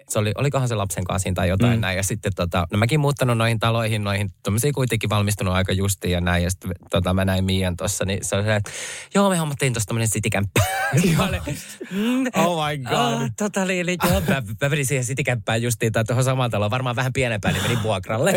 se 0.09 0.19
oli, 0.19 0.33
olikohan 0.39 0.69
se 0.69 0.75
lapsen 0.75 1.05
kanssa 1.05 1.31
tai 1.35 1.49
jotain 1.49 1.79
mm. 1.79 1.81
näin. 1.81 1.97
Ja 1.97 2.03
sitten 2.03 2.33
tota, 2.37 2.67
no 2.73 2.79
mäkin 2.79 3.01
muuttanut 3.01 3.39
noihin 3.39 3.59
taloihin, 3.59 4.05
noihin 4.05 4.31
tuommoisiin 4.43 4.75
kuitenkin 4.75 5.11
valmistunut 5.11 5.55
aika 5.55 5.73
justiin 5.73 6.13
ja 6.13 6.21
näin. 6.21 6.45
Ja 6.45 6.51
sitten 6.51 6.71
tota, 6.91 7.15
mä 7.15 7.25
näin 7.25 7.45
Mian 7.45 7.77
tuossa, 7.77 8.05
niin 8.05 8.25
se 8.25 8.37
oli 8.37 8.45
se, 8.45 8.57
että 8.57 8.71
joo, 9.15 9.31
me 9.31 9.37
hommattiin 9.37 9.73
tuossa 9.73 9.87
tämmöinen 9.87 10.09
citykämppä. 10.09 10.61
mm, 11.91 12.27
Oh 12.35 12.67
my 12.69 12.79
god. 12.79 12.93
Ah, 13.23 13.31
tota 13.39 13.65
niin, 13.65 13.87
niin 13.87 13.99
joo, 14.11 14.21
mä, 14.29 14.43
mä 14.63 14.69
menin 14.69 14.87
siihen 14.87 15.05
citykämppään 15.05 15.63
justiin 15.63 15.93
tai 15.93 16.05
tuohon 16.05 16.25
samaan 16.25 16.51
taloon, 16.51 16.71
varmaan 16.71 16.97
vähän 16.97 17.13
pienempään, 17.13 17.55
niin 17.55 17.63
menin 17.63 17.83
vuokralle. 17.83 18.33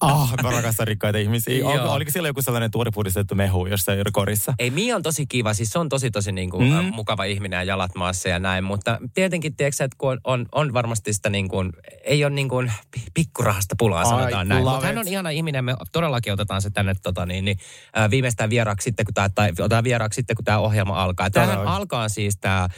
Ah, 0.00 0.32
mä 0.42 0.50
rakastan 0.50 0.86
rikkaita 0.86 1.18
ihmisiä. 1.18 1.58
Joo. 1.58 1.72
Ol, 1.72 1.88
oliko 1.88 2.10
siellä 2.10 2.28
joku 2.28 2.42
sellainen 2.42 2.70
tuorepuhdistettu 2.70 3.34
mehu 3.34 3.66
jossain 3.66 3.98
korissa? 4.12 4.54
Ei, 4.58 4.70
Mia 4.70 4.96
on 4.96 5.02
tosi 5.02 5.26
kiva, 5.26 5.54
siis 5.54 5.70
se 5.70 5.78
on 5.78 5.88
tosi 5.88 6.10
tosi 6.10 6.32
niin 6.32 6.50
kuin, 6.50 6.68
Mm. 6.72 6.84
mm. 6.84 6.94
mukava 6.94 7.24
ihminen 7.24 7.56
ja 7.56 7.62
jalat 7.62 7.94
maassa 7.94 8.28
ja 8.28 8.38
näin, 8.38 8.64
mutta 8.64 8.98
tietenkin 9.14 9.56
tiedätkö, 9.56 9.84
että 9.84 9.96
kun 9.98 10.12
on, 10.12 10.18
on, 10.24 10.46
on 10.52 10.72
varmasti 10.72 11.12
sitä 11.12 11.30
niin 11.30 11.48
kuin, 11.48 11.72
ei 12.04 12.24
ole 12.24 12.34
niin 12.34 12.48
kuin 12.48 12.72
pi- 12.90 13.02
pikkurahasta 13.14 13.74
pulaa 13.78 14.04
sanotaan 14.04 14.48
näin, 14.48 14.64
love 14.64 14.74
mutta 14.74 14.86
hän 14.86 14.98
on 14.98 15.08
ihana 15.08 15.30
ihminen, 15.30 15.64
me 15.64 15.74
todellakin 15.92 16.32
otetaan 16.32 16.62
se 16.62 16.70
tänne 16.70 16.94
tota, 17.02 17.26
niin, 17.26 17.44
niin, 17.44 17.58
äh, 17.98 18.10
viimeistään 18.10 18.50
vieraaksi 18.50 18.84
sitten, 18.84 19.06
kun 19.06 19.14
tämä, 19.14 19.28
tai 19.28 19.50
otetaan 19.50 19.84
vieraaksi 19.84 20.16
sitten, 20.16 20.36
kun 20.36 20.44
tämä 20.44 20.58
ohjelma 20.58 21.02
alkaa. 21.02 21.11
Tämähän 21.16 21.54
Todella. 21.56 21.76
alkaa 21.76 22.08
siis 22.08 22.36
tämä 22.40 22.68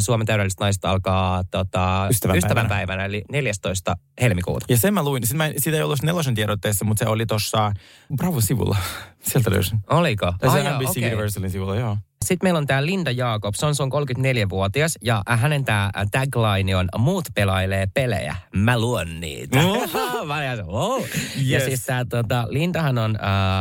Suomen 0.00 0.26
täydelliset 0.26 0.60
naiset 0.60 0.84
alkaa 0.84 1.44
tota, 1.50 2.06
Ystävänpäivänä. 2.10 2.46
ystävänpäivänä, 2.46 3.04
eli 3.04 3.24
14. 3.32 3.96
helmikuuta. 4.20 4.66
Ja 4.68 4.76
sen 4.76 4.94
mä 4.94 5.02
luin, 5.02 5.26
sit 5.26 5.36
mä, 5.36 5.50
siitä 5.56 5.76
ei 5.76 5.82
ollut 5.82 6.02
nelosen 6.02 6.34
tiedotteessa, 6.34 6.84
mutta 6.84 7.04
se 7.04 7.10
oli 7.10 7.26
tuossa 7.26 7.72
Bravo-sivulla. 8.16 8.76
Sieltä 9.28 9.50
löysin. 9.50 9.78
Oliko? 9.90 10.34
Tai 10.38 10.50
se 10.50 10.70
NBC 10.70 10.88
okei. 10.90 11.04
Universalin 11.06 11.50
sivulla, 11.50 11.76
joo. 11.76 11.96
Sitten 12.24 12.46
meillä 12.46 12.58
on 12.58 12.66
tämä 12.66 12.86
Linda 12.86 13.10
Jacobs, 13.10 13.64
on, 13.64 13.74
se 13.74 13.82
on 13.82 13.90
34-vuotias 13.92 14.98
ja 15.02 15.22
hänen 15.28 15.64
tämä 15.64 15.90
tagline 16.10 16.76
on 16.76 16.88
muut 16.98 17.24
pelailee 17.34 17.86
pelejä, 17.94 18.36
mä 18.56 18.78
luon 18.78 19.20
niitä. 19.20 19.58
mä 20.26 20.36
olin 20.36 20.66
wow. 20.66 21.02
Ja 21.36 21.58
Yes. 21.58 21.64
siis 21.64 21.84
tämä 21.86 22.04
tota, 22.04 22.46
Lindahan 22.48 22.98
on... 22.98 23.18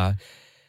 Äh, 0.09 0.17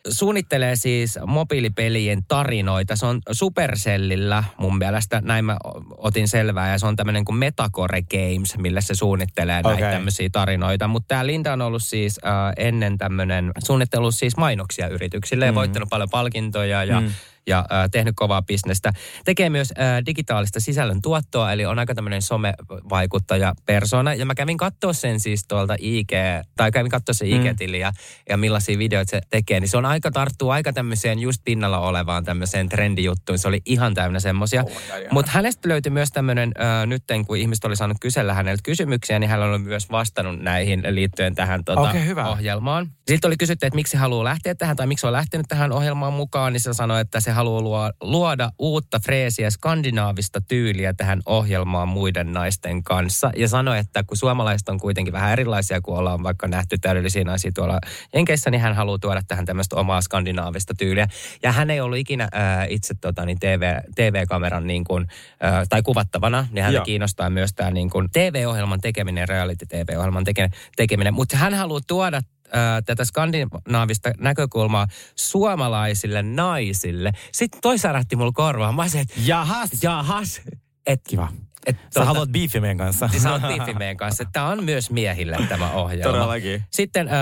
suunnittelee 0.08 0.76
siis 0.76 1.18
mobiilipelien 1.26 2.22
tarinoita. 2.28 2.96
Se 2.96 3.06
on 3.06 3.20
Supercellillä 3.32 4.44
mun 4.56 4.78
mielestä, 4.78 5.20
näin 5.24 5.44
mä 5.44 5.56
otin 5.96 6.28
selvää, 6.28 6.72
ja 6.72 6.78
se 6.78 6.86
on 6.86 6.96
tämmöinen 6.96 7.24
kuin 7.24 7.36
Metacore 7.36 8.02
Games, 8.02 8.58
millä 8.58 8.80
se 8.80 8.94
suunnittelee 8.94 9.54
näitä 9.62 9.68
Okei. 9.68 9.92
tämmöisiä 9.92 10.28
tarinoita. 10.32 10.88
Mutta 10.88 11.08
tämä 11.08 11.26
Linda 11.26 11.52
on 11.52 11.62
ollut 11.62 11.82
siis 11.82 12.20
äh, 12.26 12.32
ennen 12.56 12.98
tämmöinen, 12.98 13.52
suunnittellut 13.64 14.14
siis 14.14 14.36
mainoksia 14.36 14.88
yrityksille 14.88 15.46
ja 15.46 15.54
voittanut 15.54 15.88
paljon 15.88 16.10
palkintoja 16.10 16.84
ja 16.84 17.00
Mm. 17.00 17.10
Ja 17.48 17.58
äh, 17.58 17.90
tehnyt 17.90 18.14
kovaa 18.16 18.42
bisnestä. 18.42 18.92
Tekee 19.24 19.50
myös 19.50 19.72
äh, 19.78 20.06
digitaalista 20.06 20.60
sisällön 20.60 21.02
tuottoa, 21.02 21.52
eli 21.52 21.66
on 21.66 21.78
aika 21.78 21.94
tämmöinen 21.94 22.22
somevaikuttaja 22.22 23.54
persona. 23.66 24.14
Ja 24.14 24.26
mä 24.26 24.34
kävin 24.34 24.56
katsoa 24.56 24.92
sen 24.92 25.20
siis 25.20 25.44
tuolta 25.48 25.76
IG, 25.78 26.12
tai 26.56 26.70
kävin 26.70 26.90
katsoa 26.90 27.12
sen 27.12 27.28
IG-tiliä 27.28 27.92
ja 28.28 28.36
millaisia 28.36 28.78
videoita 28.78 29.10
se 29.10 29.20
tekee. 29.30 29.60
Niin 29.60 29.68
se 29.68 29.76
on 29.76 29.86
aika 29.86 30.10
tarttuu 30.10 30.50
aika 30.50 30.72
tämmöiseen 30.72 31.18
just 31.18 31.40
pinnalla 31.44 31.78
olevaan 31.78 32.24
tämmöiseen 32.24 32.68
trendijuttuun. 32.68 33.38
Se 33.38 33.48
oli 33.48 33.60
ihan 33.64 33.94
täynnä 33.94 34.20
semmosia. 34.20 34.64
Mutta 35.10 35.32
hänestä 35.32 35.68
löytyi 35.68 35.90
myös 35.90 36.10
tämmöinen, 36.10 36.52
äh, 36.60 36.86
nytten 36.86 37.26
kun 37.26 37.36
ihmiset 37.36 37.64
oli 37.64 37.76
saanut 37.76 37.96
kysellä 38.00 38.34
häneltä 38.34 38.60
kysymyksiä, 38.64 39.18
niin 39.18 39.30
hän 39.30 39.42
on 39.42 39.60
myös 39.60 39.90
vastannut 39.90 40.40
näihin 40.40 40.82
liittyen 40.90 41.34
tähän 41.34 41.64
tota, 41.64 41.80
Okei, 41.80 42.06
hyvä. 42.06 42.28
ohjelmaan. 42.28 42.90
Sitten 43.08 43.28
oli 43.28 43.36
kysytty, 43.36 43.66
että 43.66 43.74
miksi 43.74 43.96
haluaa 43.96 44.24
lähteä 44.24 44.54
tähän 44.54 44.76
tai 44.76 44.86
miksi 44.86 45.06
on 45.06 45.12
lähtenyt 45.12 45.46
tähän 45.48 45.72
ohjelmaan 45.72 46.12
mukaan, 46.12 46.52
niin 46.52 46.60
se 46.60 46.72
sanoi, 46.72 47.00
että 47.00 47.20
se 47.20 47.30
haluaa 47.38 47.62
luo, 47.62 47.90
luoda 48.00 48.50
uutta 48.58 49.00
freesiä, 49.00 49.50
skandinaavista 49.50 50.40
tyyliä 50.40 50.94
tähän 50.96 51.20
ohjelmaan 51.26 51.88
muiden 51.88 52.32
naisten 52.32 52.82
kanssa. 52.82 53.30
Ja 53.36 53.48
sanoi, 53.48 53.78
että 53.78 54.02
kun 54.02 54.16
suomalaiset 54.16 54.68
on 54.68 54.80
kuitenkin 54.80 55.12
vähän 55.12 55.32
erilaisia, 55.32 55.80
kun 55.80 55.98
ollaan 55.98 56.22
vaikka 56.22 56.48
nähty 56.48 56.78
täydellisiä 56.78 57.24
naisia 57.24 57.50
tuolla 57.54 57.78
Jenkeissä, 58.14 58.50
niin 58.50 58.60
hän 58.60 58.74
haluaa 58.74 58.98
tuoda 58.98 59.20
tähän 59.28 59.44
tämmöistä 59.44 59.76
omaa 59.76 60.00
skandinaavista 60.00 60.74
tyyliä. 60.78 61.06
Ja 61.42 61.52
hän 61.52 61.70
ei 61.70 61.80
ollut 61.80 61.98
ikinä 61.98 62.28
ää, 62.32 62.66
itse 62.68 62.94
tota, 63.00 63.24
niin 63.24 63.38
TV, 63.38 63.76
TV-kameran 63.94 64.66
niin 64.66 64.84
kuin, 64.84 65.06
ää, 65.40 65.64
tai 65.68 65.82
kuvattavana, 65.82 66.46
niin 66.52 66.62
häntä 66.62 66.76
Joo. 66.76 66.84
kiinnostaa 66.84 67.30
myös 67.30 67.50
tämä 67.54 67.70
niin 67.70 67.90
kuin 67.90 68.08
TV-ohjelman 68.12 68.80
tekeminen, 68.80 69.28
reality-TV-ohjelman 69.28 70.24
teke, 70.24 70.50
tekeminen. 70.76 71.14
Mutta 71.14 71.36
hän 71.36 71.54
haluaa 71.54 71.80
tuoda 71.86 72.20
ää, 72.52 72.82
tätä 72.82 73.04
skandinaavista 73.04 74.10
näkökulmaa 74.18 74.86
suomalaisille 75.16 76.22
naisille. 76.22 77.12
Sitten 77.32 77.60
toi 77.60 77.78
särähti 77.78 78.16
mulla 78.16 78.32
korvaan. 78.34 78.74
Mä 78.74 78.82
olisin, 78.82 79.00
että 79.00 79.14
Jahas! 79.24 79.70
jahas. 79.82 80.40
Et, 80.86 81.00
Kiva. 81.08 81.28
Et, 81.68 81.76
Sä 81.94 82.04
haluat 82.04 82.28
beefi 82.32 82.60
meidän 82.60 82.76
kanssa. 82.76 83.06
Niin 83.06 83.20
sä 83.20 83.32
oot 83.32 83.42
Tiffimeen 83.48 83.96
kanssa. 83.96 84.24
Tämä 84.32 84.48
on 84.48 84.64
myös 84.64 84.90
miehille 84.90 85.36
tämä 85.48 85.70
ohjelma. 85.72 86.12
Todellakin. 86.12 86.62
Sitten 86.70 87.08
äh, 87.08 87.14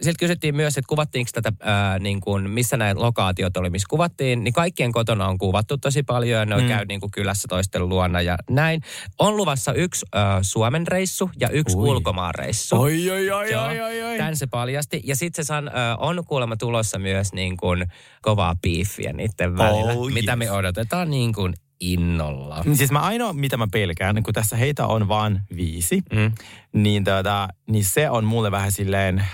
siltä 0.00 0.18
kysyttiin 0.18 0.56
myös, 0.56 0.78
että 0.78 0.88
kuvattiinko 0.88 1.30
tätä, 1.32 1.52
äh, 1.66 2.00
niin 2.00 2.20
kuin, 2.20 2.50
missä 2.50 2.76
nämä 2.76 2.94
lokaatiot 2.96 3.56
oli, 3.56 3.70
missä 3.70 3.86
kuvattiin. 3.90 4.44
Niin 4.44 4.54
kaikkien 4.54 4.92
kotona 4.92 5.28
on 5.28 5.38
kuvattu 5.38 5.78
tosi 5.78 6.02
paljon 6.02 6.40
ja 6.40 6.44
ne 6.44 6.54
on 6.54 6.62
mm. 6.62 6.68
käy 6.68 6.84
niin 6.84 7.00
kuin 7.00 7.10
kylässä 7.10 7.48
toisten 7.48 7.88
luona 7.88 8.20
ja 8.20 8.36
näin. 8.50 8.80
On 9.18 9.36
luvassa 9.36 9.72
yksi 9.72 10.06
äh, 10.16 10.38
Suomen 10.42 10.86
reissu 10.86 11.30
ja 11.40 11.48
yksi 11.48 11.76
Ui. 11.76 11.88
ulkomaan 11.88 12.34
reissu. 12.34 12.76
Oi, 12.80 13.10
oi, 13.10 13.30
oi, 13.30 13.52
Joo, 13.52 13.66
oi, 13.66 13.80
oi, 13.80 14.02
oi. 14.02 14.16
Tän 14.18 14.36
se 14.36 14.46
paljasti. 14.46 15.00
Ja 15.04 15.16
sitten 15.16 15.44
se 15.44 15.46
san, 15.46 15.68
ö, 15.68 15.70
on 15.98 16.24
kuulemma 16.26 16.56
tulossa 16.56 16.98
myös 16.98 17.32
niin 17.32 17.56
kuin 17.56 17.86
kovaa 18.22 18.56
biifiä 18.62 19.12
niiden 19.12 19.58
välillä, 19.58 19.92
Oh, 19.92 20.10
mitä 20.10 20.32
yes. 20.32 20.38
me 20.38 20.50
odotetaan 20.50 21.10
niin 21.10 21.32
kuin 21.32 21.54
innolla. 21.80 22.62
Niin 22.64 22.76
Siis 22.76 22.90
mä 22.90 23.00
ainoa, 23.00 23.32
mitä 23.32 23.56
mä 23.56 23.66
pelkään, 23.72 24.22
kun 24.22 24.34
tässä 24.34 24.56
heitä 24.56 24.86
on 24.86 25.08
vaan 25.08 25.42
viisi, 25.56 26.02
Mm. 26.12 26.32
niin, 26.82 27.04
tota, 27.04 27.48
niin 27.66 27.84
se 27.84 28.10
on 28.10 28.24
mulle 28.24 28.50
vähän 28.50 28.72
silleen, 28.72 29.24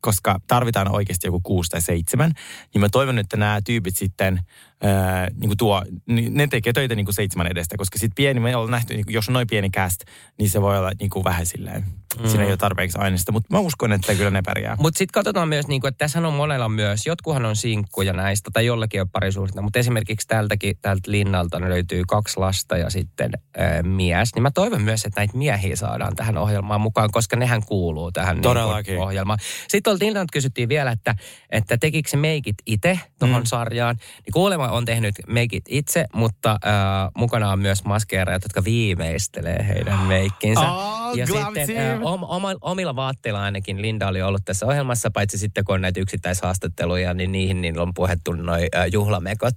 koska 0.00 0.38
tarvitaan 0.46 0.94
oikeasti 0.94 1.26
joku 1.26 1.40
kuusi 1.42 1.70
tai 1.70 1.80
seitsemän, 1.80 2.32
niin 2.74 2.80
mä 2.80 2.88
toivon, 2.88 3.18
että 3.18 3.36
nämä 3.36 3.60
tyypit 3.64 3.96
sitten, 3.96 4.40
ää, 4.82 5.28
niin 5.28 5.48
kuin 5.48 5.58
tuo, 5.58 5.84
niin 6.06 6.34
ne 6.34 6.46
tekee 6.46 6.72
töitä 6.72 6.94
niin 6.94 7.06
kuin 7.06 7.14
seitsemän 7.14 7.46
edestä, 7.46 7.76
koska 7.78 7.98
sitten 7.98 8.14
pieni, 8.14 8.40
me 8.40 8.56
ollaan 8.56 8.70
nähty, 8.70 8.94
niin 8.94 9.06
kuin, 9.06 9.14
jos 9.14 9.28
on 9.28 9.32
noin 9.32 9.46
pieni 9.46 9.70
cast, 9.70 10.00
niin 10.38 10.50
se 10.50 10.62
voi 10.62 10.78
olla 10.78 10.90
niin 11.00 11.10
kuin 11.10 11.24
vähän 11.24 11.46
silleen, 11.46 11.84
mm. 12.22 12.28
siinä 12.28 12.44
ei 12.44 12.50
ole 12.50 12.56
tarpeeksi 12.56 12.98
aineista, 12.98 13.32
mutta 13.32 13.54
mä 13.54 13.58
uskon, 13.58 13.92
että 13.92 14.14
kyllä 14.14 14.30
ne 14.30 14.42
pärjää. 14.42 14.76
Mutta 14.78 14.98
sitten 14.98 15.12
katsotaan 15.12 15.48
myös, 15.48 15.68
niin 15.68 15.86
että 15.86 15.98
tässä 15.98 16.18
on 16.26 16.34
monella 16.34 16.68
myös, 16.68 17.06
jotkuhan 17.06 17.44
on 17.44 17.56
sinkkuja 17.56 18.12
näistä 18.12 18.50
tai 18.52 18.66
jollakin 18.66 19.00
on 19.00 19.10
parisuhdetta, 19.10 19.62
mutta 19.62 19.78
esimerkiksi 19.78 20.28
tältäkin, 20.28 20.78
tältä 20.82 21.10
linnalta 21.10 21.60
ne 21.60 21.68
löytyy 21.68 22.02
kaksi 22.08 22.40
lasta 22.40 22.76
ja 22.76 22.90
sitten 22.90 23.30
äh, 23.60 23.82
mies. 23.82 24.34
Niin 24.34 24.42
mä 24.42 24.50
toivon 24.50 24.82
myös, 24.82 25.04
että 25.04 25.20
näitä 25.20 25.36
miehiä 25.36 25.76
saadaan 25.76 26.16
tähän 26.16 26.38
ohjelmaan 26.38 26.80
mukaan, 26.80 27.10
koska 27.10 27.36
nehän 27.36 27.62
kuuluu 27.66 28.12
tähän 28.12 28.36
niin 28.36 28.42
Todellakin. 28.42 28.94
kuin, 28.94 29.06
ohjelmaan. 29.06 29.38
Sitten 29.60 29.82
tuolta 29.82 30.04
Linnalta 30.04 30.32
kysyttiin 30.32 30.68
vielä, 30.68 30.90
että, 30.90 31.14
että 31.50 31.76
tekikö 31.78 32.08
se 32.08 32.16
meikit 32.16 32.56
itse 32.66 33.00
tuohon 33.18 33.42
mm. 33.42 33.46
sarjaan. 33.46 33.96
Niin 33.96 34.32
kuulemma 34.32 34.69
on 34.70 34.84
tehnyt 34.84 35.14
meikit 35.26 35.64
itse, 35.68 36.04
mutta 36.14 36.50
äh, 36.50 37.10
mukana 37.16 37.52
on 37.52 37.58
myös 37.60 37.84
maskeeraajat, 37.84 38.42
jotka 38.42 38.64
viimeistelee 38.64 39.66
heidän 39.68 39.98
meikkinsä. 39.98 40.72
Oh, 40.72 41.16
ja 41.16 41.26
sitten 41.26 41.78
äh, 41.78 42.02
om, 42.02 42.22
oma, 42.22 42.48
omilla 42.60 42.96
vaatteilla 42.96 43.42
ainakin 43.42 43.82
Linda 43.82 44.08
oli 44.08 44.22
ollut 44.22 44.44
tässä 44.44 44.66
ohjelmassa, 44.66 45.10
paitsi 45.10 45.38
sitten 45.38 45.64
kun 45.64 45.74
on 45.74 45.80
näitä 45.80 46.00
yksittäishaastatteluja, 46.00 47.14
niin 47.14 47.32
niihin 47.32 47.60
niin 47.60 47.78
on 47.78 47.94
puhettu 47.94 48.32
noin 48.32 48.68
äh, 48.76 48.86
juhlamekot. 48.92 49.54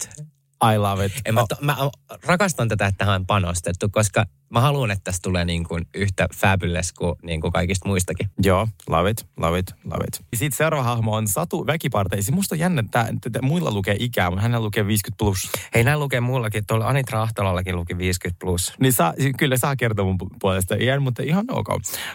I 0.73 0.77
love 0.77 1.05
it. 1.05 1.11
En 1.25 1.33
mä, 1.33 1.41
Oh, 1.41 1.47
to, 1.47 1.55
mä 1.61 1.77
rakastan 2.25 2.67
tätä, 2.67 2.85
että 2.87 2.97
tähän 2.97 3.15
on 3.15 3.25
panostettu, 3.25 3.89
koska 3.89 4.25
mä 4.49 4.61
haluan, 4.61 4.91
että 4.91 5.03
tästä 5.03 5.19
tulee 5.23 5.45
niin 5.45 5.63
kuin 5.63 5.87
yhtä 5.95 6.27
fabulous 6.35 6.93
kuin, 6.93 7.15
niin 7.23 7.41
kuin 7.41 7.53
kaikista 7.53 7.89
muistakin. 7.89 8.29
Joo, 8.43 8.67
love 8.89 9.09
it, 9.09 9.27
love 9.37 9.59
it, 9.59 9.73
love 9.85 10.03
it. 10.07 10.25
Sitten 10.35 10.57
seuraava 10.57 10.83
hahmo 10.83 11.15
on 11.15 11.27
Satu 11.27 11.67
Väkiparteisi. 11.67 12.31
Musta 12.31 12.55
on 12.55 12.59
jännä, 12.59 12.83
että 12.85 13.41
muilla 13.41 13.71
lukee 13.71 13.95
ikää, 13.99 14.29
mutta 14.29 14.41
hänellä 14.41 14.65
lukee 14.65 14.87
50 14.87 15.17
plus. 15.19 15.49
Hei, 15.75 15.83
näin 15.83 15.99
lukee 15.99 16.21
mullakin. 16.21 16.65
Tuolla 16.67 16.87
Anitra 16.87 17.21
Ahtalallakin 17.21 17.75
luki 17.75 17.97
50 17.97 18.39
plus. 18.39 18.73
Niin 18.79 18.93
saa, 18.93 19.13
kyllä 19.37 19.57
saa 19.57 19.75
kertoa 19.75 20.05
mun 20.05 20.17
pu- 20.23 20.35
puolesta 20.39 20.75
iän, 20.75 21.01
mutta 21.01 21.23
ihan 21.23 21.45
ok. 21.51 21.67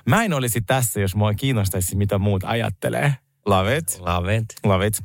Mä 0.06 0.24
en 0.24 0.32
olisi 0.32 0.60
tässä, 0.60 1.00
jos 1.00 1.14
mua 1.14 1.34
kiinnostaisi, 1.34 1.96
mitä 1.96 2.18
muut 2.18 2.44
ajattelee. 2.44 3.14
Love 3.48 3.76
it, 3.76 4.00
Love 4.00 4.36
it. 4.36 4.44
love 4.64 4.86
it. 4.86 5.00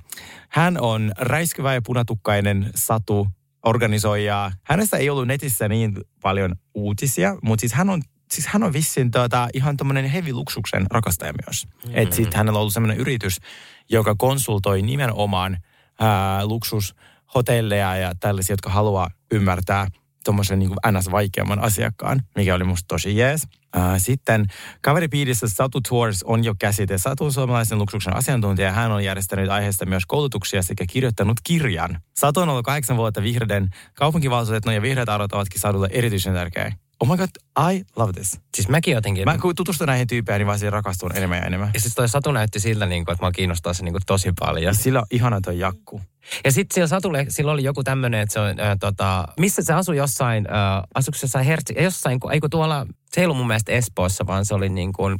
Hän 0.49 0.77
on 0.81 1.11
räiskyvä 1.17 1.73
ja 1.73 1.81
punatukkainen 1.81 2.69
Satu, 2.75 3.27
organisoija. 3.65 4.51
Hänestä 4.63 4.97
ei 4.97 5.09
ollut 5.09 5.27
netissä 5.27 5.67
niin 5.67 5.93
paljon 6.21 6.55
uutisia, 6.73 7.37
mutta 7.43 7.61
siis 7.61 7.73
hän 7.73 7.89
on 7.89 8.01
Siis 8.31 8.47
hän 8.47 8.63
on 8.63 8.73
vissiin 8.73 9.11
tota, 9.11 9.47
ihan 9.53 9.77
tämmöinen 9.77 10.05
heavy-luksuksen 10.05 10.85
rakastaja 10.91 11.33
myös. 11.45 11.65
Mm-hmm. 11.65 11.91
Että 12.01 12.15
sitten 12.15 12.37
hänellä 12.37 12.57
on 12.57 12.61
ollut 12.61 12.73
semmoinen 12.73 12.97
yritys, 12.97 13.37
joka 13.89 14.15
konsultoi 14.15 14.81
nimenomaan 14.81 15.57
ää, 15.99 16.45
luksushotelleja 16.45 17.95
ja 17.95 18.11
tällaisia, 18.19 18.53
jotka 18.53 18.69
haluaa 18.69 19.09
ymmärtää 19.31 19.87
tuommoisen 20.25 20.59
niin 20.59 20.71
ns. 20.91 21.11
vaikeamman 21.11 21.59
asiakkaan, 21.59 22.21
mikä 22.35 22.55
oli 22.55 22.63
musta 22.63 22.87
tosi 22.87 23.17
jees. 23.17 23.47
Sitten 23.97 24.45
kaveripiirissä 24.81 25.47
Satu 25.47 25.81
Tours 25.81 26.23
on 26.23 26.43
jo 26.43 26.55
käsite. 26.59 26.97
Satu 26.97 27.25
on 27.25 27.33
suomalaisen 27.33 27.77
luksuksen 27.77 28.15
asiantuntija 28.15 28.67
ja 28.67 28.73
hän 28.73 28.91
on 28.91 29.03
järjestänyt 29.03 29.49
aiheesta 29.49 29.85
myös 29.85 30.03
koulutuksia 30.07 30.63
sekä 30.63 30.85
kirjoittanut 30.89 31.37
kirjan. 31.43 31.99
Satu 32.15 32.39
on 32.39 32.49
ollut 32.49 32.65
kahdeksan 32.65 32.97
vuotta 32.97 33.23
vihreiden 33.23 33.69
kaupunkivaltuutettu 33.93 34.71
ja 34.71 34.81
vihreät 34.81 35.09
arvot 35.09 35.33
ovatkin 35.33 35.61
Sadulle 35.61 35.89
erityisen 35.91 36.33
tärkeä. 36.33 36.71
Oh 37.03 37.09
my 37.09 37.17
god, 37.17 37.29
I 37.73 37.83
love 37.95 38.13
this. 38.13 38.39
Siis 38.55 38.69
mäkin 38.69 38.93
jotenkin... 38.93 39.25
Mä 39.25 39.37
kun 39.37 39.55
tutustun 39.55 39.87
näihin 39.87 40.07
tyyppeihin, 40.07 40.39
niin 40.39 40.47
vaan 40.47 40.59
siihen 40.59 40.73
rakastun 40.73 41.17
enemmän 41.17 41.37
ja 41.37 41.45
enemmän. 41.45 41.71
Ja 41.73 41.79
siis 41.79 41.95
toi 41.95 42.09
Satu 42.09 42.31
näytti 42.31 42.59
siltä, 42.59 42.85
niin 42.85 43.05
kuin, 43.05 43.13
että 43.13 43.25
mä 43.25 43.31
kiinnostaa 43.31 43.73
se 43.73 43.83
niin 43.83 43.93
kuin, 43.93 44.01
tosi 44.05 44.33
paljon. 44.39 44.63
Ja 44.63 44.73
sillä 44.73 44.99
on 44.99 45.05
ihana 45.11 45.41
toi 45.41 45.59
jakku. 45.59 46.01
Ja 46.45 46.51
sitten 46.51 46.75
sillä 46.75 46.87
Satulle, 46.87 47.25
sillä 47.29 47.51
oli 47.51 47.63
joku 47.63 47.83
tämmöinen, 47.83 48.21
että 48.21 48.33
se 48.33 48.39
on, 48.39 48.59
äh, 48.59 48.77
tota, 48.79 49.27
missä 49.39 49.61
se 49.61 49.73
asui 49.73 49.97
jossain, 49.97 50.47
äh, 50.47 50.83
asuiko 50.95 51.17
se 51.17 51.25
jossain 51.25 51.45
Hertsi, 51.45 51.73
jossain, 51.79 52.19
kun, 52.19 52.31
ei 52.33 52.39
kun 52.39 52.49
tuolla, 52.49 52.85
se 53.11 53.21
ei 53.21 53.25
ollut 53.25 53.37
mun 53.37 53.47
mielestä 53.47 53.71
Espoossa, 53.71 54.27
vaan 54.27 54.45
se 54.45 54.53
oli 54.53 54.69
niin 54.69 54.93
kuin, 54.93 55.19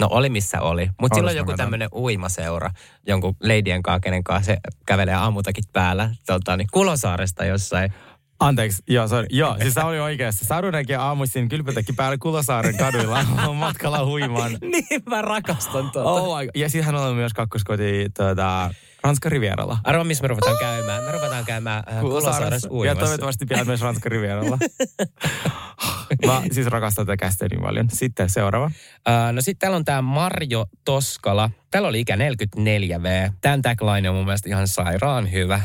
no 0.00 0.08
oli 0.10 0.28
missä 0.28 0.60
oli. 0.60 0.90
Mutta 1.00 1.14
sillä 1.14 1.30
on 1.30 1.36
joku 1.36 1.52
tämmöinen 1.56 1.88
uimaseura, 1.92 2.70
jonkun 3.06 3.36
leidien 3.42 3.82
kanssa, 3.82 4.00
kenen 4.00 4.24
kanssa 4.24 4.52
se 4.52 4.58
kävelee 4.86 5.14
aamutakit 5.14 5.72
päällä, 5.72 6.10
tota, 6.26 6.56
niin 6.56 6.68
Kulosaaresta 6.72 7.44
jossain. 7.44 7.92
Anteeksi, 8.40 8.82
joo, 8.88 9.08
sorry. 9.08 9.26
Joo, 9.30 9.56
siis 9.62 9.74
sä 9.74 9.84
oli 9.84 10.00
oikeassa. 10.00 10.44
Sadu 10.46 10.70
näki 10.70 10.94
aamuisin 10.94 11.48
kylpytäkin 11.48 11.96
päällä 11.96 12.18
Kulosaaren 12.18 12.76
kaduilla 12.76 13.22
matkalla 13.54 14.04
huimaan. 14.04 14.58
niin, 14.60 15.02
mä 15.06 15.22
rakastan 15.22 15.90
tuota. 15.90 16.10
Oh, 16.10 16.38
ja 16.54 16.68
sitten 16.68 16.84
hän 16.84 16.94
on 16.94 17.16
myös 17.16 17.32
kakkoskoti 17.34 18.10
tuota, 18.16 18.70
Ranskan 19.02 19.32
Rivieralla. 19.32 19.78
Arvo, 19.84 20.04
missä 20.04 20.22
me 20.22 20.28
ruvetaan 20.28 20.56
käymään? 20.60 21.04
Me 21.04 21.12
ruvetaan 21.12 21.44
käymään 21.44 21.84
äh, 21.92 22.00
Kulosaaressa 22.00 22.68
uimassa. 22.70 23.00
Ja 23.00 23.06
toivottavasti 23.06 23.46
pian 23.46 23.66
myös 23.66 23.80
Ranskan 23.80 24.12
Rivieralla. 24.12 24.58
Mä 26.26 26.42
siis 26.52 26.66
rakastan 26.66 27.06
tätä 27.06 27.16
käsiä 27.16 27.48
niin 27.50 27.62
paljon. 27.62 27.90
Sitten 27.90 28.30
seuraava. 28.30 28.66
Uh, 28.66 29.32
no 29.32 29.40
sitten 29.40 29.58
täällä 29.58 29.76
on 29.76 29.84
tämä 29.84 30.02
Marjo 30.02 30.66
Toskala. 30.84 31.50
Täällä 31.70 31.88
oli 31.88 32.00
ikä 32.00 32.16
44V. 32.16 33.32
Tämän 33.40 33.62
tagline 33.62 34.10
on 34.10 34.16
mun 34.16 34.24
mielestä 34.24 34.48
ihan 34.48 34.68
sairaan 34.68 35.32
hyvä. 35.32 35.60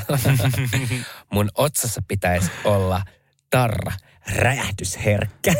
mun 1.33 1.49
otsassa 1.55 2.01
pitäisi 2.07 2.51
olla 2.65 3.01
tarra 3.49 3.91
räjähdysherkkä. 4.35 5.53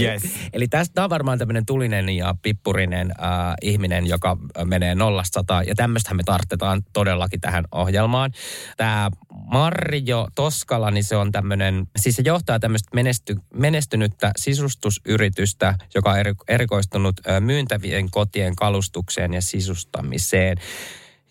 Yes. 0.00 0.22
Eli 0.52 0.68
tästä 0.68 1.04
on 1.04 1.10
varmaan 1.10 1.38
tämmöinen 1.38 1.66
tulinen 1.66 2.08
ja 2.08 2.34
pippurinen 2.42 3.10
äh, 3.10 3.54
ihminen, 3.62 4.06
joka 4.06 4.36
menee 4.64 4.94
nollasta 4.94 5.34
sata. 5.40 5.62
Ja 5.62 5.74
tämmöistähän 5.74 6.16
me 6.16 6.22
tarttetaan 6.22 6.82
todellakin 6.92 7.40
tähän 7.40 7.64
ohjelmaan. 7.72 8.32
Tämä 8.76 9.10
Marjo 9.52 10.28
Toskala, 10.34 10.90
niin 10.90 11.04
se 11.04 11.16
on 11.16 11.32
tämmöinen, 11.32 11.86
siis 11.96 12.16
se 12.16 12.22
johtaa 12.26 12.58
tämmöistä 12.58 12.90
menesty, 12.94 13.36
menestynyttä 13.54 14.32
sisustusyritystä, 14.36 15.74
joka 15.94 16.10
on 16.10 16.16
erikoistunut 16.48 17.20
äh, 17.28 17.40
myyntävien 17.40 18.10
kotien 18.10 18.56
kalustukseen 18.56 19.34
ja 19.34 19.42
sisustamiseen. 19.42 20.58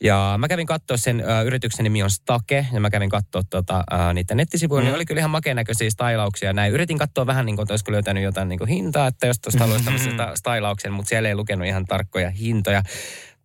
Ja 0.03 0.35
mä 0.37 0.47
kävin 0.47 0.67
katsoa 0.67 0.97
sen, 0.97 1.17
uh, 1.17 1.45
yrityksen 1.45 1.83
nimi 1.83 2.03
on 2.03 2.11
Stake, 2.11 2.67
ja 2.73 2.79
mä 2.79 2.89
kävin 2.89 3.09
katsoa 3.09 3.41
tota, 3.49 3.83
uh, 3.93 4.13
niitä 4.13 4.35
nettisivuja, 4.35 4.81
mm. 4.81 4.85
niin 4.85 4.95
oli 4.95 5.05
kyllä 5.05 5.19
ihan 5.19 5.31
makeen 5.31 5.55
näköisiä 5.55 5.89
stylauksia 5.89 6.53
näin. 6.53 6.73
Yritin 6.73 6.97
katsoa 6.97 7.25
vähän 7.25 7.45
niin 7.45 7.55
kuin, 7.55 7.63
että 7.63 7.73
olisiko 7.73 7.91
löytänyt 7.91 8.23
jotain 8.23 8.49
niin 8.49 8.59
kuin 8.59 8.69
hintaa, 8.69 9.07
että 9.07 9.27
jos 9.27 9.39
tuosta 9.39 9.59
haluaisi 9.59 9.85
tämmöisen 9.85 10.19
stylauksen, 10.35 10.93
mutta 10.93 11.09
siellä 11.09 11.29
ei 11.29 11.35
lukenut 11.35 11.67
ihan 11.67 11.85
tarkkoja 11.85 12.29
hintoja 12.29 12.83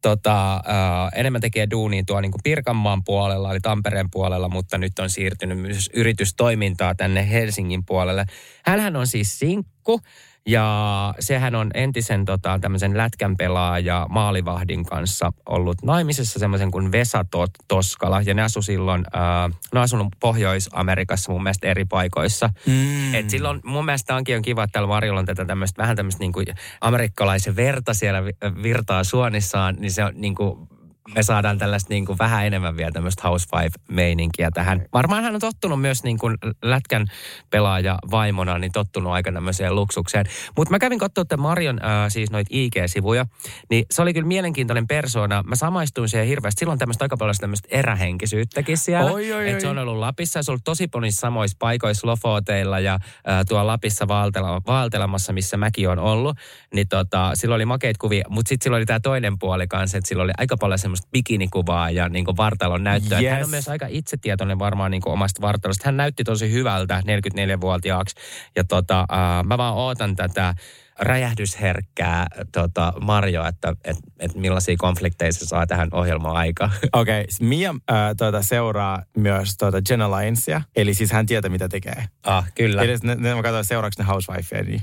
tota, 0.02 0.62
uh, 0.66 1.18
enemmän 1.18 1.40
tekee 1.40 1.66
duunia 1.70 2.02
tuo 2.06 2.20
niin 2.20 2.32
Pirkanmaan 2.44 3.04
puolella, 3.04 3.50
eli 3.50 3.60
Tampereen 3.60 4.10
puolella, 4.10 4.48
mutta 4.48 4.78
nyt 4.78 4.98
on 4.98 5.10
siirtynyt 5.10 5.58
myös 5.58 5.90
yritystoimintaa 5.94 6.94
tänne 6.94 7.30
Helsingin 7.30 7.84
puolelle. 7.86 8.24
Hänhän 8.64 8.96
on 8.96 9.06
siis 9.06 9.38
sinkku 9.38 10.00
ja 10.46 11.14
sehän 11.20 11.54
on 11.54 11.70
entisen 11.74 12.24
tota, 12.24 12.58
tämmöisen 12.60 12.96
lätkän 12.96 13.36
pelaaja 13.36 14.06
maalivahdin 14.10 14.84
kanssa 14.84 15.32
ollut 15.46 15.82
naimisessa 15.82 16.38
semmoisen 16.38 16.70
kuin 16.70 16.92
Vesa 16.92 17.24
Toskala. 17.68 18.20
Ja 18.20 18.34
ne 18.34 18.42
asu 18.42 18.62
silloin, 18.62 19.04
äh, 19.16 19.58
ne 19.74 19.80
asunut 19.80 20.08
Pohjois-Amerikassa 20.20 21.32
mun 21.32 21.42
mielestä 21.42 21.66
eri 21.66 21.84
paikoissa. 21.84 22.50
Mm. 22.66 23.14
Et 23.14 23.30
silloin 23.30 23.60
mun 23.64 23.84
mielestä 23.84 24.14
onkin 24.14 24.36
on 24.36 24.42
kiva, 24.42 24.64
että 24.64 24.72
täällä 24.72 24.88
Marjolla 24.88 25.20
on 25.20 25.26
tätä 25.26 25.44
tämmöistä 25.44 25.82
vähän 25.82 25.96
tämmöistä 25.96 26.20
niin 26.20 26.32
kuin 26.32 26.46
amerikkalaisen 26.80 27.56
verta 27.56 27.94
siellä 27.94 28.22
virtaa 28.62 29.04
suonissaan. 29.04 29.76
Niin 29.78 29.92
se 29.92 30.04
on 30.04 30.12
niin 30.16 30.34
kuin 30.34 30.68
me 31.14 31.22
saadaan 31.22 31.58
tällaista 31.58 31.88
niin 31.90 32.06
kuin 32.06 32.18
vähän 32.18 32.46
enemmän 32.46 32.76
vielä 32.76 32.90
tämmöistä 32.92 33.28
housewife-meininkiä 33.28 34.50
tähän. 34.50 34.86
Varmaan 34.92 35.22
hän 35.22 35.34
on 35.34 35.40
tottunut 35.40 35.80
myös 35.80 36.02
niin 36.02 36.18
kuin 36.18 36.36
lätkän 36.62 37.06
pelaaja 37.50 37.98
vaimona, 38.10 38.58
niin 38.58 38.72
tottunut 38.72 39.12
aika 39.12 39.32
tämmöiseen 39.32 39.74
luksukseen. 39.74 40.26
Mutta 40.56 40.70
mä 40.70 40.78
kävin 40.78 40.98
katsoa 40.98 41.24
tämän 41.24 41.42
Marion 41.42 41.84
äh, 41.84 41.90
siis 42.08 42.30
noita 42.30 42.48
IG-sivuja, 42.52 43.26
niin 43.70 43.86
se 43.90 44.02
oli 44.02 44.14
kyllä 44.14 44.28
mielenkiintoinen 44.28 44.86
persona. 44.86 45.42
Mä 45.42 45.56
samaistuin 45.56 46.08
siihen 46.08 46.28
hirveästi. 46.28 46.58
Silloin 46.58 46.78
tämmöistä 46.78 47.04
aika 47.04 47.16
paljon 47.16 47.34
tämmöistä 47.40 47.68
erähenkisyyttäkin 47.70 48.78
siellä. 48.78 49.12
Oi, 49.12 49.32
oi, 49.32 49.54
oi. 49.54 49.60
se 49.60 49.68
on 49.68 49.78
ollut 49.78 49.98
Lapissa 49.98 50.38
ja 50.38 50.42
se 50.42 50.50
on 50.50 50.52
ollut 50.52 50.64
tosi 50.64 50.88
paljon 50.88 51.12
samoissa 51.12 51.56
paikoissa 51.60 52.06
Lofoteilla 52.06 52.80
ja 52.80 52.94
äh, 52.94 53.00
tuolla 53.48 53.66
Lapissa 53.66 54.08
vaeltela, 54.08 54.62
vaeltelemassa, 54.66 55.32
missä 55.32 55.56
mäkin 55.56 55.88
on 55.88 55.98
ollut. 55.98 56.36
Niin 56.74 56.88
tota, 56.88 57.30
silloin 57.34 57.56
oli 57.56 57.64
makeita 57.64 57.98
kuvia, 58.00 58.24
mutta 58.28 58.48
sitten 58.48 58.64
silloin 58.64 58.78
oli 58.80 58.86
tämä 58.86 59.00
toinen 59.00 59.38
puoli 59.38 59.66
kanssa, 59.66 59.98
että 59.98 60.08
silloin 60.08 60.24
oli 60.26 60.32
aika 60.38 60.56
paljon 60.56 60.78
semmoista 60.78 60.97
semmoista 60.98 61.10
bikinikuvaa 61.12 61.90
ja 61.90 62.08
niin 62.08 62.24
kuin 62.24 62.36
vartalon 62.36 62.84
näyttöä. 62.84 63.20
Yes. 63.20 63.32
Hän 63.32 63.44
on 63.44 63.50
myös 63.50 63.68
aika 63.68 63.86
itsetietoinen 63.88 64.58
varmaan 64.58 64.90
niin 64.90 65.02
kuin 65.02 65.12
omasta 65.12 65.40
vartalosta. 65.42 65.82
Hän 65.86 65.96
näytti 65.96 66.24
tosi 66.24 66.52
hyvältä 66.52 67.02
44-vuotiaaksi. 67.06 68.14
Ja 68.56 68.64
tota, 68.64 69.00
uh, 69.00 69.46
mä 69.46 69.58
vaan 69.58 69.74
ootan 69.74 70.16
tätä 70.16 70.54
räjähdysherkkää 70.98 72.26
tota, 72.52 72.92
Marjo, 73.00 73.44
että 73.46 73.74
et, 73.84 73.96
et 74.18 74.34
millaisia 74.34 74.74
konflikteja 74.78 75.32
se 75.32 75.46
saa 75.46 75.66
tähän 75.66 75.88
ohjelmaan 75.92 76.36
aika. 76.36 76.70
Okei, 76.92 77.20
okay. 77.20 77.48
Mia 77.48 77.74
äh, 77.90 77.96
tuota, 78.18 78.42
seuraa 78.42 79.02
myös 79.16 79.56
tuota 79.56 79.78
Jenna 79.90 80.10
Lynsia, 80.10 80.62
eli 80.76 80.94
siis 80.94 81.12
hän 81.12 81.26
tietää 81.26 81.50
mitä 81.50 81.68
tekee. 81.68 82.04
Ah, 82.22 82.52
kyllä. 82.54 82.82
Eli 82.82 82.96
ne, 83.02 83.14
ne, 83.14 83.34
mä 83.34 83.42
katsoin 83.42 83.64
seuraavaksi 83.64 84.00
ne 84.00 84.06
Housewifeja, 84.06 84.64
niin 84.64 84.82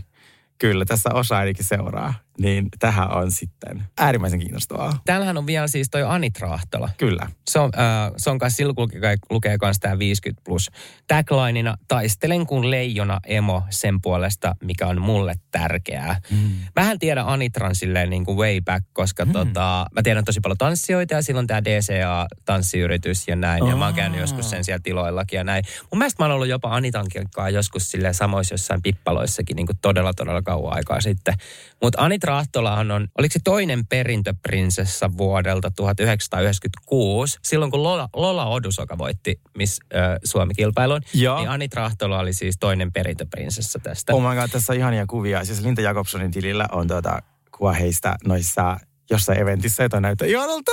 kyllä 0.57 0.85
tässä 0.85 1.09
osa 1.13 1.37
ainakin 1.37 1.65
seuraa 1.65 2.13
niin 2.39 2.67
tähän 2.79 3.11
on 3.11 3.31
sitten 3.31 3.83
äärimmäisen 3.97 4.39
kiinnostavaa. 4.39 5.01
Täällähän 5.05 5.37
on 5.37 5.47
vielä 5.47 5.67
siis 5.67 5.89
toi 5.89 6.03
Anitra 6.03 6.53
Ahtola. 6.53 6.89
Kyllä. 6.97 7.27
Se 7.49 7.59
on, 7.59 7.71
äh, 7.77 8.11
se 8.17 8.29
on 8.29 8.39
kanssa 8.39 8.57
silloin, 8.57 8.75
kun 8.75 8.89
lukee 9.29 9.57
kanssa 9.57 9.81
tämä 9.81 9.99
50 9.99 10.41
plus. 10.45 10.71
Taglineina 11.07 11.77
taistelen 11.87 12.47
kuin 12.47 12.71
leijona 12.71 13.19
emo 13.25 13.63
sen 13.69 14.01
puolesta, 14.01 14.55
mikä 14.63 14.87
on 14.87 15.01
mulle 15.01 15.35
tärkeää. 15.51 16.21
Mm. 16.31 16.51
Mähän 16.75 16.99
tiedän 16.99 17.27
Anitran 17.27 17.75
silleen 17.75 18.09
niin 18.09 18.25
kuin 18.25 18.37
way 18.37 18.61
back, 18.65 18.85
koska 18.93 19.25
mm. 19.25 19.31
tota, 19.31 19.85
mä 19.91 20.01
tiedän 20.03 20.25
tosi 20.25 20.39
paljon 20.39 20.57
tanssijoita 20.57 21.13
ja 21.13 21.21
silloin 21.21 21.47
tämä 21.47 21.61
DCA-tanssiyritys 21.63 23.27
ja 23.27 23.35
näin. 23.35 23.63
Oh. 23.63 23.69
Ja 23.69 23.75
mä 23.75 23.85
oon 23.85 23.93
käynyt 23.93 24.19
joskus 24.19 24.49
sen 24.49 24.63
siellä 24.63 24.81
tiloillakin 24.83 25.37
ja 25.37 25.43
näin. 25.43 25.63
Mun 25.91 25.99
mielestä 25.99 26.23
mä 26.23 26.25
oon 26.25 26.35
ollut 26.35 26.47
jopa 26.47 26.75
Anitankin 26.75 27.23
joskus 27.53 27.91
silleen 27.91 28.13
samoissa 28.13 28.53
jossain 28.53 28.81
pippaloissakin 28.81 29.55
niin 29.55 29.67
kuin 29.67 29.77
todella 29.81 30.13
todella 30.13 30.41
kauan 30.41 30.77
aikaa 30.77 31.01
sitten. 31.01 31.33
Mutta 31.81 32.01
Anitra 32.01 32.24
Rahtolahan 32.25 32.91
on, 32.91 33.07
oliko 33.17 33.33
se 33.33 33.39
toinen 33.43 33.87
perintöprinsessa 33.87 35.17
vuodelta 35.17 35.71
1996, 35.75 37.37
silloin 37.43 37.71
kun 37.71 37.83
Lola, 37.83 38.09
Lola 38.15 38.45
Odusoka 38.45 38.97
voitti 38.97 39.41
Miss 39.57 39.79
äh, 39.95 40.01
Suomi-kilpailun, 40.23 41.01
Joo. 41.13 41.37
niin 41.37 41.49
Anit 41.49 41.73
Rahtola 41.73 42.19
oli 42.19 42.33
siis 42.33 42.55
toinen 42.59 42.91
perintöprinsessa 42.91 43.79
tästä. 43.83 44.13
Oh 44.13 44.21
my 44.21 44.39
god, 44.41 44.49
tässä 44.49 44.73
on 44.73 44.79
ihania 44.79 45.05
kuvia. 45.05 45.45
Siis 45.45 45.61
Linda 45.61 45.81
Jakobsonin 45.81 46.31
tilillä 46.31 46.65
on 46.71 46.87
tuota 46.87 47.19
kuva 47.57 47.71
heistä 47.71 48.15
noissa 48.25 48.77
jossain 49.09 49.39
eventissä, 49.39 49.83
jota 49.83 50.01
näyttää 50.01 50.27
ihanalta. 50.27 50.71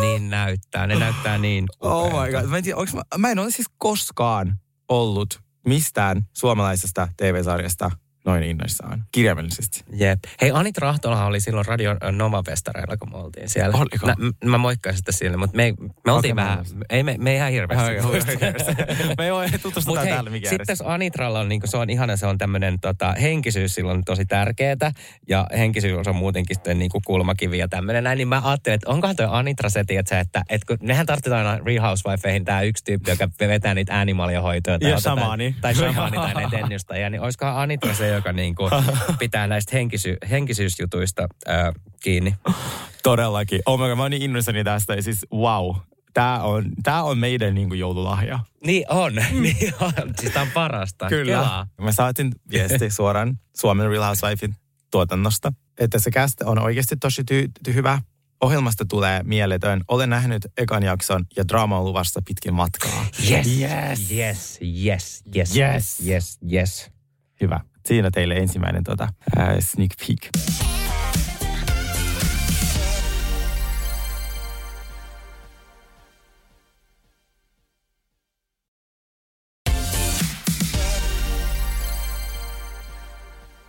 Niin 0.00 0.30
näyttää, 0.30 0.86
ne 0.86 0.94
näyttää 0.94 1.38
niin 1.38 1.64
upealta. 1.80 2.16
Oh 2.16 2.24
my 2.24 2.32
god, 2.32 2.44
mä 2.44 2.56
en, 2.56 2.64
tiedä, 2.64 2.78
mä, 2.94 3.02
mä 3.18 3.30
en 3.30 3.38
ole 3.38 3.50
siis 3.50 3.66
koskaan 3.78 4.56
ollut 4.88 5.40
mistään 5.66 6.22
suomalaisesta 6.32 7.08
TV-sarjasta 7.16 7.90
noin 8.24 8.42
innoissaan, 8.42 9.04
kirjaimellisesti. 9.12 9.84
Jep. 9.92 10.18
Hei, 10.40 10.50
Anit 10.54 10.78
Rahtolahan 10.78 11.26
oli 11.26 11.40
silloin 11.40 11.66
Radio 11.66 11.96
Nova-festareilla, 12.12 12.96
kun 12.96 13.10
me 13.10 13.16
oltiin 13.16 13.48
siellä. 13.48 13.78
Oliko? 13.78 14.06
Mä, 14.06 14.14
mä 14.44 14.58
moikkaisin 14.58 14.98
sitä 14.98 15.12
siellä, 15.12 15.36
mutta 15.36 15.56
me, 15.56 15.74
me 16.06 16.12
oltiin 16.12 16.34
okay, 16.34 16.44
vähän, 16.44 16.64
ei 16.90 17.02
me, 17.02 17.16
me 17.18 17.30
ei 17.30 17.36
ihan 17.36 17.52
hirveästi. 17.52 17.92
me 19.18 19.24
ei 19.24 19.30
ole 19.30 19.50
tutustutaan 19.62 20.08
täällä 20.08 20.30
mikä 20.30 20.48
Sitten 20.48 20.76
Anitralla 20.84 21.40
on, 21.40 21.48
niin 21.48 21.60
se 21.64 21.76
on 21.76 21.90
ihana, 21.90 22.16
se 22.16 22.26
on 22.26 22.38
tämmöinen 22.38 22.80
tota, 22.80 23.14
henkisyys 23.20 23.74
silloin 23.74 24.04
tosi 24.04 24.26
tärkeää. 24.26 24.92
Ja 25.28 25.46
henkisyys 25.56 26.08
on 26.08 26.16
muutenkin 26.16 26.56
sitten 26.56 26.78
niin 26.78 26.90
kuin 26.90 27.02
kulmakivi 27.06 27.58
ja 27.58 27.68
tämmöinen 27.68 28.04
näin. 28.04 28.16
Niin 28.16 28.28
mä 28.28 28.42
ajattelin, 28.44 28.74
että 28.74 28.90
onkohan 28.90 29.16
toi 29.16 29.26
Anitra 29.30 29.70
se, 29.70 29.80
että, 29.80 30.20
että, 30.20 30.42
että 30.48 30.66
kun 30.66 30.86
nehän 30.86 31.06
tarvitaan 31.06 31.46
aina 31.46 31.64
Real 31.64 31.82
Housewifeihin 31.82 32.44
tämä 32.44 32.62
yksi 32.62 32.84
tyyppi, 32.84 33.10
joka 33.10 33.28
vetää 33.38 33.74
niitä 33.74 34.00
animalia 34.00 34.42
hoitoja. 34.42 34.78
Tai, 34.78 34.90
ja 34.90 35.00
samaani. 35.00 35.56
Tai 35.60 35.74
samaani 35.74 36.16
tai 36.16 36.34
näitä 36.34 36.58
ennustajia. 36.58 37.10
Niin 37.10 37.20
olisikohan 37.20 37.56
Anitra 37.56 37.94
se, 37.94 38.13
joka 38.14 38.32
niin 38.32 38.54
kuin 38.54 38.70
pitää 39.18 39.46
näistä 39.46 39.70
henkisy, 39.76 40.16
henkisyysjutuista 40.30 41.28
ää, 41.46 41.72
kiinni. 42.02 42.34
Todellakin. 43.02 43.60
Oh 43.66 43.80
my 43.80 43.86
God, 43.88 43.96
mä 43.96 44.02
oon 44.02 44.10
niin 44.10 44.22
innoissani 44.22 44.64
tästä. 44.64 44.94
Ja 44.94 45.02
siis 45.02 45.26
wow, 45.32 45.76
Tämä 46.14 46.42
on, 46.42 46.64
tää 46.82 47.02
on 47.02 47.18
meidän 47.18 47.54
niin 47.54 47.68
kuin 47.68 47.80
joululahja. 47.80 48.38
Niin 48.66 48.84
on, 48.88 49.12
niin 49.42 49.74
on. 49.80 49.92
Siis 50.20 50.32
tää 50.32 50.42
on 50.42 50.48
parasta. 50.54 51.08
Kyllä. 51.08 51.32
Kelaa. 51.32 51.66
Mä 51.80 51.92
saatin 51.92 52.32
viesti 52.50 52.90
suoraan 53.00 53.38
Suomen 53.56 53.90
Real 53.90 54.04
Housewifen 54.04 54.56
tuotannosta, 54.90 55.52
että 55.78 55.98
se 55.98 56.10
cast 56.10 56.42
on 56.42 56.58
oikeasti 56.58 56.96
tosi 56.96 57.22
ty- 57.22 57.50
ty- 57.68 57.74
hyvä. 57.74 57.98
Ohjelmasta 58.40 58.84
tulee 58.84 59.22
mieletön. 59.22 59.80
Olen 59.88 60.10
nähnyt 60.10 60.46
ekan 60.56 60.82
jakson 60.82 61.24
ja 61.36 61.48
draama 61.48 61.78
on 61.78 61.84
luvassa 61.84 62.22
pitkin 62.26 62.54
matkaa. 62.54 63.06
Yes, 63.30 63.46
Yes. 63.60 64.10
yes, 64.10 64.58
yes, 64.84 65.22
yes, 65.36 65.56
Yes. 65.56 66.00
yes, 66.08 66.38
yes. 66.52 66.90
Hyvä. 67.40 67.60
Siinä 67.86 68.10
teille 68.10 68.34
ensimmäinen 68.34 68.84
tota, 68.84 69.08
äh, 69.38 69.56
sneak 69.60 69.90
peek. 70.06 70.28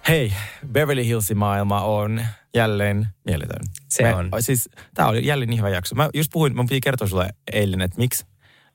Hei, 0.07 0.33
Beverly 0.71 1.05
Hillsin 1.05 1.37
maailma 1.37 1.81
on 1.81 2.25
jälleen 2.55 3.07
mieletön. 3.25 3.61
Se 3.89 4.15
on. 4.15 4.29
Siis, 4.39 4.69
tämä 4.93 5.07
oli 5.07 5.25
jälleen 5.25 5.49
niin 5.49 5.57
hyvä 5.57 5.69
jakso. 5.69 5.95
Mä 5.95 6.09
just 6.13 6.31
puhuin, 6.31 6.55
mun 6.55 6.67
piti 6.67 6.81
kertoa 6.81 7.07
sulle 7.07 7.29
eilen, 7.53 7.81
että 7.81 7.97
miksi 7.97 8.25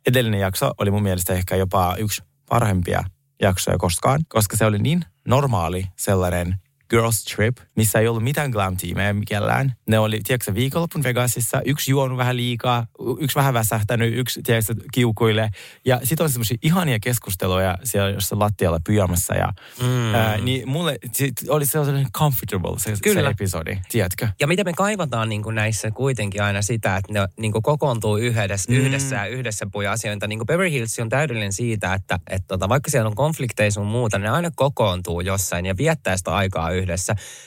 edellinen 0.07 0.40
jakso 0.40 0.72
oli 0.79 0.90
mun 0.90 1.03
mielestä 1.03 1.33
ehkä 1.33 1.57
jopa 1.57 1.96
yksi 1.98 2.22
parhaimpia 2.48 3.05
jaksoja 3.42 3.79
koskaan, 3.79 4.20
koska 4.29 4.57
se 4.57 4.64
oli 4.64 4.79
niin 4.79 5.05
normaali 5.24 5.85
sellainen 5.96 6.56
girls 6.90 7.24
trip, 7.24 7.57
missä 7.76 7.98
ei 7.98 8.09
ollut 8.09 8.22
mitään 8.24 8.50
glam-tiimejä 8.50 9.12
mikellään. 9.12 9.74
Ne 9.87 9.98
oli, 9.98 10.20
tiedätkö, 10.24 10.55
viikonlopun 10.55 11.03
Vegasissa, 11.03 11.61
yksi 11.64 11.90
juonut 11.90 12.18
vähän 12.18 12.37
liikaa, 12.37 12.87
yksi 13.20 13.35
vähän 13.37 13.55
väsähtänyt, 13.55 14.14
yksi, 14.18 14.40
tiedätkö, 14.42 14.74
kiukuille. 14.92 15.50
Ja 15.85 16.00
sitten 16.05 16.24
on 16.24 16.31
semmoisia 16.31 16.57
ihania 16.62 16.98
keskusteluja 17.00 17.79
siellä 17.85 18.11
jossain 18.11 18.38
lattialla 18.38 18.81
pyjamassa. 18.87 19.35
Ja, 19.35 19.53
Mm. 19.83 20.14
ää, 20.14 20.37
niin 20.38 20.68
mulle 20.68 20.98
sit 21.12 21.35
oli 21.48 21.66
sellainen 21.66 22.12
comfortable 22.12 22.79
se, 22.79 22.96
se 22.96 23.03
Kyllä. 23.03 23.31
episodi, 23.31 23.79
tiedätkö? 23.88 24.29
Ja 24.40 24.46
mitä 24.46 24.64
me 24.64 24.72
kaivataan 24.72 25.29
niin 25.29 25.42
kuin 25.42 25.55
näissä 25.55 25.90
kuitenkin 25.90 26.42
aina 26.42 26.62
sitä, 26.62 26.96
että 26.96 27.12
ne 27.12 27.20
niin 27.40 27.53
kuin 27.53 27.62
kokoontuu 27.62 28.16
yhdessä, 28.16 28.72
Mm. 28.72 28.79
yhdessä 28.79 29.16
ja 29.16 29.26
yhdessä 29.26 29.66
puja 29.72 29.92
asioita. 29.92 30.26
Niin 30.26 30.38
kuin 30.38 30.46
Beverly 30.46 30.70
Hills 30.70 30.98
on 30.98 31.09
täydellinen 31.09 31.53
siitä, 31.53 31.94
että, 31.94 32.18
että 32.31 32.48
tota, 32.48 32.68
vaikka 32.68 32.90
siellä 32.90 33.09
on 33.09 33.14
konflikteja 33.14 33.70
sun 33.70 33.87
muuta, 33.87 34.18
ne 34.18 34.29
aina 34.29 34.50
kokoontuu 34.57 35.20
jossain 35.20 35.66
ja 35.66 35.76
viettää 35.76 36.16
sitä 36.16 36.35
aikaa 36.35 36.70
yhdessä. 36.70 36.79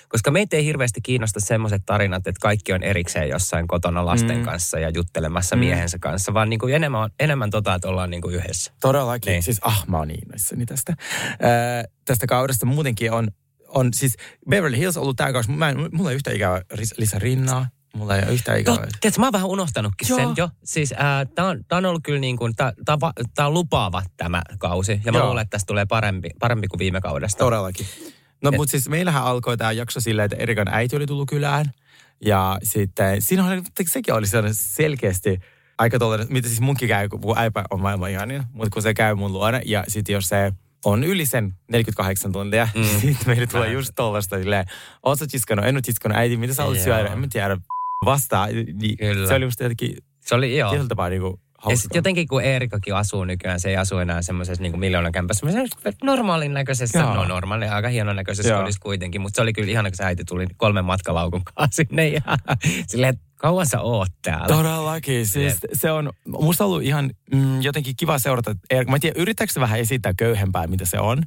Koska 0.09 0.31
meitä 0.31 0.55
ei 0.57 0.65
hirveästi 0.65 1.01
kiinnosta 1.01 1.39
semmoiset 1.39 1.81
tarinat, 1.85 2.27
että 2.27 2.39
kaikki 2.41 2.73
on 2.73 2.83
erikseen 2.83 3.29
jossain 3.29 3.67
kotona 3.67 4.05
lasten 4.05 4.37
Mm. 4.37 4.43
kanssa 4.43 4.79
ja 4.79 4.89
juttelemassa 4.89 5.55
Mm. 5.55 5.59
miehensä 5.59 5.99
kanssa, 5.99 6.33
vaan 6.33 6.49
niin 6.49 6.59
kuin 6.59 6.73
enemmän, 6.73 7.09
enemmän 7.19 7.49
tota, 7.49 7.75
että 7.75 7.87
ollaan 7.87 8.09
niin 8.09 8.21
kuin 8.21 8.35
yhdessä. 8.35 8.71
Todellakin. 8.81 9.31
Niin. 9.31 9.43
Siis, 9.43 9.59
ah, 9.61 9.83
mä 9.87 9.97
oon 9.97 10.07
niin 10.07 10.67
tästä. 10.67 10.93
Ää, 11.41 11.83
tästä 12.05 12.27
kaudesta 12.27 12.65
muutenkin 12.65 13.11
on, 13.11 13.27
on 13.67 13.93
siis 13.93 14.15
Beverly 14.49 14.77
Hills 14.77 14.97
ollut 14.97 15.17
tää 15.17 15.33
kausi. 15.33 15.51
Mä 15.51 15.69
en, 15.69 15.77
mulla 15.91 16.09
ei 16.09 16.15
yhtä 16.15 16.31
ikävä 16.31 16.61
Lisa 16.97 17.19
Rinnaa. 17.19 17.67
Mulla 17.95 18.15
ei 18.17 18.23
ole 18.23 18.33
yhtä 18.33 18.51
No, 18.51 18.57
ikävä. 18.57 18.75
tiedätkö, 19.01 19.19
mä 19.19 19.25
oon 19.25 19.33
vähän 19.33 19.47
unohtanutkin 19.49 20.07
Joo. 20.09 20.17
sen 20.19 20.27
jo. 20.37 20.49
Siis 20.63 20.91
äh, 20.91 20.99
tää 21.35 21.45
on, 21.45 21.65
tää 21.67 21.77
on 21.77 21.85
ollut 21.85 22.03
kyllä 22.03 22.19
niin 22.19 22.37
kuin, 22.37 22.55
tää, 22.55 22.73
tää, 22.85 22.97
tää 23.35 23.47
on 23.47 23.53
lupaava 23.53 24.03
tämä 24.17 24.41
kausi. 24.59 25.01
Ja 25.05 25.11
mä 25.11 25.17
Joo. 25.17 25.27
luulen, 25.27 25.41
että 25.41 25.49
tästä 25.55 25.67
tulee 25.67 25.85
parempi, 25.85 26.29
parempi 26.39 26.67
kuin 26.67 26.79
viime 26.79 27.01
kaudesta. 27.01 27.37
Todellakin. 27.39 27.85
No 28.43 28.51
mutta 28.51 28.71
siis 28.71 28.89
meillähän 28.89 29.23
alkoi 29.23 29.57
tämä 29.57 29.71
jakso 29.71 29.99
silleen, 29.99 30.25
että 30.25 30.35
Erikan 30.35 30.67
äiti 30.67 30.95
oli 30.95 31.05
tullut 31.05 31.29
kylään. 31.29 31.65
Ja 32.25 32.59
sitten 32.63 33.21
siinä 33.21 33.47
oli, 33.47 33.61
sekin 33.87 34.13
oli 34.13 34.27
sellainen 34.27 34.55
selkeästi 34.55 35.39
aika 35.77 35.99
tollainen, 35.99 36.27
mitä 36.29 36.47
siis 36.47 36.61
munkin 36.61 36.87
käy, 36.87 37.09
kun 37.09 37.37
äipä 37.37 37.63
on 37.69 37.81
maailman 37.81 38.11
ihanin, 38.11 38.43
mutta 38.53 38.69
kun 38.73 38.81
se 38.81 38.93
käy 38.93 39.15
mun 39.15 39.33
luona 39.33 39.59
ja 39.65 39.83
sitten 39.87 40.13
jos 40.13 40.29
se 40.29 40.51
on 40.85 41.03
yli 41.03 41.25
sen 41.25 41.53
48 41.71 42.31
tuntia, 42.31 42.67
mm. 42.75 42.83
Sitten 43.01 43.27
meille 43.27 43.47
tulee 43.47 43.71
just 43.71 43.91
tollasta 43.95 44.37
silleen, 44.37 44.65
oot 45.03 45.19
sä 45.19 45.27
tiskannut, 45.27 45.65
en 45.65 45.75
ole 45.75 45.81
tiskannut 45.81 46.17
äiti, 46.17 46.37
mitä 46.37 46.53
sä 46.53 46.65
olet 46.65 46.81
syödä, 46.81 47.07
en 47.07 47.19
mä 47.19 47.27
tiedä, 47.31 47.57
vastaa. 48.05 48.47
Niin 48.47 48.97
Kyllä. 48.97 49.27
Se 49.27 49.33
oli 49.33 49.45
musta 49.45 49.63
jotenkin 49.63 49.97
Se 50.19 50.35
oli, 50.35 50.57
joo. 50.57 50.69
tietyllä 50.69 50.89
tapaa 50.89 51.09
niinku 51.09 51.39
Ja 51.69 51.77
sitten 51.77 51.99
jotenkin 51.99 52.27
kun 52.27 52.43
Eerikakin 52.43 52.95
asuu 52.95 53.23
nykyään, 53.23 53.59
se 53.59 53.69
ei 53.69 53.77
asu 53.77 53.97
enää 53.97 54.21
semmoisessa 54.21 54.63
niin 54.63 54.79
miljoonan 54.79 55.11
kämpässä, 55.11 55.51
semmoisessa 55.51 55.91
normaalin 56.03 56.53
näköisessä, 56.53 56.99
Joo. 56.99 57.13
no 57.13 57.25
normaali, 57.25 57.67
aika 57.67 57.89
hienon 57.89 58.15
näköisessä 58.15 58.55
kodissa 58.55 58.79
kuitenkin, 58.83 59.21
mutta 59.21 59.35
se 59.35 59.41
oli 59.41 59.53
kyllä 59.53 59.71
ihana, 59.71 59.89
kun 59.89 59.97
se 59.97 60.03
äiti 60.03 60.23
tuli 60.25 60.47
kolmen 60.57 60.85
matkalaukun 60.85 61.43
kanssa 61.43 61.75
sinne 61.87 62.07
ja 62.07 62.21
silleen, 62.87 63.19
kauan 63.43 63.65
sä 63.67 63.81
oot 63.81 64.07
täällä. 64.21 64.47
Todellakin. 64.47 65.27
Siis 65.27 65.57
se 65.73 65.91
on 65.91 66.09
musta 66.27 66.65
ollut 66.65 66.83
ihan 66.83 67.11
mm, 67.33 67.61
jotenkin 67.61 67.93
kiva 67.97 68.19
seurata. 68.19 68.55
Mä 68.87 68.95
en 68.95 69.01
tiedä, 69.01 69.21
yrittääkö 69.21 69.53
se 69.53 69.59
vähän 69.59 69.79
esittää 69.79 70.13
köyhempää, 70.17 70.67
mitä 70.67 70.85
se 70.85 70.99
on. 70.99 71.23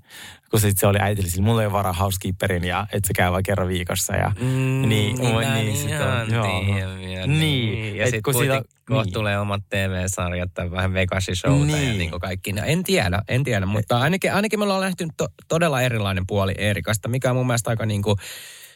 Kun 0.51 0.61
sit 0.61 0.79
se 0.79 0.87
oli 0.87 0.99
äitille, 1.01 1.29
sillä 1.31 1.45
mulla 1.45 1.61
ei 1.63 1.67
ole 1.67 1.73
varaa 1.73 1.93
housekeeperin 1.93 2.65
ja 2.65 2.87
että 2.93 3.07
se 3.07 3.15
käy 3.15 3.33
vain 3.33 3.43
kerran 3.43 3.69
viikossa. 3.69 4.17
Ja, 4.17 4.33
Mm, 4.41 4.47
niin, 4.47 4.89
niin, 4.89 5.17
niin, 5.21 5.35
mä 5.35 5.55
niin, 5.55 5.77
sit 5.77 5.91
on, 5.91 6.35
joo. 6.35 6.65
tiedän 6.65 6.99
vielä, 6.99 7.27
Niin, 7.27 7.97
Ja 7.97 8.05
sitten 8.07 8.23
kun 8.23 8.35
siitä- 8.35 8.63
kohta 8.87 9.05
niin. 9.05 9.13
tulee 9.13 9.39
omat 9.41 9.63
TV-sarjat 9.71 10.55
tai 10.55 10.71
vähän 10.71 10.93
Vegas-showta 10.95 11.71
ja 11.71 11.77
Niin. 11.81 11.99
niin 11.99 12.11
kuin 12.11 12.21
kaikki. 12.21 12.53
No, 12.53 12.63
en 12.65 12.85
tiedä, 12.85 13.23
en 13.29 13.45
tiedä, 13.45 13.67
mutta 13.67 13.99
ainakin, 13.99 14.33
ainakin 14.35 14.59
me 14.59 14.63
ollaan 14.63 14.83
nähty 14.83 15.07
to, 15.17 15.27
todella 15.49 15.83
erilainen 15.83 16.25
puoli 16.27 16.55
Eerikasta, 16.59 17.09
mikä 17.09 17.31
on 17.31 17.37
mun 17.37 17.47
mielestä 17.47 17.71
aika 17.71 17.87
niin 17.87 18.03
kuin 18.03 18.17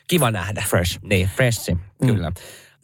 kiva 0.08 0.30
nähdä. 0.30 0.64
Fresh. 0.68 0.98
Niin, 1.02 1.30
freshi, 1.36 1.76
kyllä. 2.06 2.32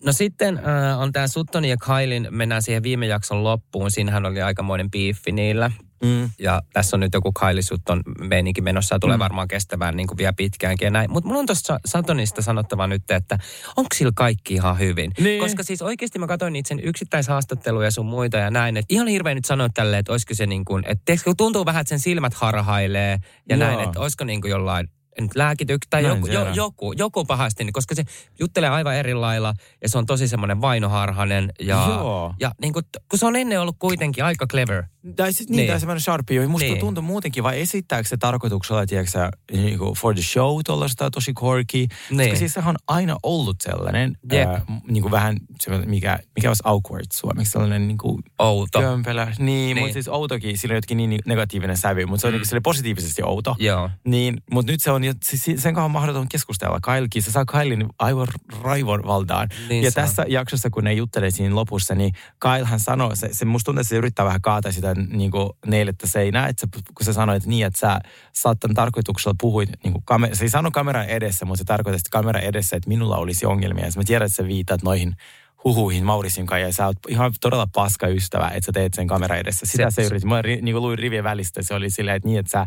No 0.04 0.12
sitten 0.12 0.58
äh, 0.58 1.00
on 1.00 1.12
tämä 1.12 1.28
Suttonin 1.28 1.70
ja 1.70 1.76
Kailin, 1.76 2.28
mennään 2.30 2.62
siihen 2.62 2.82
viime 2.82 3.06
jakson 3.06 3.44
loppuun. 3.44 3.90
Siinähän 3.90 4.26
oli 4.26 4.42
aikamoinen 4.42 4.90
biiffi 4.90 5.32
niillä. 5.32 5.70
Mm. 6.04 6.30
Ja 6.38 6.62
tässä 6.72 6.96
on 6.96 7.00
nyt 7.00 7.14
joku 7.14 7.32
Kylie 7.32 7.62
Sutton 7.62 8.02
meininki 8.20 8.60
menossa 8.60 8.94
ja 8.94 8.98
tulee 8.98 9.16
mm. 9.16 9.20
varmaan 9.20 9.48
kestävään 9.48 9.96
niin 9.96 10.06
kuin 10.06 10.18
vielä 10.18 10.32
pitkäänkin 10.32 10.86
ja 10.86 10.90
näin. 10.90 11.10
Mutta 11.10 11.28
mulla 11.28 11.40
on 11.40 11.46
tuosta 11.46 11.80
Satonista 11.84 12.42
sanottava 12.42 12.86
nyt, 12.86 13.10
että 13.10 13.38
onko 13.76 13.88
sillä 13.94 14.12
kaikki 14.14 14.54
ihan 14.54 14.78
hyvin? 14.78 15.12
Niin. 15.20 15.40
Koska 15.40 15.62
siis 15.62 15.82
oikeasti 15.82 16.18
mä 16.18 16.26
katsoin 16.26 16.52
niitä 16.52 16.68
sen 16.68 16.80
yksittäishaastatteluja 16.80 17.90
sun 17.90 18.06
muita 18.06 18.36
ja 18.36 18.50
näin. 18.50 18.76
Että 18.76 18.94
ihan 18.94 19.08
hirveä 19.08 19.34
nyt 19.34 19.44
sanoa 19.44 19.68
tälleen, 19.68 20.00
että 20.00 20.12
olisiko 20.12 20.34
se 20.34 20.46
niin 20.46 20.64
kuin, 20.64 20.84
että 20.86 21.12
tuntuu 21.36 21.66
vähän, 21.66 21.80
että 21.80 21.88
sen 21.88 22.00
silmät 22.00 22.34
harhailee 22.34 23.18
ja 23.48 23.56
Joo. 23.56 23.68
näin, 23.68 23.80
että 23.80 24.00
olisiko 24.00 24.24
niin 24.24 24.40
kuin 24.40 24.50
jollain 24.50 24.88
nyt 25.20 25.30
lääkityk 25.34 25.86
tai 25.90 26.04
joku, 26.04 26.26
jo, 26.26 26.52
joku, 26.52 26.92
joku 26.92 27.24
pahasti, 27.24 27.64
niin 27.64 27.72
koska 27.72 27.94
se 27.94 28.04
juttelee 28.40 28.70
aivan 28.70 28.94
eri 28.94 29.14
lailla 29.14 29.54
ja 29.82 29.88
se 29.88 29.98
on 29.98 30.06
tosi 30.06 30.28
semmoinen 30.28 30.60
vainoharhainen 30.60 31.52
ja, 31.60 31.86
Joo. 31.88 32.34
ja 32.40 32.52
niin 32.60 32.72
kuin, 32.72 32.84
kun 33.10 33.18
se 33.18 33.26
on 33.26 33.36
ennen 33.36 33.60
ollut 33.60 33.76
kuitenkin 33.78 34.24
aika 34.24 34.46
clever. 34.46 34.84
Tai 35.16 35.32
siis 35.32 35.48
niin, 35.48 35.56
Niin. 35.56 35.68
tai 35.70 35.80
semmoinen 35.80 36.00
sharpie. 36.00 36.46
Musta 36.46 36.66
Niin. 36.68 36.78
tuntuu 36.78 37.02
muutenkin, 37.02 37.44
vai 37.44 37.60
esittääkö 37.60 38.08
se 38.08 38.16
tarkoituksella, 38.16 38.86
tiedätkö 38.86 39.30
niin 39.52 39.78
kuin 39.78 39.94
for 39.94 40.14
the 40.14 40.22
show 40.22 40.60
tuollaista 40.66 41.10
tosi 41.10 41.32
quirky. 41.42 41.86
Koska 41.88 42.14
Niin. 42.14 42.36
siis 42.36 42.52
sehän 42.54 42.68
on 42.70 42.76
aina 42.88 43.16
ollut 43.22 43.56
sellainen, 43.60 44.16
Jep. 44.32 44.48
ää, 44.48 44.60
niin 44.88 45.02
kuin 45.02 45.12
vähän, 45.12 45.36
se, 45.60 45.70
mikä, 45.78 46.18
mikä 46.36 46.48
olisi 46.50 46.62
awkward 46.64 47.04
suomeksi, 47.12 47.52
sellainen 47.52 47.88
niin 47.88 47.98
kuin 47.98 48.22
Outo. 48.38 48.80
kömpelä. 48.80 49.24
Niin, 49.38 49.46
niin. 49.46 49.78
Mutta 49.78 49.92
siis 49.92 50.08
outokin, 50.08 50.58
sillä 50.58 50.72
on 50.72 50.76
jotenkin 50.76 50.96
niin 51.10 51.20
negatiivinen 51.26 51.76
sävy, 51.76 52.06
mutta 52.06 52.20
se 52.20 52.26
on 52.26 52.34
mm. 52.34 52.40
niin 52.52 52.62
positiivisesti 52.62 53.22
outo. 53.22 53.56
Joo. 53.58 53.90
Niin, 54.04 54.36
mutta 54.50 54.72
nyt 54.72 54.82
se 54.82 54.90
on, 54.90 55.02
siis 55.24 55.44
sen 55.44 55.74
kanssa 55.74 55.82
on 55.84 55.90
mahdoton 55.90 56.28
keskustella. 56.28 56.78
Kailkin, 56.82 57.22
se 57.22 57.30
saa 57.30 57.44
Kailin 57.44 57.86
aivan 57.98 58.26
raivon 58.62 59.02
valdaan. 59.06 59.48
Niin 59.68 59.84
ja 59.84 59.90
saa. 59.90 60.02
tässä 60.04 60.24
jaksossa, 60.28 60.70
kun 60.70 60.84
ne 60.84 60.92
juttelee 60.92 61.30
siinä 61.30 61.54
lopussa, 61.54 61.94
niin 61.94 62.12
Kailhan 62.38 62.80
sanoo, 62.80 63.14
se, 63.14 63.28
se 63.32 63.44
musta 63.44 63.64
tuntuu, 63.64 63.80
että 63.80 63.88
se 63.88 63.96
yrittää 63.96 64.24
vähän 64.24 64.40
kaataa 64.40 64.72
sitä 64.72 64.95
niin 64.96 65.30
kuin 65.30 65.50
neljättä 65.66 66.06
seinää, 66.06 66.48
että 66.48 66.60
se, 66.60 66.82
kun 66.94 67.04
se 67.06 67.12
sanoi, 67.12 67.36
että 67.36 67.48
niin, 67.48 67.66
että 67.66 67.78
sä 67.78 68.00
saattan 68.32 68.74
tarkoituksella 68.74 69.34
puhuit, 69.40 69.70
niin 69.84 69.92
kuin 69.92 70.04
kamer- 70.10 70.34
se 70.36 70.44
ei 70.44 70.48
sano 70.48 70.70
kameran 70.70 71.06
edessä, 71.06 71.44
mutta 71.44 71.58
se 71.58 71.64
tarkoittaa 71.64 71.98
sitten 71.98 72.10
kameran 72.10 72.42
edessä, 72.42 72.76
että 72.76 72.88
minulla 72.88 73.16
olisi 73.16 73.46
ongelmia. 73.46 73.84
Ja 73.84 73.90
mä 73.96 74.02
tiedän, 74.06 74.26
että 74.26 74.36
sä 74.36 74.48
viitaat 74.48 74.82
noihin 74.82 75.16
huhuihin 75.64 76.04
Maurisin 76.04 76.46
kanssa 76.46 76.66
ja 76.66 76.72
sä 76.72 76.86
oot 76.86 76.96
ihan 77.08 77.32
todella 77.40 77.66
paska 77.74 78.06
ystävä, 78.08 78.48
että 78.48 78.66
sä 78.66 78.72
teet 78.72 78.94
sen 78.94 79.06
kameran 79.06 79.38
edessä. 79.38 79.66
Sitä 79.66 79.90
se, 79.90 79.94
Se- 79.94 80.06
yritti. 80.06 80.26
Mä 80.28 80.42
ri, 80.42 80.60
niin 80.62 80.72
kuin 80.72 80.82
luin 80.82 80.98
rivien 80.98 81.24
välistä, 81.24 81.62
se 81.62 81.74
oli 81.74 81.90
silleen, 81.90 82.16
että 82.16 82.28
niin, 82.28 82.38
että 82.38 82.50
sä 82.50 82.66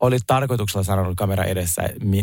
olit 0.00 0.22
tarkoituksella 0.26 0.84
sanonut 0.84 1.16
kamera 1.16 1.44
edessä, 1.44 1.82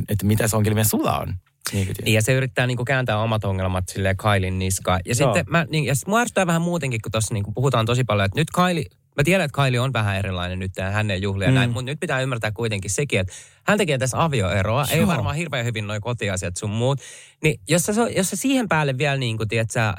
että 0.09 0.25
mitä 0.25 0.47
se 0.47 0.55
ongelmia 0.55 0.83
sulla 0.83 1.19
on. 1.19 1.33
Niin, 1.73 1.87
Niin, 2.05 2.13
ja 2.13 2.21
se 2.21 2.33
yrittää 2.33 2.67
niinku 2.67 2.85
kääntää 2.85 3.21
omat 3.21 3.43
ongelmat 3.43 3.89
sille 3.89 4.15
Kailin 4.15 4.59
niskaan. 4.59 4.99
Ja 5.05 5.15
Joo. 5.19 5.33
sitten 5.33 5.51
mä, 5.51 5.65
niin, 5.69 5.85
ja 5.85 5.95
sit 5.95 6.07
mua 6.07 6.23
vähän 6.45 6.61
muutenkin, 6.61 7.01
kun 7.01 7.11
tuossa 7.11 7.33
niinku 7.33 7.51
puhutaan 7.51 7.85
tosi 7.85 8.03
paljon, 8.03 8.25
että 8.25 8.39
nyt 8.39 8.49
Kaili, 8.49 8.85
mä 9.17 9.23
tiedän, 9.23 9.45
että 9.45 9.55
Kaili 9.55 9.79
on 9.79 9.93
vähän 9.93 10.17
erilainen 10.17 10.59
nyt 10.59 10.71
ja 10.77 10.91
hän 10.91 11.11
ei 11.11 11.21
juhlia 11.21 11.47
Mm. 11.47 11.53
näin, 11.53 11.69
mutta 11.69 11.91
nyt 11.91 11.99
pitää 11.99 12.21
ymmärtää 12.21 12.51
kuitenkin 12.51 12.91
sekin, 12.91 13.19
että 13.19 13.33
hän 13.63 13.77
tekee 13.77 13.97
tässä 13.97 14.23
avioeroa, 14.23 14.85
Joo. 14.91 14.99
ei 14.99 15.07
varmaan 15.07 15.35
hirveän 15.35 15.65
hyvin 15.65 15.87
noin 15.87 16.01
kotiasiat 16.01 16.57
sun 16.57 16.69
muut. 16.69 16.99
Niin 17.43 17.59
jos 17.69 17.81
sä, 17.83 17.91
jos 18.15 18.29
sä 18.29 18.35
siihen 18.35 18.67
päälle 18.67 18.97
vielä 18.97 19.17
niin 19.17 19.37
kuin, 19.37 19.49
tiedät, 19.49 19.71
sä, 19.71 19.85
ää, 19.85 19.95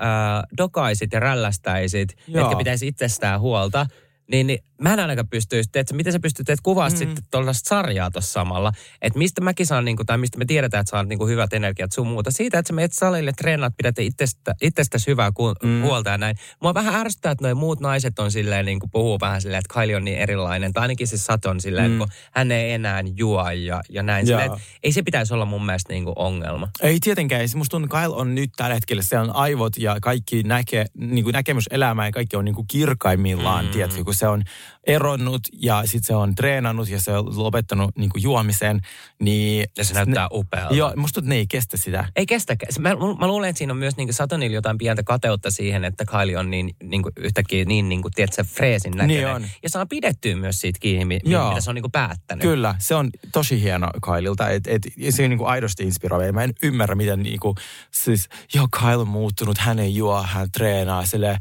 dokaisit 0.59 1.13
ja 1.13 1.21
rällästäisit, 1.21 2.17
Joo. 2.29 2.45
etkä 2.45 2.57
pitäisi 2.57 2.87
itsestään 2.89 3.41
huolta, 3.41 3.87
Niin, 4.31 4.47
niin 4.47 4.59
mä 4.83 4.93
en 4.93 5.01
ainakaan 5.01 5.29
pystyisi, 5.29 5.71
teet, 5.73 5.93
miten 5.93 6.13
sä 6.13 6.21
pystyt 6.21 6.47
teet 6.47 6.61
kuvaa 6.63 6.89
mm. 6.89 6.97
sitten 6.97 7.25
tuollaista 7.31 7.69
sarjaa 7.69 8.11
tuossa 8.11 8.33
samalla. 8.33 8.73
Että 9.03 9.19
mistä 9.19 9.41
mäkin 9.41 9.67
saan, 9.67 9.85
niin 9.85 9.97
kuin, 9.97 10.07
tai 10.07 10.19
mistä 10.19 10.39
me 10.39 10.45
tiedetään, 10.45 10.81
että 10.81 10.91
saat 10.91 11.09
niin 11.09 11.19
kuin 11.19 11.31
hyvät 11.31 11.53
energiat 11.53 11.93
sun 11.93 12.07
muuta. 12.07 12.31
Siitä, 12.31 12.59
että 12.59 12.69
sä 12.69 12.75
menet 12.75 12.93
salille, 12.93 13.33
treenaat, 13.33 13.73
pidät 13.77 13.99
itsestä, 13.99 14.55
itsestäsi 14.63 15.07
hyvää 15.07 15.33
ku, 15.33 15.55
mm. 15.63 15.83
huolta 15.83 16.11
ja 16.11 16.19
näin. 16.19 16.37
Mua 16.63 16.75
vähän 16.75 16.95
ärsyttää, 16.95 17.33
että 17.33 17.45
noi 17.45 17.55
muut 17.55 17.81
naiset 17.81 18.19
on 18.19 18.33
silleen, 18.33 18.67
niin 18.67 18.81
kuin 18.81 18.91
puhuu 18.91 19.19
vähän 19.21 19.43
silleen, 19.43 19.59
että 19.59 19.81
Kylie 19.81 19.97
on 19.97 20.05
niin 20.05 20.19
erilainen. 20.19 20.73
Tai 20.73 20.83
ainakin 20.83 21.07
se 21.07 21.19
Saton 21.19 21.61
silleen, 21.61 21.91
mm. 21.91 21.99
kun 21.99 22.09
hän 22.33 22.53
ei 22.53 22.73
enää 22.73 23.03
juo 23.17 23.51
ja, 23.51 23.81
ja 23.89 24.03
näin. 24.03 24.27
Silleen, 24.27 24.51
ei 24.83 24.93
se 24.93 25.03
pitäisi 25.03 25.35
olla 25.35 25.45
mun 25.45 25.67
mielestä 25.67 25.93
niin 25.93 26.05
kuin 26.05 26.15
ongelma. 26.17 26.69
Ei 26.83 27.01
tietenkään. 27.01 27.49
Musta 27.55 27.71
tuntuu, 27.71 27.99
Kyle 27.99 28.15
on 28.15 28.35
nyt 28.35 28.51
tällä 28.57 28.75
hetkellä, 28.75 29.03
se 29.03 29.19
on 29.19 29.37
aivot 29.37 29.79
ja 29.79 29.97
kaikki 30.03 30.43
näke, 30.43 30.87
niin 30.95 31.25
kuin 31.25 31.35
näkemys 31.35 31.65
elämää 31.71 32.07
ja 32.07 32.13
kaikki 32.13 32.37
on 32.37 32.45
niin 32.45 32.55
kuin 32.55 32.67
kirkaimmillaan, 32.67 33.65
mm. 33.65 33.71
tiedätkö, 33.71 34.05
kun 34.05 34.15
se 34.19 34.29
on 34.29 34.43
eronnut 34.87 35.43
ja 35.53 35.83
sitten 35.85 36.07
se 36.07 36.15
on 36.15 36.35
treenannut 36.35 36.89
ja 36.89 37.01
se 37.01 37.13
on 37.13 37.43
lopettanut 37.43 37.91
niin 37.97 38.11
kuin 38.11 38.23
juomisen, 38.23 38.81
niin... 39.21 39.69
Ja 39.77 39.85
se 39.85 39.95
näyttää 39.95 40.25
ne, 40.25 40.29
upealta. 40.33 40.75
Joo, 40.75 40.93
musta 40.97 41.15
tuntuu, 41.15 41.29
ne 41.29 41.35
ei 41.37 41.47
kestä 41.47 41.77
sitä. 41.77 42.09
Ei 42.17 42.27
kestä. 42.27 42.57
Mä, 42.79 42.89
mä 43.19 43.27
luulen, 43.27 43.49
että 43.49 43.59
siinä 43.59 43.73
on 43.73 43.77
myös 43.77 43.97
niin 43.97 44.15
Satonilla 44.15 44.55
jotain 44.55 44.79
pientä 44.79 45.03
kateutta 45.03 45.51
siihen, 45.51 45.85
että 45.85 46.05
Kylie 46.05 46.39
on 46.39 46.51
niin, 46.51 46.77
niin 46.83 47.03
kuin 47.03 47.13
yhtäkkiä 47.17 47.65
niin, 47.65 47.89
niin 47.89 48.03
kuin, 48.03 48.13
tiedätkö, 48.13 48.45
freesin 48.45 48.91
näköinen. 48.91 49.17
Niin 49.17 49.29
on. 49.29 49.47
Ja 49.63 49.69
saa 49.69 49.87
pidettyä 49.87 50.37
myös 50.37 50.61
siitä 50.61 50.79
kiinni, 50.79 51.05
mi, 51.05 51.21
mitä 51.25 51.61
se 51.61 51.71
on 51.71 51.75
niin 51.75 51.83
kuin 51.83 51.93
päättänyt. 51.93 52.43
Kyllä, 52.43 52.75
se 52.79 52.95
on 52.95 53.11
tosi 53.33 53.63
hieno 53.63 53.91
Kylilta. 54.05 54.49
Et, 54.49 54.67
et, 54.67 54.83
se 55.11 55.23
on 55.23 55.31
niin 55.31 55.39
kuin 55.39 55.49
aidosti 55.49 55.83
inspiroiva. 55.83 56.33
Mä 56.33 56.45
en 56.45 56.53
ymmärrä, 56.63 56.95
miten 56.95 57.23
niin 57.23 57.41
kuin, 57.41 57.57
siis, 57.91 58.29
joo, 58.55 58.69
Kyle 58.79 58.97
on 58.97 59.09
muuttunut, 59.09 59.59
hän 59.59 59.79
ei 59.79 59.95
juo, 59.95 60.23
hän 60.23 60.49
treenaa, 60.53 61.07
sille 61.07 61.39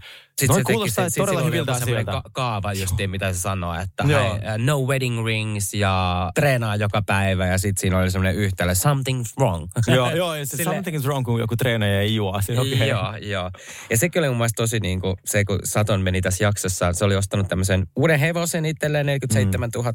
no, 0.47 0.53
se 0.53 0.61
teki 0.63 0.89
se, 0.89 1.19
todella 1.21 1.41
hyviltä 1.41 1.71
asioilta. 1.71 2.11
Ka- 2.11 2.29
kaava 2.31 2.73
justiin, 2.73 3.09
mitä 3.09 3.33
se 3.33 3.39
sanoo, 3.39 3.75
että 3.75 4.03
hei, 4.03 4.15
uh, 4.15 4.57
no 4.57 4.79
wedding 4.79 5.25
rings 5.25 5.73
ja 5.73 6.31
treenaa 6.35 6.75
joka 6.75 7.01
päivä 7.01 7.47
ja 7.47 7.57
sitten 7.57 7.81
siinä 7.81 7.99
oli 7.99 8.11
semmoinen 8.11 8.35
yhtälö, 8.35 8.73
something's 8.73 9.33
wrong. 9.39 9.67
joo, 9.95 10.11
joo 10.15 10.35
ja 10.35 10.45
se 10.45 10.57
Sille... 10.57 10.71
something's 10.71 11.03
wrong, 11.03 11.25
kun 11.25 11.39
joku 11.39 11.55
treenaaja 11.55 12.01
ei 12.01 12.15
juo. 12.15 12.41
Se, 12.41 12.59
okay. 12.59 12.87
Joo, 12.87 13.15
joo. 13.15 13.51
Ja 13.89 13.97
sekin 13.97 14.19
oli 14.19 14.29
mun 14.29 14.37
mielestä 14.37 14.63
tosi 14.63 14.79
niin 14.79 15.01
kuin, 15.01 15.15
se, 15.25 15.45
kun 15.45 15.59
Saton 15.63 16.01
meni 16.01 16.21
tässä 16.21 16.43
jaksossa, 16.43 16.93
se 16.93 17.05
oli 17.05 17.15
ostanut 17.15 17.47
tämmöisen 17.47 17.87
uuden 17.95 18.19
hevosen 18.19 18.65
itselleen 18.65 19.05
47 19.05 19.69
000 19.75 19.93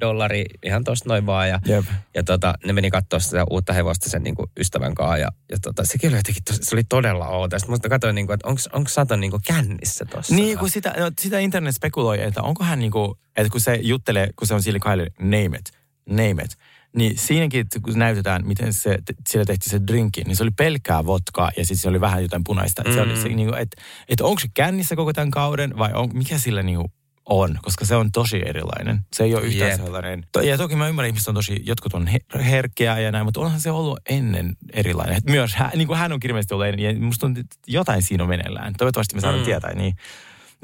dollari 0.00 0.44
ihan 0.64 0.84
tosta 0.84 1.08
noin 1.08 1.26
vaan. 1.26 1.48
Ja, 1.48 1.60
Jep. 1.66 1.84
ja 2.14 2.22
tota, 2.22 2.54
ne 2.64 2.72
meni 2.72 2.90
katsoa 2.90 3.18
sitä 3.18 3.44
uutta 3.50 3.72
hevosta 3.72 4.10
sen 4.10 4.22
niinku 4.22 4.50
ystävän 4.58 4.94
kanssa. 4.94 5.18
Ja, 5.18 5.28
ja 5.50 5.56
tota, 5.62 5.84
sekin 5.84 6.10
oli 6.10 6.16
jotenkin, 6.16 6.42
se 6.50 6.74
oli 6.74 6.84
todella 6.84 7.28
outo. 7.28 7.58
Sitten 7.58 7.72
musta 7.72 7.88
katsoin, 7.88 8.14
niinku, 8.14 8.32
että 8.32 8.48
onko 8.72 8.88
Satan 8.88 9.20
niinku 9.20 9.40
kännissä 9.46 10.04
tossa. 10.04 10.34
Niin, 10.34 10.58
kun 10.58 10.70
sitä, 10.70 10.94
no, 10.98 11.10
sitä 11.20 11.38
internet 11.38 11.74
spekuloi, 11.74 12.22
että 12.22 12.42
onko 12.42 12.64
hän 12.64 12.78
niinku, 12.78 13.18
että 13.36 13.50
kun 13.50 13.60
se 13.60 13.74
juttelee, 13.82 14.30
kun 14.36 14.48
se 14.48 14.54
on 14.54 14.62
sille 14.62 14.78
Kylie, 14.78 15.06
name 15.18 15.58
it, 15.58 15.72
name 16.06 16.42
it. 16.42 16.56
Niin 16.96 17.18
siinäkin, 17.18 17.66
kun 17.82 17.98
näytetään, 17.98 18.46
miten 18.46 18.72
se, 18.72 18.98
siellä 19.28 19.44
tehtiin 19.44 19.70
se 19.70 19.80
drinki, 19.86 20.24
niin 20.24 20.36
se 20.36 20.42
oli 20.42 20.50
pelkkää 20.50 21.06
vodkaa 21.06 21.50
ja 21.56 21.64
sitten 21.64 21.82
se 21.82 21.88
oli 21.88 22.00
vähän 22.00 22.22
jotain 22.22 22.44
punaista. 22.44 22.82
Mm. 22.82 22.94
Se 22.94 23.00
oli 23.00 23.16
se, 23.16 23.28
niin 23.28 23.54
että 23.54 23.82
et 24.08 24.20
onko 24.20 24.40
se 24.40 24.48
kännissä 24.54 24.96
koko 24.96 25.12
tämän 25.12 25.30
kauden 25.30 25.78
vai 25.78 25.92
on, 25.92 26.10
mikä 26.14 26.38
sillä 26.38 26.62
niin 26.62 26.76
kuin 26.76 26.92
on, 27.26 27.58
koska 27.62 27.84
se 27.84 27.96
on 27.96 28.12
tosi 28.12 28.42
erilainen. 28.46 29.00
Se 29.12 29.24
ei 29.24 29.34
ole 29.34 29.42
yhtään 29.42 29.70
yep. 29.70 29.80
sellainen. 29.80 30.26
Ja 30.42 30.58
toki 30.58 30.76
mä 30.76 30.88
ymmärrän, 30.88 31.08
ihmiset 31.08 31.28
on 31.28 31.34
tosi, 31.34 31.62
jotkut 31.64 31.94
on 31.94 32.08
herkkiä 32.44 32.98
ja 32.98 33.12
näin, 33.12 33.24
mutta 33.24 33.40
onhan 33.40 33.60
se 33.60 33.70
ollut 33.70 34.00
ennen 34.08 34.56
erilainen. 34.72 35.16
Et 35.16 35.24
myös 35.24 35.54
hän, 35.54 35.70
niin 35.74 35.86
kuin 35.86 35.98
hän 35.98 36.12
on 36.12 36.20
kirjallisesti 36.20 36.54
ollut 36.54 36.66
ennen, 36.66 36.96
ja 36.96 37.00
musta 37.00 37.26
on, 37.26 37.36
jotain 37.66 38.02
siinä 38.02 38.24
on 38.24 38.28
meneillään. 38.28 38.74
Toivottavasti 38.78 39.14
me 39.14 39.20
saadaan 39.20 39.42
mm. 39.42 39.44
tietää, 39.44 39.74
niin 39.74 39.94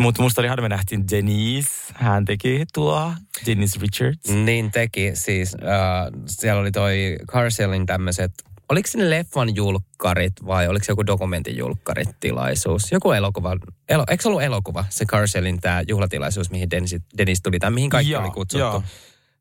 mutta 0.01 0.23
musta 0.23 0.41
oli 0.41 0.49
harmi 0.49 0.69
nähtiin 0.69 1.05
Denise, 1.11 1.71
hän 1.95 2.25
teki 2.25 2.65
tuo, 2.75 3.13
Denise 3.47 3.81
Richards. 3.81 4.29
Niin 4.29 4.71
teki, 4.71 5.11
siis 5.15 5.55
uh, 5.55 6.23
siellä 6.27 6.61
oli 6.61 6.71
toi 6.71 7.17
Carcellin 7.29 7.87
tämmöiset 7.87 8.33
Oliko 8.73 8.89
se 8.89 8.99
ne 8.99 9.11
leffan 9.11 9.57
julkkarit 9.57 10.33
vai 10.47 10.69
oliko 10.69 10.85
se 10.85 10.93
joku 10.93 11.07
dokumentin 11.07 11.57
julkkarit 11.57 12.09
tilaisuus? 12.21 12.93
Joku 12.93 13.13
elokuva, 13.13 13.57
elo, 13.89 14.05
eikö 14.11 14.23
se 14.23 14.29
ollut 14.29 14.43
elokuva, 14.43 14.85
se 14.89 15.05
Carcellin 15.05 15.61
tämä 15.61 15.83
juhlatilaisuus, 15.89 16.51
mihin 16.51 16.71
Dennis, 16.71 16.97
Dennis 17.19 17.43
tuli 17.43 17.59
tai 17.59 17.71
mihin 17.71 17.91
kaikki 17.91 18.13
joo, 18.13 18.23
oli 18.23 18.31
kutsuttu? 18.31 18.59
Joo 18.59 18.83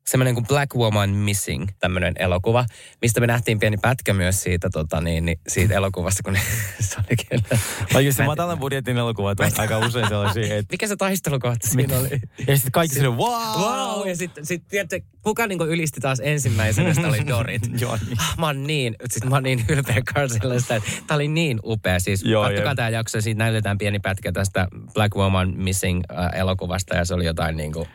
semmoinen 0.06 0.34
kuin 0.34 0.46
Black 0.46 0.74
Woman 0.74 1.10
Missing, 1.10 1.68
tämmöinen 1.78 2.14
elokuva, 2.18 2.66
mistä 3.02 3.20
me 3.20 3.26
nähtiin 3.26 3.58
pieni 3.58 3.76
pätkä 3.76 4.14
myös 4.14 4.42
siitä, 4.42 4.70
tota, 4.70 5.00
niin, 5.00 5.24
niin, 5.24 5.38
siitä 5.48 5.74
elokuvasta, 5.74 6.22
kun 6.22 6.36
se 6.80 6.96
oli 6.98 7.16
kyllä. 7.30 8.12
Se 8.12 8.24
matalan 8.24 8.58
budjetin 8.58 8.96
elokuvat 8.98 9.40
on 9.40 9.50
aika 9.58 9.78
usein 9.78 10.08
sellaisia. 10.08 10.56
Että... 10.56 10.72
Mikä 10.72 10.86
se 10.86 10.96
taistelukohta 10.96 11.68
siinä 11.68 11.98
oli? 11.98 12.08
Ja 12.46 12.56
sitten 12.56 12.72
kaikki 12.72 12.94
sinne, 12.94 13.08
wow! 13.08 13.60
Wow! 13.60 14.08
Ja 14.08 14.16
sitten 14.16 14.46
sit, 14.46 14.68
tiedätte, 14.68 15.02
kuka 15.22 15.46
niin 15.46 15.60
ylisti 15.60 16.00
taas 16.00 16.20
ensimmäisenä, 16.24 16.94
sitä 16.94 17.08
oli 17.08 17.26
Dorit. 17.36 17.62
Joo, 17.80 17.98
niin. 18.06 18.20
Ah, 18.20 18.38
mä 18.38 18.46
oon 18.46 18.66
niin, 18.66 18.96
siis 19.10 19.24
mä 19.24 19.36
oon 19.36 19.42
niin 19.42 19.64
ylpeä 19.68 20.02
Carsellista, 20.14 20.76
että 20.76 20.90
tää 21.06 21.14
oli 21.14 21.28
niin 21.28 21.60
upea. 21.64 22.00
Siis 22.00 22.22
Joo, 22.24 22.44
kattokaa 22.44 22.74
tää 22.74 22.88
jakso, 22.88 23.20
siitä 23.20 23.38
näytetään 23.38 23.78
pieni 23.78 23.98
pätkä 23.98 24.32
tästä 24.32 24.68
Black 24.94 25.16
Woman 25.16 25.54
Missing 25.56 26.02
äh, 26.10 26.40
elokuvasta 26.40 26.96
ja 26.96 27.04
se 27.04 27.14
oli 27.14 27.24
jotain 27.24 27.56
niin 27.56 27.72
kuin... 27.72 27.88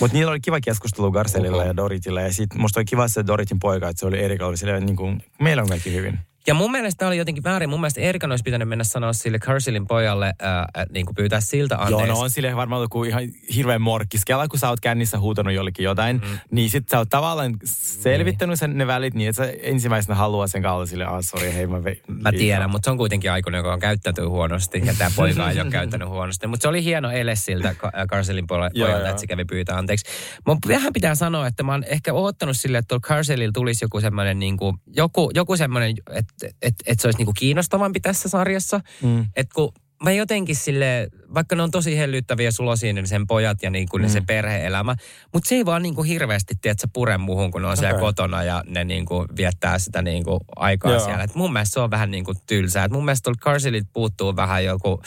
Mutta 0.00 0.16
niillä 0.16 0.30
oli 0.30 0.40
kiva 0.40 0.60
keskustelu 0.60 1.12
Garcellin 1.46 1.56
Karelilla 1.56 1.64
ja 1.64 1.76
Doritilla. 1.76 2.20
Ja 2.20 2.32
sitten 2.32 2.60
musta 2.60 2.80
oli 2.80 2.84
kiva 2.84 3.08
se 3.08 3.26
Doritin 3.26 3.58
poika, 3.58 3.88
että 3.88 4.00
se 4.00 4.06
oli 4.06 4.22
Erika, 4.22 4.46
oli 4.46 4.56
silleen, 4.56 4.86
niin 4.86 4.96
kuin, 4.96 5.22
meillä 5.40 5.62
on 5.62 5.68
kaikki 5.68 5.92
hyvin. 5.92 6.18
Ja 6.46 6.54
mun 6.54 6.70
mielestä 6.70 6.98
tämä 6.98 7.08
oli 7.08 7.16
jotenkin 7.16 7.44
väärin. 7.44 7.70
Mun 7.70 7.80
mielestä 7.80 8.00
Erikan 8.00 8.32
olisi 8.32 8.42
pitänyt 8.42 8.68
mennä 8.68 8.84
sanoa 8.84 9.12
sille 9.12 9.38
Carcellin 9.38 9.86
pojalle, 9.86 10.34
ää, 10.38 10.68
niin 10.90 11.06
kuin 11.06 11.14
pyytää 11.14 11.40
siltä 11.40 11.76
anteeksi. 11.76 12.06
Joo, 12.06 12.06
no 12.06 12.20
on 12.20 12.30
sille 12.30 12.56
varmaan 12.56 12.82
joku 12.82 13.04
ihan 13.04 13.22
hirveän 13.54 13.82
morkkis. 13.82 14.24
Kela, 14.24 14.48
kun 14.48 14.58
sä 14.58 14.68
oot 14.68 14.80
kännissä 14.80 15.18
huutanut 15.18 15.54
jollekin 15.54 15.84
jotain, 15.84 16.16
mm. 16.16 16.38
niin 16.50 16.70
sit 16.70 16.88
sä 16.88 16.98
oot 16.98 17.08
tavallaan 17.10 17.56
selvittänyt 17.74 18.58
sen 18.58 18.78
ne 18.78 18.86
välit 18.86 19.14
niin, 19.14 19.28
että 19.28 19.46
sä 19.46 19.52
ensimmäisenä 19.62 20.14
haluaa 20.14 20.46
sen 20.46 20.62
kautta 20.62 20.86
sille, 20.86 21.04
ah 21.04 21.18
sorry, 21.20 21.54
hei 21.54 21.66
mä 21.66 21.84
vei. 21.84 22.02
Mä 22.08 22.32
tiedän, 22.32 22.70
mutta 22.70 22.86
se 22.86 22.90
on 22.90 22.96
kuitenkin 22.96 23.32
aikuinen, 23.32 23.58
joka 23.58 23.72
on 23.72 23.80
käyttäytynyt 23.80 24.30
huonosti 24.30 24.82
ja 24.84 24.94
tämä 24.98 25.10
poika 25.16 25.50
ei 25.50 25.60
ole 25.60 25.70
käyttänyt 25.70 26.08
huonosti. 26.08 26.46
Mutta 26.46 26.62
se 26.62 26.68
oli 26.68 26.84
hieno 26.84 27.10
ele 27.10 27.36
siltä 27.36 27.74
Carcellin 28.08 28.46
pojalta, 28.46 29.08
että 29.08 29.20
se 29.20 29.26
kävi 29.26 29.44
pyytää 29.44 29.78
anteeksi. 29.78 30.10
Mun 30.46 30.58
vähän 30.68 30.92
pitää 30.92 31.14
sanoa, 31.14 31.46
että 31.46 31.62
mä 31.62 31.72
oon 31.72 31.84
ehkä 31.84 32.12
oottanut 32.12 32.56
sille, 32.56 32.78
että 32.78 32.98
tuolla 33.00 33.52
tulisi 33.54 33.84
joku 33.84 34.00
semmoinen 34.00 34.38
niin 34.38 34.56
kuin, 34.56 34.76
joku, 34.86 35.30
joku 35.34 35.56
semmoinen, 35.56 35.94
että 36.10 36.34
että 36.42 36.84
et 36.86 37.00
se 37.00 37.06
olisi 37.08 37.18
niinku 37.18 37.32
kiinnostavampi 37.32 38.00
tässä 38.00 38.28
sarjassa. 38.28 38.80
Mm. 39.02 39.26
Että 39.36 39.54
kun 39.54 39.72
mä 40.04 40.12
jotenkin 40.12 40.56
sille, 40.56 41.08
vaikka 41.34 41.56
ne 41.56 41.62
on 41.62 41.70
tosi 41.70 41.98
hellyttäviä 41.98 42.50
sulosia, 42.50 42.92
niin 42.92 43.06
sen 43.06 43.26
pojat 43.26 43.62
ja 43.62 43.70
niin 43.70 43.88
kuin 43.88 44.02
mm. 44.02 44.08
se 44.08 44.20
perheelämä, 44.26 44.96
mutta 45.32 45.48
se 45.48 45.54
ei 45.54 45.64
vaan 45.64 45.82
niin 45.82 45.94
kuin 45.94 46.08
hirveästi, 46.08 46.54
tiedätkö, 46.62 46.88
pure 46.92 47.18
muuhun, 47.18 47.50
kun 47.50 47.62
ne 47.62 47.66
on 47.66 47.72
okay. 47.72 47.82
siellä 47.82 48.00
kotona 48.00 48.42
ja 48.42 48.64
ne 48.66 48.84
niin 48.84 49.06
kuin 49.06 49.28
viettää 49.36 49.78
sitä 49.78 50.02
niin 50.02 50.24
kuin 50.24 50.40
aikaa 50.56 50.92
Joo. 50.92 51.04
siellä. 51.04 51.24
Et 51.24 51.34
mun 51.34 51.52
mielestä 51.52 51.74
se 51.74 51.80
on 51.80 51.90
vähän 51.90 52.10
niin 52.10 52.24
kuin 52.24 52.36
tylsää. 52.46 52.84
Et 52.84 52.92
mun 52.92 53.04
mielestä 53.04 53.24
tuolta 53.24 53.44
Carsilit 53.44 53.86
puuttuu 53.92 54.36
vähän 54.36 54.64
joku, 54.64 55.02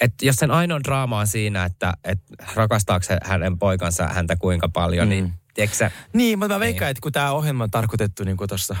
että 0.00 0.26
jos 0.26 0.36
sen 0.36 0.50
ainoa 0.50 0.80
draama 0.84 1.18
on 1.18 1.26
siinä, 1.26 1.64
että, 1.64 1.92
että 2.04 2.34
rakastaako 2.54 3.06
hänen 3.22 3.58
poikansa 3.58 4.08
häntä 4.08 4.36
kuinka 4.36 4.68
paljon, 4.68 5.08
niin 5.08 5.24
mm. 5.24 5.30
niin 5.30 5.40
Tiedätkö 5.58 5.90
Niin, 6.12 6.38
mutta 6.38 6.54
mä 6.54 6.60
veikkaan, 6.60 6.86
niin. 6.86 6.90
että 6.90 7.00
kun 7.00 7.12
tämä 7.12 7.32
ohjelma 7.32 7.64
on 7.64 7.70
tarkoitettu, 7.70 8.24
niin 8.24 8.36
kuin 8.36 8.48
tuossa 8.48 8.76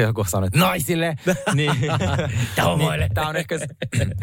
joku 0.00 0.24
sanoi, 0.24 0.46
että 0.46 0.58
naisille, 0.58 1.16
niin 1.54 1.72
niin, 1.80 1.92
tämä 3.14 3.28
on 3.28 3.36
ehkä, 3.36 3.58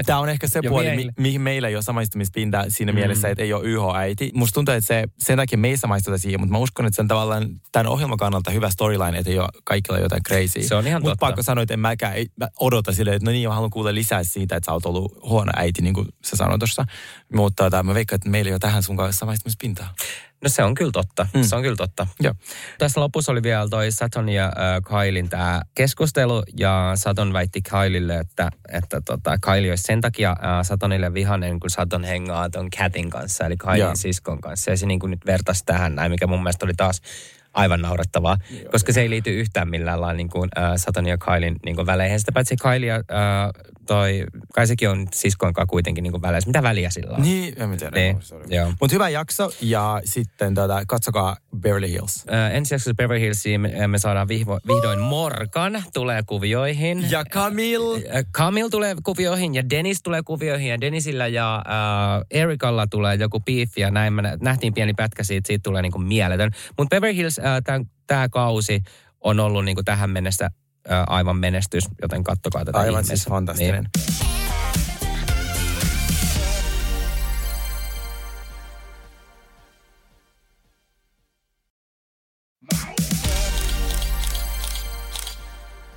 tämä 0.05 0.19
on 0.19 0.29
ehkä 0.29 0.47
se 0.47 0.59
ja 0.63 0.69
puoli, 0.69 0.95
mi, 0.95 1.09
mihin 1.17 1.41
meillä 1.41 1.67
ei 1.67 1.75
ole 1.75 1.83
samaistumispinta 1.83 2.65
siinä 2.67 2.91
mm. 2.91 2.95
mielessä, 2.95 3.29
että 3.29 3.43
ei 3.43 3.53
ole 3.53 3.63
YH-äiti. 3.65 4.31
Musta 4.33 4.53
tuntuu, 4.53 4.73
että 4.73 4.87
se, 4.87 5.03
sen 5.19 5.37
takia 5.37 5.57
me 5.57 5.67
ei 5.67 5.77
samaistuta 5.77 6.17
siihen, 6.17 6.39
mutta 6.39 6.51
mä 6.51 6.57
uskon, 6.57 6.85
että 6.85 6.95
se 6.95 7.01
on 7.01 7.07
tavallaan 7.07 7.47
tämän 7.71 7.87
ohjelman 7.87 8.17
kannalta 8.17 8.51
hyvä 8.51 8.69
storyline, 8.69 9.17
että 9.17 9.31
ei 9.31 9.39
ole 9.39 9.49
kaikilla 9.63 9.99
jotain 9.99 10.23
crazy. 10.23 10.63
Se 10.63 10.75
on 10.75 10.87
ihan 10.87 11.01
Mutta 11.01 11.15
pakko 11.19 11.43
sanoa, 11.43 11.61
että 11.61 11.73
en 11.73 11.79
mäkään 11.79 12.13
ei, 12.13 12.27
mä 12.39 12.47
odota 12.59 12.91
silleen, 12.91 13.15
että 13.15 13.25
no 13.25 13.31
niin, 13.31 13.49
mä 13.49 13.55
haluan 13.55 13.69
kuulla 13.71 13.93
lisää 13.93 14.23
siitä, 14.23 14.55
että 14.55 14.65
sä 14.65 14.73
oot 14.73 14.85
ollut 14.85 15.17
huono 15.23 15.51
äiti, 15.55 15.81
niin 15.81 15.93
kuin 15.93 16.07
sä 16.25 16.35
sanoit 16.35 16.59
tuossa. 16.59 16.85
Mutta 17.33 17.63
tota, 17.63 17.83
mä 17.83 17.93
veikkaan, 17.93 18.15
että 18.15 18.29
meillä 18.29 18.49
ei 18.49 18.53
ole 18.53 18.59
tähän 18.59 18.83
sun 18.83 18.97
kanssa 18.97 19.19
samaistumispintaa. 19.19 19.93
No 20.45 20.49
se 20.49 20.63
on 20.63 20.73
kyllä 20.73 20.91
totta. 20.91 21.27
Mm. 21.33 21.43
Se 21.43 21.55
on 21.55 21.61
kyllä 21.61 21.75
totta. 21.75 22.07
Joo. 22.19 22.33
Tässä 22.77 23.01
lopussa 23.01 23.31
oli 23.31 23.43
vielä 23.43 23.69
toi 23.69 23.91
Saton 23.91 24.29
ja 24.29 24.45
äh, 24.45 24.53
Kailin 24.83 25.29
tämä 25.29 25.61
keskustelu 25.75 26.43
ja 26.57 26.91
Saton 26.95 27.33
väitti 27.33 27.61
Kailille, 27.61 28.17
että, 28.17 28.49
että 28.71 29.01
tota, 29.01 29.37
Kaili 29.41 29.69
olisi 29.69 29.83
sen 29.83 30.01
takia 30.01 30.29
äh, 30.29 30.37
Satonille 30.63 31.13
vihanen, 31.13 31.59
kun 31.59 31.69
Saton 31.69 32.03
hengaa 32.03 32.49
ton 32.49 32.69
Catin 32.69 33.09
kanssa, 33.09 33.45
eli 33.45 33.57
Kailin 33.57 33.81
Joo. 33.81 33.95
siskon 33.95 34.41
kanssa. 34.41 34.71
Ja 34.71 34.77
se 34.77 34.85
niin 34.85 34.99
kuin 34.99 35.11
nyt 35.11 35.25
vertasi 35.25 35.63
tähän 35.65 35.95
näin, 35.95 36.11
mikä 36.11 36.27
mun 36.27 36.43
mielestä 36.43 36.65
oli 36.65 36.73
taas 36.77 37.01
aivan 37.55 37.81
naurettavaa, 37.81 38.37
Joo. 38.49 38.71
koska 38.71 38.93
se 38.93 39.01
ei 39.01 39.09
liity 39.09 39.39
yhtään 39.39 39.69
millään 39.69 40.01
lailla 40.01 40.17
niin 40.17 40.29
kuin, 40.29 40.49
äh, 40.57 40.71
Saton 40.75 41.07
ja 41.07 41.17
Kailin 41.17 41.55
niin 41.65 41.75
kuin 41.75 41.85
väleihin. 41.85 42.19
Sitä 42.19 42.31
paitsi 42.31 42.55
Kailia 42.55 42.95
äh, 42.95 43.01
toi, 43.87 44.23
kai 44.53 44.67
sekin 44.67 44.89
on 44.89 45.07
siskojen 45.13 45.53
kanssa 45.53 45.69
kuitenkin 45.69 46.03
niin 46.03 46.11
kuin 46.11 46.21
väleissä. 46.21 46.49
Mitä 46.49 46.63
väliä 46.63 46.89
sillä 46.89 47.15
on? 47.15 47.21
Niin, 47.21 47.53
en 47.61 47.69
mä 47.69 47.77
tiedä. 47.77 47.95
Niin, 47.95 48.17
Sorry. 48.21 48.45
joo. 48.49 48.73
Mut 48.81 48.91
hyvä 48.91 49.09
jakso 49.09 49.51
ja 49.61 50.01
sitten 50.05 50.53
tota, 50.55 50.81
katsokaa 50.87 51.37
Beverly 51.57 51.89
Hills. 51.89 52.25
Ö, 52.29 52.49
ensi 52.49 52.73
jaksossa 52.73 52.93
Beverly 52.93 53.21
Hillsiin 53.21 53.61
me, 53.61 53.87
me 53.87 53.97
saadaan 53.99 54.27
vihvo, 54.27 54.59
vihdoin 54.67 54.99
Morgan 54.99 55.83
tulee 55.93 56.23
kuvioihin. 56.25 57.11
Ja 57.11 57.25
Camille. 57.25 57.97
Ö, 58.17 58.23
Camille 58.33 58.69
tulee 58.69 58.95
kuvioihin 59.03 59.55
ja 59.55 59.69
Dennis 59.69 60.03
tulee 60.03 60.23
kuvioihin 60.23 60.69
ja 60.69 60.81
Dennisillä 60.81 61.27
ja 61.27 61.55
äh, 61.55 62.21
Erikalla 62.31 62.87
tulee 62.87 63.15
joku 63.15 63.39
beef 63.39 63.77
ja 63.77 63.91
näin 63.91 64.13
me 64.13 64.21
nä- 64.21 64.37
nähtiin 64.41 64.73
pieni 64.73 64.93
pätkä 64.93 65.23
siitä, 65.23 65.47
siitä 65.47 65.63
tulee 65.63 65.81
niinku 65.81 65.99
mieletön. 65.99 66.51
Mutta 66.77 66.95
Beverly 66.95 67.15
Hills, 67.17 67.39
äh, 67.39 67.44
tämä 68.07 68.29
kausi 68.29 68.81
on 69.21 69.39
ollut 69.39 69.65
niinku 69.65 69.83
tähän 69.83 70.09
mennessä 70.09 70.45
äh, 70.45 71.03
aivan 71.07 71.37
menestys, 71.37 71.83
joten 72.01 72.23
kattokaa 72.23 72.65
tätä 72.65 72.77
Aivan 72.77 72.91
ihmeessä. 72.91 73.15
siis 73.15 73.27
fantastinen. 73.29 73.83
Niin. 73.83 74.35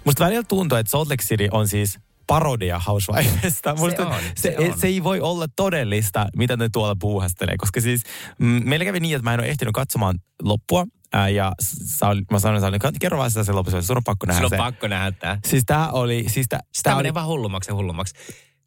Musta 0.04 0.24
välillä 0.24 0.42
tuntuu, 0.42 0.78
että 0.78 0.90
Salt 0.90 1.08
Lake 1.08 1.24
City 1.24 1.48
on 1.50 1.68
siis 1.68 1.98
parodia 2.26 2.78
Housewivesta. 2.86 3.74
Musta 3.74 4.08
on, 4.08 4.14
se, 4.36 4.54
se 4.58 4.70
on. 4.72 4.78
se 4.78 4.86
ei 4.86 5.04
voi 5.04 5.20
olla 5.20 5.46
todellista, 5.56 6.26
mitä 6.36 6.56
ne 6.56 6.68
tuolla 6.72 6.96
puuhastelee. 7.00 7.54
Koska 7.58 7.80
siis 7.80 8.02
mm, 8.38 8.62
meillä 8.64 8.84
kävi 8.84 9.00
niin, 9.00 9.16
että 9.16 9.24
mä 9.24 9.34
en 9.34 9.40
ole 9.40 9.48
ehtinyt 9.48 9.74
katsomaan 9.74 10.18
loppua. 10.42 10.86
Ää, 11.12 11.28
ja 11.28 11.52
sä 11.84 12.08
oli, 12.08 12.22
mä 12.30 12.38
sanoin, 12.38 12.74
että 12.74 12.92
kerro 13.00 13.18
vaan 13.18 13.30
sitä 13.30 13.44
sen 13.44 13.56
lopussa, 13.56 13.82
sun 13.82 13.96
on 13.96 14.04
pakko 14.04 14.26
nähdä 14.26 14.38
Sun 14.40 14.44
on 14.44 14.50
se. 14.50 14.56
pakko 14.56 14.88
nähdä 14.88 15.12
tämä. 15.12 15.38
Siis 15.46 15.62
tää 15.66 15.90
oli, 15.92 16.24
siis 16.28 16.46
tää, 16.48 16.60
tää 16.82 16.94
oli, 16.94 17.02
menee 17.02 17.14
vaan 17.14 17.26
hullummaksi 17.26 17.70
ja 17.70 17.74
hullummaksi. 17.74 18.14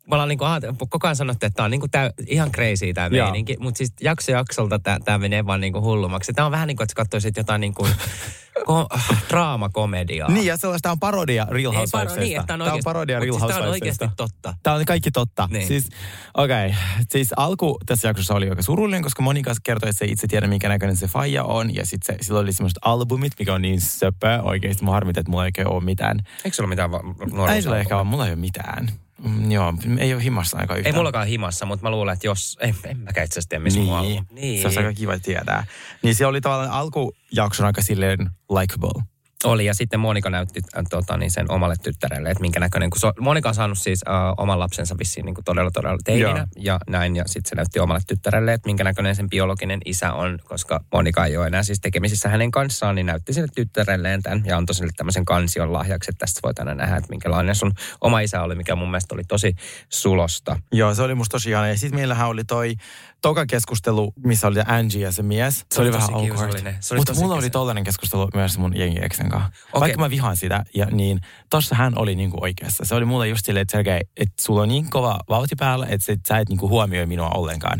Me 0.07 0.15
ollaan 0.15 0.29
niinku, 0.29 0.45
koko 0.89 1.07
ajan 1.07 1.15
sanottu, 1.15 1.45
että 1.45 1.55
tämä 1.55 1.65
on 1.65 1.71
niinku 1.71 1.87
täy, 1.87 2.09
ihan 2.27 2.51
crazy 2.51 2.93
tämä 2.93 3.09
meininki, 3.09 3.57
mutta 3.59 3.77
siis 3.77 3.93
jakso 4.01 4.31
jaksolta 4.31 4.79
tämä 4.79 5.17
menee 5.17 5.45
vaan 5.45 5.61
niinku 5.61 5.81
hullummaksi. 5.81 6.33
Tämä 6.33 6.45
on 6.45 6.51
vähän 6.51 6.67
niin 6.67 6.77
kuin, 6.77 6.85
että 6.85 6.95
katsoisit 6.95 7.37
jotain 7.37 7.61
niinku, 7.61 7.87
ko, 8.65 8.87
draamakomediaa. 9.29 10.31
Niin, 10.31 10.45
ja 10.45 10.57
sellaista 10.57 10.91
on 10.91 10.99
parodia 10.99 11.47
Real 11.49 11.73
Housewivesista. 11.73 11.97
paro, 11.97 12.21
niin, 12.21 12.33
tämä 12.33 12.41
on, 12.41 12.45
Tää 12.47 12.55
on 12.55 12.61
oikeasti, 12.61 12.83
parodia 12.83 13.19
Real 13.19 13.33
siis 13.33 13.47
tää 13.47 13.57
on 13.57 13.63
Housewivesista. 13.63 14.05
oikeasti 14.05 14.15
totta. 14.17 14.53
Tämä 14.63 14.75
on 14.75 14.85
kaikki 14.85 15.11
totta. 15.11 15.47
Niin. 15.51 15.67
Siis, 15.67 15.89
okei. 16.37 16.67
Okay. 16.67 16.77
Siis 17.09 17.33
alku 17.37 17.77
tässä 17.85 18.07
jaksossa 18.07 18.33
oli 18.33 18.49
aika 18.49 18.61
surullinen, 18.61 19.03
koska 19.03 19.21
Monika 19.21 19.53
kertoi, 19.63 19.89
että 19.89 19.99
se 19.99 20.05
itse 20.05 20.27
tiedä, 20.27 20.47
minkä 20.47 20.69
näköinen 20.69 20.97
se 20.97 21.07
faija 21.07 21.43
on. 21.43 21.75
Ja 21.75 21.85
sitten 21.85 22.17
sillä 22.21 22.39
oli 22.39 22.53
semmoiset 22.53 22.79
albumit, 22.81 23.33
mikä 23.39 23.53
on 23.53 23.61
niin 23.61 23.81
söpö. 23.81 24.39
Oikeasti 24.43 24.85
mä 24.85 24.91
harmit, 24.91 25.17
että 25.17 25.31
mulla 25.31 25.43
ei 25.43 25.47
oikein 25.47 25.67
ole 25.67 25.83
mitään. 25.83 26.17
Eikö 26.45 26.55
sulla 26.55 26.69
mitään 26.69 26.91
va- 26.91 27.53
Ei 27.53 27.61
sillä 27.61 27.77
ehkä 27.77 27.95
ole, 27.97 28.03
mulla 28.03 28.25
ei 28.25 28.31
ole 28.31 28.39
mitään. 28.39 28.87
Mm, 29.23 29.51
joo, 29.51 29.73
ei 29.97 30.13
ole 30.13 30.23
himmassa 30.23 30.57
aika 30.57 30.75
yhtään. 30.75 30.95
Ei 30.95 30.97
mullakaan 30.97 31.27
himassa, 31.27 31.65
mutta 31.65 31.83
mä 31.83 31.91
luulen, 31.91 32.13
että 32.13 32.27
jos... 32.27 32.57
En, 32.61 32.75
en 32.85 32.97
mäkään 32.97 33.25
itse 33.25 33.33
asiassa 33.33 33.49
tiedä, 33.49 33.63
missä 33.63 33.81
on. 33.81 34.01
Niin. 34.01 34.27
Niin. 34.31 34.61
Se 34.61 34.67
olisi 34.67 34.79
aika 34.79 34.93
kiva 34.93 35.19
tietää. 35.19 35.65
Niin 36.03 36.15
se 36.15 36.25
oli 36.25 36.41
tavallaan 36.41 36.71
alkujakson 36.71 37.65
aika 37.65 37.81
silleen 37.81 38.29
likable. 38.49 39.03
Oli, 39.43 39.65
ja 39.65 39.73
sitten 39.73 39.99
Monika 39.99 40.29
näytti 40.29 40.61
äh, 40.77 40.83
tota, 40.89 41.17
niin 41.17 41.31
sen 41.31 41.51
omalle 41.51 41.75
tyttärelle, 41.83 42.31
että 42.31 42.41
minkä 42.41 42.59
näköinen, 42.59 42.89
kun 42.89 42.99
so, 42.99 43.13
Monika 43.19 43.49
on 43.49 43.55
saanut 43.55 43.77
siis 43.77 44.01
äh, 44.07 44.13
oman 44.37 44.59
lapsensa 44.59 44.95
vissiin 44.99 45.25
niin 45.25 45.35
kuin 45.35 45.45
todella 45.45 45.71
todella 45.71 45.97
teininä, 46.03 46.37
Joo. 46.37 46.45
ja 46.55 46.79
näin, 46.89 47.15
ja 47.15 47.23
sitten 47.27 47.49
se 47.49 47.55
näytti 47.55 47.79
omalle 47.79 48.01
tyttärelle, 48.07 48.53
että 48.53 48.67
minkä 48.67 48.83
näköinen 48.83 49.15
sen 49.15 49.29
biologinen 49.29 49.79
isä 49.85 50.13
on, 50.13 50.39
koska 50.43 50.83
Monika 50.93 51.25
ei 51.25 51.37
ole 51.37 51.47
enää 51.47 51.63
siis 51.63 51.79
tekemisissä 51.79 52.29
hänen 52.29 52.51
kanssaan, 52.51 52.95
niin 52.95 53.05
näytti 53.05 53.33
sille 53.33 53.47
tyttärelleen 53.55 54.23
tämän, 54.23 54.43
ja 54.45 54.57
antoi 54.57 54.75
sille 54.75 54.91
tämmöisen 54.97 55.25
kansion 55.25 55.73
lahjaksi, 55.73 56.11
että 56.11 56.19
tästä 56.19 56.39
voit 56.43 56.59
aina 56.59 56.73
nähdä, 56.73 56.95
että 56.95 57.09
minkälainen 57.09 57.55
sun 57.55 57.71
oma 58.01 58.19
isä 58.19 58.41
oli, 58.41 58.55
mikä 58.55 58.75
mun 58.75 58.91
mielestä 58.91 59.15
oli 59.15 59.23
tosi 59.23 59.55
sulosta. 59.89 60.59
Joo, 60.71 60.93
se 60.93 61.01
oli 61.01 61.15
musta 61.15 61.31
tosi 61.31 61.49
ihana. 61.49 61.67
Ja 61.67 61.77
sitten 61.77 61.99
meillähän 61.99 62.27
oli 62.27 62.43
toi 62.43 62.75
toka 63.21 63.45
keskustelu, 63.45 64.13
missä 64.25 64.47
oli 64.47 64.59
Angie 64.67 65.01
ja 65.01 65.11
se 65.11 65.23
mies. 65.23 65.65
Se, 65.71 65.81
oli 65.81 65.93
vähän 65.93 66.13
awkward. 66.13 66.73
Mutta 66.97 67.13
mulla 67.13 67.35
oli 67.35 67.49
tollainen 67.49 67.83
keskustelu 67.83 68.29
myös 68.33 68.57
mun 68.57 68.77
jengi 68.77 68.99
eksen 69.01 69.29
kanssa. 69.29 69.49
Okei. 69.49 69.79
Vaikka 69.79 69.99
mä 69.99 70.09
vihaan 70.09 70.37
sitä, 70.37 70.63
ja 70.75 70.85
niin 70.85 71.19
tossa 71.49 71.75
hän 71.75 71.97
oli 71.97 72.15
niinku 72.15 72.37
oikeassa. 72.41 72.85
Se 72.85 72.95
oli 72.95 73.05
mulle 73.05 73.27
just 73.27 73.45
silleen, 73.45 73.61
että 73.61 73.71
Sergei, 73.71 74.01
että 74.17 74.33
sulla 74.41 74.61
on 74.61 74.67
niin 74.67 74.89
kova 74.89 75.19
vauhti 75.29 75.55
päällä, 75.55 75.85
että 75.89 76.05
sit 76.05 76.19
sä 76.27 76.37
et 76.37 76.49
niinku 76.49 76.69
huomioi 76.69 77.05
minua 77.05 77.29
ollenkaan. 77.29 77.79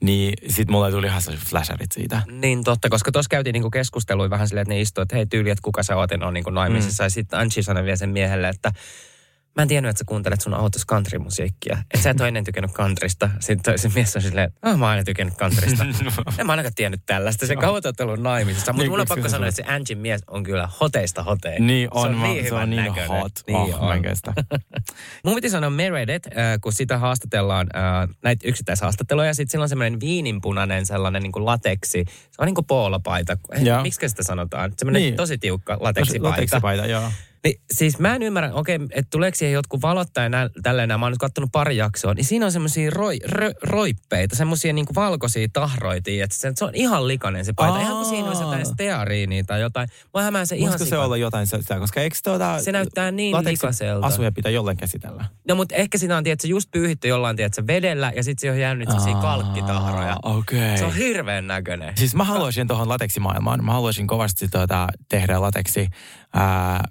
Niin 0.00 0.34
sit 0.48 0.70
mulle 0.70 0.90
tuli 0.90 1.06
ihan 1.06 1.22
flasherit 1.38 1.92
siitä. 1.92 2.22
Niin 2.30 2.64
totta, 2.64 2.88
koska 2.88 3.12
tuossa 3.12 3.28
käytiin 3.28 3.54
niinku 3.54 3.70
keskustelua 3.70 4.30
vähän 4.30 4.48
silleen, 4.48 4.62
että 4.62 4.74
ne 4.74 4.80
istuivat, 4.80 5.06
että 5.06 5.16
hei 5.16 5.26
tyyli, 5.26 5.50
että 5.50 5.62
kuka 5.62 5.82
sä 5.82 5.96
oot, 5.96 6.10
on 6.12 6.34
niinku 6.34 6.50
naimisissa. 6.50 7.02
Mm. 7.02 7.06
Ja 7.06 7.10
sitten 7.10 7.38
Angie 7.38 7.62
sanoi 7.62 7.84
vielä 7.84 7.96
sen 7.96 8.10
miehelle, 8.10 8.48
että 8.48 8.72
mä 9.56 9.62
en 9.62 9.68
tiennyt, 9.68 9.90
että 9.90 9.98
sä 9.98 10.04
kuuntelet 10.04 10.40
sun 10.40 10.54
autossa 10.54 10.86
countrymusiikkia. 10.86 11.78
Että 11.80 12.02
sä 12.02 12.10
et 12.10 12.20
ole 12.20 12.28
ennen 12.28 12.44
tykännyt 12.44 12.72
countrysta. 12.72 13.30
Sitten 13.40 13.78
se 13.78 13.88
mies 13.94 14.16
on 14.16 14.22
silleen, 14.22 14.48
että 14.48 14.70
oh, 14.70 14.76
mä 14.78 14.84
oon 14.84 14.90
aina 14.90 15.04
tykännyt 15.04 15.34
countrysta. 15.34 15.84
en 16.38 16.46
mä 16.46 16.52
ainakaan 16.52 16.74
tiennyt 16.74 17.00
tällaista. 17.06 17.46
Se 17.46 17.56
kauan 17.56 17.82
oot 17.84 18.00
ollut 18.00 18.20
naimisissa. 18.20 18.72
Mutta 18.72 18.82
Niin, 18.82 18.90
mun 18.90 19.00
on 19.00 19.06
pakko 19.08 19.28
sanoa, 19.28 19.48
että 19.48 19.62
se 19.62 19.72
Angin 19.72 19.98
mies 19.98 20.20
on 20.26 20.42
kyllä 20.42 20.68
hoteista 20.80 21.22
hoteen. 21.22 21.66
Niin 21.66 21.88
on, 21.90 22.02
se 22.02 22.16
on 22.16 22.22
niin, 22.22 22.48
se 22.48 22.54
on 22.54 22.70
niin 22.70 22.84
näköinen. 22.84 23.08
hot. 23.08 23.32
Niin 23.46 23.56
oh, 23.56 23.82
on. 23.82 24.02
Mun 25.24 25.34
piti 25.34 25.50
sanoa 25.50 25.70
Meredith, 25.70 26.28
äh, 26.28 26.58
kun 26.60 26.72
sitä 26.72 26.98
haastatellaan, 26.98 27.66
äh, 27.76 28.16
näitä 28.22 28.48
yksittäishaastatteluja, 28.48 29.26
ja 29.26 29.34
sitten 29.34 29.50
sillä 29.50 29.62
on 29.62 29.68
semmoinen 29.68 30.00
viininpunainen 30.00 30.86
sellainen 30.86 31.22
niin 31.22 31.32
kuin 31.32 31.46
lateksi. 31.46 32.04
Se 32.08 32.36
on 32.38 32.46
niin 32.46 32.54
kuin 32.54 32.66
poolopaita. 32.66 33.36
Joo. 33.62 33.82
Miksi 33.82 34.08
sitä 34.08 34.22
sanotaan? 34.22 34.72
Semmoinen 34.76 35.02
Niin. 35.02 35.16
tosi 35.16 35.38
tiukka 35.38 35.76
lateksipaita. 35.80 36.28
Lateksipaita, 36.28 36.86
joo. 36.86 37.10
Niin, 37.44 37.60
siis 37.72 37.98
mä 37.98 38.14
en 38.14 38.22
ymmärrä, 38.22 38.54
okei, 38.54 38.78
että 38.90 39.10
tuleeko 39.10 39.36
siihen 39.36 39.52
jotkut 39.52 39.82
valot 39.82 40.08
tai 40.12 40.30
nä, 40.30 40.50
tälleen, 40.62 40.88
mä 40.88 41.06
oon 41.06 41.12
nyt 41.12 41.18
kattonut 41.18 41.52
pari 41.52 41.76
jaksoa, 41.76 42.14
niin 42.14 42.24
siinä 42.24 42.46
on 42.46 42.52
semmoisia 42.52 42.90
roi, 42.90 43.18
rö, 43.24 43.50
roippeita, 43.62 44.36
semmoisia 44.36 44.72
niinku 44.72 44.94
valkoisia 44.94 45.48
tahroitia, 45.52 46.24
että 46.24 46.36
se, 46.36 46.52
se 46.56 46.64
on 46.64 46.74
ihan 46.74 47.08
likainen 47.08 47.44
se 47.44 47.52
paita. 47.52 47.74
Aa. 47.74 47.80
Ihan 47.80 47.96
kuin 47.96 48.08
siinä 48.08 48.28
olisi 48.28 48.42
jotain 48.42 48.66
steariinia 48.66 49.44
tai 49.44 49.60
jotain. 49.60 49.88
Mua 50.14 50.22
hämää 50.22 50.44
se 50.44 50.56
ihan 50.56 50.78
se 50.78 50.98
olla 50.98 51.16
jotain 51.16 51.46
sitä, 51.46 51.78
koska 51.78 52.00
eikö 52.00 52.16
tuota... 52.24 52.62
Se 52.62 52.72
näyttää 52.72 53.10
niin 53.10 53.36
likaiselta. 53.44 54.06
asuja 54.06 54.32
pitää 54.32 54.52
jollain 54.52 54.76
käsitellä. 54.76 55.24
No 55.48 55.54
mutta 55.54 55.74
ehkä 55.74 55.98
sitä 55.98 56.16
on, 56.16 56.24
tiedätkö, 56.24 56.48
just 56.48 56.68
pyyhitty 56.70 57.08
jollain, 57.08 57.36
tiedätkö, 57.36 57.66
vedellä 57.66 58.12
ja 58.16 58.24
sitten 58.24 58.40
siihen 58.40 58.54
on 58.54 58.60
jäänyt 58.60 58.88
semmoisia 58.88 59.14
kalkkitahroja. 59.14 60.16
Okei. 60.22 60.78
Se 60.78 60.84
on 60.84 60.94
hirveän 60.94 61.46
näköinen. 61.46 61.96
Siis 61.96 62.14
mä 62.14 62.24
haluaisin 62.24 62.66
tuohon 62.66 62.88
lateksimaailmaan, 62.88 63.64
mä 63.64 63.72
haluaisin 63.72 64.06
kovasti 64.06 64.48
tuota, 64.48 64.88
tehdä 65.08 65.40
lateksi 65.40 65.88
ää, 66.34 66.84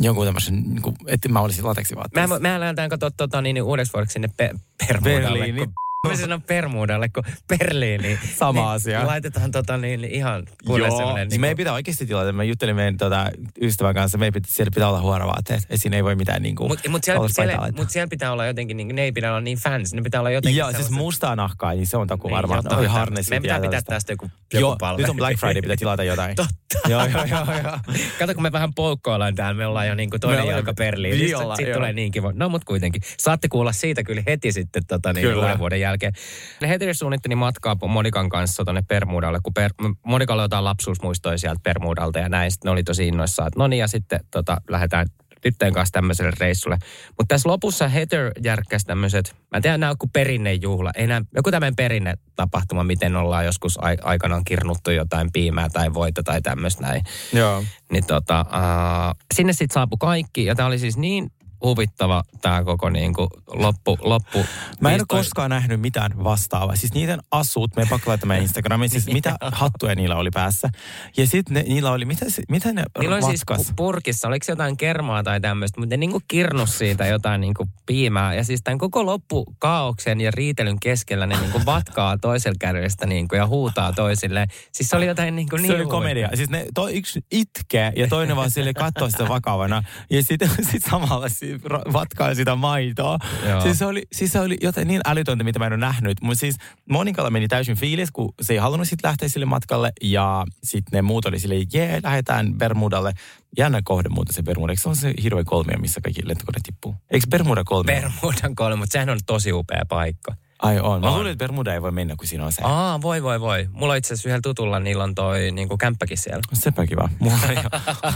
jonkun 0.00 0.26
tämmöisen, 0.26 0.54
niin 0.54 0.82
kuin, 0.82 0.96
että 1.06 1.28
mä 1.28 1.40
olisin 1.40 1.66
lateksivaatteessa. 1.66 2.40
Mä, 2.40 2.48
mä 2.48 2.60
lähdetään 2.60 2.88
katsoa 2.90 3.10
tota, 3.10 3.42
niin, 3.42 3.62
uudeksi 3.62 3.92
vuodeksi 3.92 4.12
sinne 4.12 4.28
pe- 4.36 4.54
Permudalle. 4.88 5.38
Berliini. 5.38 5.58
kun- 5.66 5.87
Mä 6.06 6.16
sanon 6.16 6.42
Permudalle, 6.42 7.08
kun 7.08 7.22
Berliini. 7.48 8.18
Sama 8.36 8.72
asia. 8.72 9.06
Laitetaan 9.06 9.50
tota 9.50 9.76
niin 9.76 10.04
ihan 10.04 10.46
kuule 10.66 10.86
Joo, 10.86 10.96
semmoinen. 10.96 11.28
niin 11.28 11.40
meidän 11.40 11.56
pitää 11.56 11.72
oikeasti 11.72 12.06
tilata. 12.06 12.32
Mä 12.32 12.44
juttelin 12.44 12.76
meidän 12.76 12.96
tota, 12.96 13.30
ystävän 13.62 13.94
kanssa, 13.94 14.18
meidän 14.18 14.32
pitää, 14.32 14.50
siellä 14.52 14.70
pitää 14.74 14.88
olla 14.88 15.00
huoravaatteet. 15.00 15.60
Et 15.70 15.80
siinä 15.80 15.96
ei 15.96 16.04
voi 16.04 16.14
mitään 16.16 16.42
niin 16.42 16.56
kuin, 16.56 16.68
Mutta 16.68 16.90
mut 16.90 17.04
siellä, 17.04 17.28
siellä, 17.28 17.72
mut 17.76 17.90
siellä 17.90 18.08
pitää 18.08 18.32
olla 18.32 18.46
jotenkin, 18.46 18.76
niin, 18.76 18.96
ne 18.96 19.02
ei 19.02 19.12
pidä 19.12 19.30
olla 19.30 19.40
niin 19.40 19.58
fans, 19.58 19.94
ne 19.94 20.02
pitää 20.02 20.20
olla 20.20 20.30
jotenkin 20.30 20.58
Joo, 20.58 20.68
siis 20.68 20.76
sellaiset- 20.76 20.98
mustaa 20.98 21.36
nahkaa, 21.36 21.74
niin 21.74 21.86
se 21.86 21.96
on 21.96 22.06
taku 22.06 22.28
Niin, 22.28 22.36
varmaan. 22.36 22.60
jotain 22.64 22.86
harnessit 22.88 23.30
Meidän 23.30 23.42
pitää 23.42 23.60
pitää 23.60 23.82
tästä 23.82 24.12
joku, 24.12 24.24
joku 24.52 24.60
Joo, 24.60 24.76
palve. 24.80 25.02
nyt 25.02 25.10
on 25.10 25.16
Black 25.16 25.38
Friday, 25.40 25.62
pitää 25.62 25.76
tilata 25.76 26.04
jotain. 26.04 26.36
Totta. 26.72 26.88
joo, 26.88 27.06
joo, 27.06 27.24
joo, 27.24 27.44
joo. 27.64 27.78
Kato, 28.18 28.34
kun 28.34 28.42
me 28.42 28.52
vähän 28.52 28.74
poukkoillaan 28.74 29.34
täällä, 29.34 29.54
me 29.58 29.66
ollaan 29.66 29.88
jo 29.88 29.94
niin 29.94 30.10
kuin 30.10 30.20
toinen 30.20 30.46
jalka. 30.46 30.74
Niin 31.02 31.36
ollaan, 31.36 31.56
Sitten 31.56 31.74
tulee 31.74 31.92
niin 31.92 32.12
kiva. 32.12 32.32
No, 32.34 32.48
mutta 32.48 32.64
kuitenkin. 32.66 33.02
Saatte 33.18 33.48
kuulla 33.48 33.72
siitä 33.72 34.02
kyllä 34.02 34.22
heti 34.26 34.52
sitten 34.52 34.82
tota, 34.86 35.12
niin, 35.12 35.28
vuoden 35.58 35.80
jälkeen. 35.88 36.12
Ne 36.60 36.68
heti 36.68 36.94
suunnitteli 36.94 37.34
matkaa 37.34 37.76
Monikan 37.88 38.28
kanssa 38.28 38.64
tuonne 38.64 38.82
Permudalle, 38.88 39.38
kun 39.42 39.54
per, 39.54 39.72
Monikalla 40.06 40.42
on 40.42 40.44
jotain 40.44 40.64
lapsuusmuistoja 40.64 41.38
sieltä 41.38 41.60
Permudalta 41.62 42.18
ja 42.18 42.28
näin. 42.28 42.50
Sitten 42.50 42.68
ne 42.68 42.72
oli 42.72 42.84
tosi 42.84 43.08
innoissaan, 43.08 43.46
että 43.46 43.60
no 43.60 43.66
niin, 43.66 43.80
ja 43.80 43.88
sitten 43.88 44.20
tota, 44.30 44.60
lähdetään 44.68 45.06
tyttöjen 45.40 45.74
kanssa 45.74 45.92
tämmöiselle 45.92 46.32
reissulle. 46.40 46.78
Mutta 47.08 47.34
tässä 47.34 47.48
lopussa 47.48 47.88
Heather 47.88 48.32
järkkäsi 48.44 48.86
tämmöiset, 48.86 49.36
mä 49.50 49.56
en 49.56 49.62
tiedä, 49.62 49.78
nämä 49.78 49.90
on 49.90 49.98
kuin 49.98 50.10
perinnejuhla. 50.10 50.90
Ei 50.94 51.06
nää, 51.06 51.22
joku 51.34 51.50
tämmöinen 51.50 51.76
perinnetapahtuma, 51.76 52.84
miten 52.84 53.16
ollaan 53.16 53.44
joskus 53.44 53.84
ai, 53.84 53.96
aikanaan 54.02 54.44
kirnuttu 54.44 54.90
jotain 54.90 55.32
piimää 55.32 55.68
tai 55.68 55.94
voita 55.94 56.22
tai 56.22 56.42
tämmöistä 56.42 56.82
näin. 56.82 57.02
Joo. 57.32 57.64
Niin 57.92 58.06
tota, 58.06 58.40
äh, 58.40 59.14
sinne 59.34 59.52
sitten 59.52 59.74
saapui 59.74 59.96
kaikki, 60.00 60.44
ja 60.44 60.54
tämä 60.54 60.66
oli 60.66 60.78
siis 60.78 60.96
niin 60.96 61.32
huvittava 61.62 62.22
tämä 62.42 62.64
koko 62.64 62.90
niinku 62.90 63.28
loppu, 63.46 63.98
loppu. 64.00 64.38
Mä 64.80 64.88
en 64.88 64.94
Siis 64.94 65.06
ole 65.10 65.18
koskaan 65.18 65.50
nähnyt 65.50 65.80
mitään 65.80 66.24
vastaavaa. 66.24 66.76
Siis 66.76 66.94
niiden 66.94 67.20
asut, 67.30 67.76
me 67.76 67.86
pakko 67.90 68.10
laittaa 68.10 68.28
meidän 68.28 68.42
Instagramiin, 68.42 68.90
siis 68.90 69.06
mitä 69.06 69.36
hattuja 69.52 69.94
niillä 69.94 70.16
oli 70.16 70.30
päässä. 70.34 70.68
Ja 71.16 71.26
sitten 71.26 71.64
niillä 71.68 71.92
oli, 71.92 72.04
mitä, 72.04 72.26
mitä 72.48 72.72
ne 72.72 72.82
Niillä 72.98 73.16
oli 73.16 73.24
siis 73.24 73.42
pu- 73.52 73.72
purkissa, 73.76 74.28
oliko 74.28 74.44
se 74.44 74.52
jotain 74.52 74.76
kermaa 74.76 75.22
tai 75.22 75.40
tämmöistä, 75.40 75.80
mutta 75.80 75.92
ne 75.92 75.96
niinku 75.96 76.20
kirnus 76.28 76.78
siitä 76.78 77.06
jotain 77.06 77.40
niinku 77.40 77.68
piimää. 77.86 78.34
Ja 78.34 78.44
siis 78.44 78.60
tämän 78.64 78.78
koko 78.78 79.06
loppukaauksen 79.06 80.20
ja 80.20 80.30
riitelyn 80.30 80.80
keskellä 80.80 81.26
ne 81.26 81.36
niinku 81.40 81.60
vatkaa 81.66 82.18
toisella 82.18 82.56
kädestä 82.60 83.06
niinku 83.06 83.34
ja 83.34 83.46
huutaa 83.46 83.92
toisilleen. 83.92 84.48
Siis 84.72 84.88
se 84.90 84.96
oli 84.96 85.06
jotain 85.06 85.36
niinku 85.36 85.56
niin 85.56 85.66
se 85.66 85.74
oli 85.74 85.86
komedia. 85.86 86.30
Siis 86.34 86.50
ne, 86.50 86.66
toi 86.74 86.94
yksi 86.94 87.20
itkee 87.30 87.92
ja 87.96 88.08
toinen 88.08 88.36
vaan 88.36 88.50
sille 88.50 88.74
katsoo 88.74 89.10
sitä 89.10 89.28
vakavana. 89.28 89.82
Ja 90.10 90.22
sitten 90.22 90.50
sit 90.70 90.82
samalla 90.90 91.28
si- 91.28 91.47
ra- 91.47 91.47
vatkaa 91.92 92.34
sitä 92.34 92.54
maitoa. 92.54 93.18
Joo. 93.48 93.60
Siis 93.60 93.78
se, 93.78 93.86
oli, 93.86 94.02
siis 94.12 94.32
se 94.32 94.40
oli 94.40 94.56
jotain 94.60 94.88
niin 94.88 95.00
älytöntä, 95.06 95.44
mitä 95.44 95.58
mä 95.58 95.66
en 95.66 95.72
ole 95.72 95.80
nähnyt. 95.80 96.20
Mutta 96.22 96.40
siis 96.40 96.56
Monikalla 96.90 97.30
meni 97.30 97.48
täysin 97.48 97.76
fiilis, 97.76 98.10
kun 98.10 98.34
se 98.40 98.52
ei 98.52 98.58
halunnut 98.58 98.88
sitten 98.88 99.08
lähteä 99.08 99.28
sille 99.28 99.46
matkalle. 99.46 99.92
Ja 100.02 100.44
sitten 100.64 100.98
ne 100.98 101.02
muut 101.02 101.26
oli 101.26 101.38
silleen, 101.38 101.66
jee, 101.72 102.00
lähdetään 102.02 102.54
Bermudalle. 102.54 103.12
Jännä 103.58 103.80
kohde 103.84 104.08
muuten 104.08 104.34
se 104.34 104.42
Bermuda. 104.42 104.72
Eikö 104.72 104.82
se 104.82 104.88
on 104.88 104.96
se 104.96 105.14
hirveä 105.22 105.44
kolmio, 105.44 105.78
missä 105.78 106.00
kaikki 106.00 106.28
lentokoneet 106.28 106.62
tippuu? 106.62 106.94
Eikö 107.10 107.26
Bermuda 107.30 107.64
kolmio? 107.64 107.94
Bermudan 107.94 108.54
kolme, 108.54 108.76
mutta 108.76 108.92
sehän 108.92 109.10
on 109.10 109.18
tosi 109.26 109.52
upea 109.52 109.82
paikka. 109.88 110.34
Ai 110.62 110.78
on. 110.80 111.00
Mä 111.00 111.08
On. 111.08 111.14
luulin, 111.14 111.32
että 111.32 111.42
Bermuda 111.44 111.74
ei 111.74 111.82
voi 111.82 111.90
mennä, 111.92 112.14
kun 112.18 112.26
siinä 112.26 112.44
on 112.44 112.52
se. 112.52 112.62
Aa, 112.64 113.02
voi 113.02 113.22
voi 113.22 113.40
voi. 113.40 113.68
Mulla 113.72 113.94
itse 113.94 114.14
asiassa 114.14 114.28
yhdellä 114.28 114.42
tutulla 114.42 114.80
niillä 114.80 115.04
on 115.04 115.14
toi 115.14 115.50
niinku 115.52 115.76
kämppäkin 115.76 116.18
siellä. 116.18 116.42
Sepä 116.52 116.86
kiva. 116.86 117.08
Mulla 117.18 117.36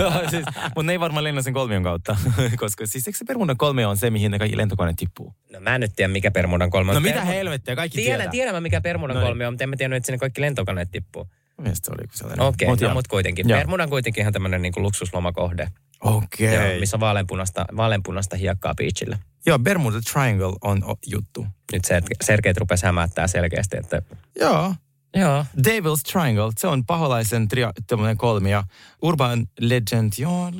siis, 0.30 0.44
mutta 0.64 0.82
ne 0.82 0.92
ei 0.92 1.00
varmaan 1.00 1.24
lennä 1.24 1.42
sen 1.42 1.54
kolmion 1.54 1.82
kautta. 1.82 2.16
Koska 2.56 2.86
siis 2.86 3.06
eikö 3.06 3.18
se 3.18 3.24
Bermudan 3.24 3.56
kolmio 3.56 3.90
on 3.90 3.96
se, 3.96 4.10
mihin 4.10 4.30
ne 4.30 4.38
kaikki 4.38 4.56
lentokoneet 4.56 4.96
tippuu? 4.96 5.34
No 5.52 5.60
mä 5.60 5.74
en 5.74 5.80
nyt 5.80 5.92
tiedä, 5.96 6.12
mikä 6.12 6.30
Bermudan 6.30 6.70
kolme 6.70 6.90
on. 6.90 6.94
No 6.94 7.00
mitä 7.00 7.20
Bermu- 7.20 7.26
helvettiä, 7.26 7.76
kaikki 7.76 7.98
Tiedän, 7.98 8.30
tiedän 8.30 8.54
mä, 8.54 8.60
mikä 8.60 8.80
Bermudan 8.80 9.14
No 9.14 9.20
niin. 9.20 9.28
kolme 9.28 9.46
on, 9.46 9.52
mutta 9.52 9.64
en 9.64 9.70
mä 9.70 9.76
tiennyt, 9.76 9.96
että 9.96 10.06
sinne 10.06 10.18
kaikki 10.18 10.40
lentokoneet 10.40 10.90
tippuu. 10.90 11.28
Mielestäni 11.58 11.96
se 11.96 12.02
oli 12.02 12.08
sellainen. 12.12 12.46
Okei, 12.46 12.68
Mut 12.68 12.78
okay, 12.78 12.86
no 12.86 12.90
joo. 12.90 12.94
mutta 12.94 13.08
kuitenkin. 13.08 13.48
Joo. 13.48 13.58
Bermuda 13.58 13.82
on 13.82 13.88
kuitenkin 13.88 14.20
ihan 14.20 14.32
tämmöinen 14.32 14.62
niinku 14.62 14.82
luksuslomakohde. 14.82 15.68
Okei. 16.00 16.54
Joo, 16.54 16.80
missä 16.80 16.96
on 16.96 17.00
vaaleanpunasta, 17.00 17.64
vaaleanpunasta 17.76 18.36
hiekkaa 18.36 18.74
beachillä. 18.74 19.18
Joo, 19.46 19.58
Bermuda 19.58 20.00
Triangle 20.12 20.56
on 20.60 20.84
o, 20.84 20.94
juttu. 21.06 21.46
Nyt 21.72 21.84
se, 21.84 22.02
Sergeit 22.24 22.56
rupesi 22.56 22.86
hämäättää 22.86 23.26
selkeästi, 23.26 23.76
että 23.76 24.02
Joo. 24.40 24.74
joo. 25.16 25.44
Devil's 25.58 26.12
Triangle, 26.12 26.50
se 26.58 26.66
on 26.66 26.86
paholaisen 26.86 27.48
tria, 27.48 27.72
kolmio. 28.16 28.62
Urban 29.02 29.46
Legend, 29.60 30.12
joo. 30.18 30.50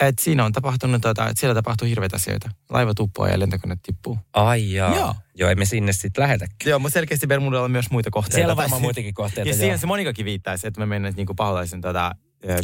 Et 0.00 0.18
siinä 0.18 0.44
on 0.44 0.52
tapahtunut, 0.52 1.02
tota, 1.02 1.28
että 1.28 1.40
siellä 1.40 1.54
tapahtuu 1.54 1.88
hirveitä 1.88 2.16
asioita. 2.16 2.50
Laiva 2.70 2.94
tuppaa 2.94 3.28
ja 3.28 3.40
lentokone 3.40 3.76
tippuu. 3.82 4.18
Ai 4.32 4.72
joo. 4.72 4.96
Joo. 4.96 5.14
Joo, 5.34 5.48
ei 5.48 5.54
me 5.54 5.64
sinne 5.64 5.92
sitten 5.92 6.22
lähetäkään. 6.22 6.56
Joo, 6.66 6.78
mutta 6.78 6.94
selkeästi 6.94 7.26
Bermudalla 7.26 7.64
on 7.64 7.70
myös 7.70 7.90
muita 7.90 8.10
kohteita. 8.10 8.34
Siellä 8.34 8.52
on 8.52 8.56
varmaan 8.56 8.82
muitakin 8.82 9.14
kohteita. 9.14 9.48
Ja 9.48 9.54
joo. 9.54 9.60
siihen 9.60 9.78
se 9.78 9.86
Monikakin 9.86 10.24
viittaisi, 10.24 10.66
että 10.66 10.80
me 10.80 10.86
mennään 10.86 11.14
niinku 11.16 11.34
paholaisen 11.34 11.80
tota, 11.80 12.14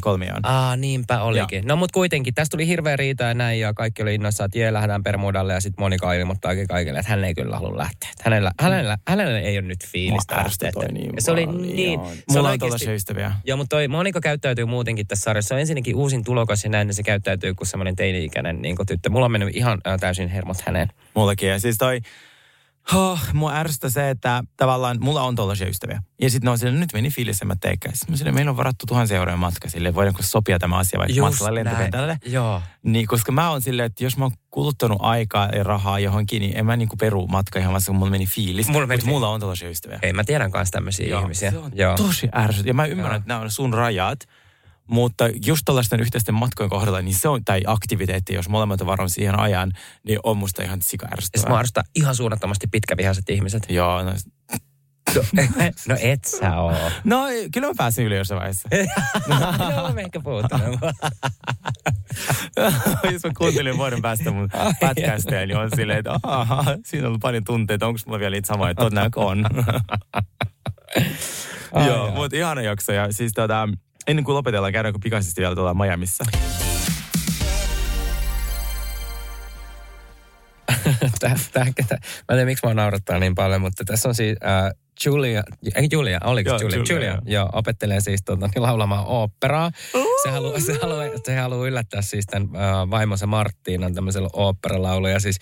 kolmioon. 0.01 0.41
Aa, 0.47 0.77
niinpä 0.77 1.21
olikin. 1.23 1.67
No 1.67 1.77
mutta 1.77 1.95
kuitenkin, 1.95 2.35
tästä 2.35 2.51
tuli 2.57 2.67
hirveä 2.67 2.97
riita 2.97 3.25
ja 3.25 3.35
näin, 3.35 3.61
ja 3.61 3.75
kaikki 3.75 4.03
oli 4.03 4.15
innoissaan, 4.15 4.47
että 4.47 4.59
jee, 4.59 4.73
lähdetään 4.73 5.03
Bermudalle, 5.03 5.53
ja 5.53 5.61
sitten 5.61 5.83
Monika 5.83 6.13
ilmoittaakin 6.13 6.69
kaikille, 6.69 6.99
että 6.99 7.11
hän 7.11 7.25
ei 7.25 7.35
kyllä 7.35 7.57
halua 7.57 7.79
lähteä. 7.79 8.11
Hänellä, 8.25 8.51
hänellä, 8.61 8.99
hänellä 9.09 9.39
ei 9.41 9.59
ole 9.59 9.67
nyt 9.67 9.87
fiilistä 9.87 10.37
lähteä. 10.37 10.71
niin 10.93 11.11
Ja 11.17 11.23
se 11.23 11.31
oli 11.31 11.47
niin, 11.47 12.01
se 12.01 12.07
on 12.07 12.17
Mulla 12.29 12.41
on 12.41 12.47
oikeasti- 12.47 12.59
tällaisia 12.59 12.95
ystäviä. 12.95 13.33
Joo, 13.45 13.57
mutta 13.57 13.77
toi 13.77 13.89
Monika 13.89 14.21
käyttäytyy 14.21 14.65
muutenkin 14.65 15.07
tässä 15.07 15.23
sarjassa. 15.23 15.49
Se 15.49 15.55
on 15.55 15.61
ensinnäkin 15.61 15.97
uusin 15.97 16.25
tulokas 16.25 16.65
ja 16.65 16.71
näin, 16.71 16.87
niin 16.87 16.95
se 16.95 17.03
käyttäytyy 17.03 17.55
kuin 17.55 17.69
semmoinen 17.69 17.97
teini-ikäinen 17.97 18.63
niin 18.63 18.77
tyttö. 18.87 19.11
Mulla 19.11 19.25
on 19.27 19.33
mennyt 19.33 19.57
ihan 19.57 19.79
äh, 19.87 19.99
täysin 20.01 20.29
hermot 20.29 20.61
häneen. 20.61 20.89
Mullakin. 21.15 21.49
Ja 21.49 21.61
siis 21.61 21.79
toi, 21.79 22.01
oh, 22.95 23.21
mua 23.33 23.55
ärsyttää 23.55 23.91
se, 23.91 24.11
että 24.11 24.43
tavallaan 24.57 24.99
mulla 25.01 25.23
on 25.23 25.37
tollaisia 25.37 25.69
ystäviä. 25.69 26.03
Ja 26.21 26.31
sitten 26.31 26.47
ne 26.47 26.51
on 26.51 26.59
silleen, 26.59 26.81
nyt 26.81 26.93
meni 26.93 27.11
fiilis, 27.11 27.45
mä 27.45 27.57
teekään. 27.61 27.97
Sitten 27.97 28.17
silleen, 28.17 28.35
meillä 28.35 28.51
on 28.51 28.57
varattu 28.57 28.87
tuhansia 28.87 29.17
euroja 29.17 29.37
matka 29.37 29.69
sille, 29.69 29.95
voidaanko 29.95 30.23
sopia 30.23 30.59
tämä 30.59 30.79
asia 30.79 30.99
vaikka 30.99 31.21
matkalla 31.21 31.55
lentokentälle. 31.55 32.19
Joo. 32.27 32.63
Niin, 32.83 33.07
koska 33.07 33.33
mä 33.33 33.51
oon 33.51 33.63
silleen, 33.63 33.87
että 33.87 34.05
jos 34.05 34.17
mä 34.17 34.25
oon 34.25 34.33
kuluttanut 34.51 34.99
aikaa 35.01 35.49
ja 35.49 35.65
rahaa 35.65 35.99
johonkin, 35.99 36.41
niin 36.41 36.57
en 36.57 36.67
mä 36.67 36.77
niinku 36.77 36.97
peru 36.97 37.27
matka 37.27 37.59
ihan 37.59 37.75
vasta, 37.75 37.91
kun 37.91 37.99
mulla 37.99 38.11
meni 38.11 38.27
fiilis. 38.27 38.69
Mulla 38.69 38.87
meni 38.87 38.99
Mutta 38.99 39.11
mulla 39.11 39.29
on 39.29 39.41
tollaisia 39.41 39.69
ystäviä. 39.69 39.99
Ei, 40.03 40.13
mä 40.13 40.25
tiedän 40.25 40.51
kanssa 40.51 40.73
tämmöisiä 40.73 41.19
ihmisiä. 41.21 41.51
Se 41.51 41.59
on 41.59 41.73
Joo. 41.75 41.97
tosi 41.97 42.29
ärsyt. 42.35 42.67
Ja 42.67 42.75
mä 42.75 42.85
ymmärrän, 42.85 43.13
Joo. 43.13 43.19
että 43.19 43.29
nämä 43.29 43.41
on 43.41 43.51
sun 43.51 43.75
rajat. 43.75 44.19
Mutta 44.91 45.25
just 45.47 45.63
tällaisten 45.65 46.01
yhteisten 46.01 46.35
matkojen 46.35 46.71
kohdalla, 46.71 47.03
niin 47.03 47.15
se 47.15 47.29
on, 47.29 47.45
tai 47.45 47.63
aktiviteetti, 47.67 48.35
jos 48.35 48.49
molemmat 48.49 48.81
on 48.81 49.11
siihen 49.11 49.39
ajan, 49.39 49.73
niin 50.07 50.19
on 50.23 50.37
musta 50.37 50.63
ihan 50.63 50.83
sika 50.83 51.09
ärsyttävää. 51.13 51.63
ihan 51.95 52.15
suunnattomasti 52.15 52.67
pitkävihaiset 52.67 53.31
ihmiset. 53.31 53.67
Joo, 53.69 54.03
no, 54.03 54.13
no 55.89 55.97
et 56.13 56.25
sä 56.25 56.61
oo. 56.61 56.75
no 57.05 57.25
kyllä 57.53 57.67
mä 57.67 57.73
pääsin 57.77 58.07
yli 58.07 58.17
jossain 58.17 58.39
vaiheessa. 58.39 58.69
Joo, 59.77 59.93
me 59.93 60.03
ehkä 60.03 60.21
puhutaan. 60.21 60.63
jos 63.13 63.25
mä 63.25 63.31
kuuntelin 63.39 63.77
vuoden 63.77 64.03
päästä 64.03 64.31
mun 64.31 64.49
pätkästä, 64.81 65.47
niin 65.47 65.57
on 65.57 65.71
silleen, 65.77 65.99
että 65.99 66.21
aha, 66.23 66.65
siinä 66.85 67.05
on 67.05 67.09
ollut 67.09 67.21
paljon 67.21 67.45
tunteita, 67.45 67.87
onko 67.87 68.01
mulla 68.07 68.19
vielä 68.19 68.37
niitä 68.37 68.47
samoja, 68.47 68.75
todennäkö 68.75 69.21
on. 69.21 69.47
Joo, 71.87 72.11
mutta 72.11 72.37
ihana 72.37 72.63
jakso. 72.63 72.93
Ja 72.93 73.13
siis 73.13 73.33
tota, 73.33 73.69
ennen 74.11 74.25
kuin 74.25 74.35
lopetellaan, 74.35 74.73
käydäänkö 74.73 74.99
pikaisesti 75.03 75.41
vielä 75.41 75.55
tuolla 75.55 75.75
Miamiissa? 75.75 76.25
Mä 81.55 81.65
en 81.65 81.75
tiedä, 81.75 82.45
miksi 82.45 82.67
mä 82.67 82.75
naurattaa 82.75 83.19
niin 83.19 83.35
paljon, 83.35 83.61
mutta 83.61 83.85
tässä 83.85 84.09
on 84.09 84.15
siis 84.15 84.37
äh, 84.45 84.71
Julia, 85.05 85.43
ei 85.75 85.89
Julia, 85.93 86.21
oliko 86.25 86.51
Joo, 86.51 86.59
Julia? 86.61 86.79
Julia, 86.79 86.95
Julia, 86.95 87.11
joo. 87.11 87.21
joo, 87.27 87.49
opettelee 87.53 88.01
siis 88.01 88.23
tuota, 88.25 88.47
niin 88.55 88.63
laulamaan 88.63 89.07
oopperaa. 89.07 89.71
Se 90.23 90.31
haluaa 90.31 90.61
se 90.61 90.79
haluaa, 90.83 91.05
se 91.25 91.37
haluaa 91.37 91.67
yllättää 91.67 92.03
siis 92.03 92.27
tämän 92.27 92.49
äh, 92.57 92.91
vaimonsa 92.91 93.27
Marttiinan 93.27 93.95
tämmöisellä 93.95 94.29
oopperalaulu. 94.33 95.07
Ja 95.07 95.21
siis, 95.21 95.39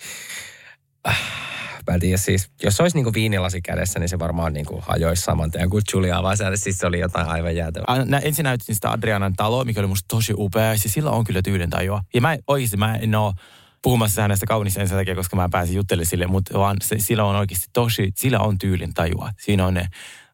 äh, 1.07 1.48
mä 1.89 1.93
en 1.93 1.99
tiedä, 1.99 2.17
siis, 2.17 2.49
jos 2.63 2.77
se 2.77 2.83
olisi 2.83 2.97
niinku 2.97 3.13
viinilasi 3.13 3.61
kädessä, 3.61 3.99
niin 3.99 4.09
se 4.09 4.19
varmaan 4.19 4.53
niinku 4.53 4.83
hajoisi 4.87 5.21
saman 5.23 5.51
tien 5.51 5.69
kuin 5.69 5.83
Julia 5.93 6.35
sen. 6.35 6.57
Siis 6.57 6.77
se 6.77 6.87
oli 6.87 6.99
jotain 6.99 7.27
aivan 7.27 7.55
jäätävää. 7.55 8.05
Nä- 8.05 8.19
Ensin 8.19 8.43
näytin 8.43 8.75
sitä 8.75 8.91
Adrianan 8.91 9.33
taloa, 9.35 9.65
mikä 9.65 9.79
oli 9.79 9.87
musta 9.87 10.05
tosi 10.07 10.33
upea. 10.37 10.77
Siis 10.77 10.93
sillä 10.93 11.11
on 11.11 11.23
kyllä 11.23 11.41
tyydentajua. 11.41 12.01
Ja 12.13 12.21
mä 12.21 12.37
oikeasti 12.47 12.77
mä 12.77 12.95
en 12.95 13.15
ole 13.15 13.33
puhumassa 13.81 14.21
hänestä 14.21 14.45
kaunista 14.45 14.87
sen 14.87 14.97
takia, 14.97 15.15
koska 15.15 15.35
mä 15.35 15.49
pääsin 15.51 15.75
juttelemaan 15.75 16.05
sille, 16.05 16.27
mutta 16.27 16.59
vaan 16.59 16.77
se, 16.81 16.95
sillä 16.99 17.23
on 17.23 17.35
oikeasti 17.35 17.67
tosi, 17.73 18.11
sillä 18.15 18.39
on 18.39 18.57
tyylin 18.57 18.93
tajua. 18.93 19.29
Siinä 19.39 19.65
on 19.65 19.73
ne 19.73 19.87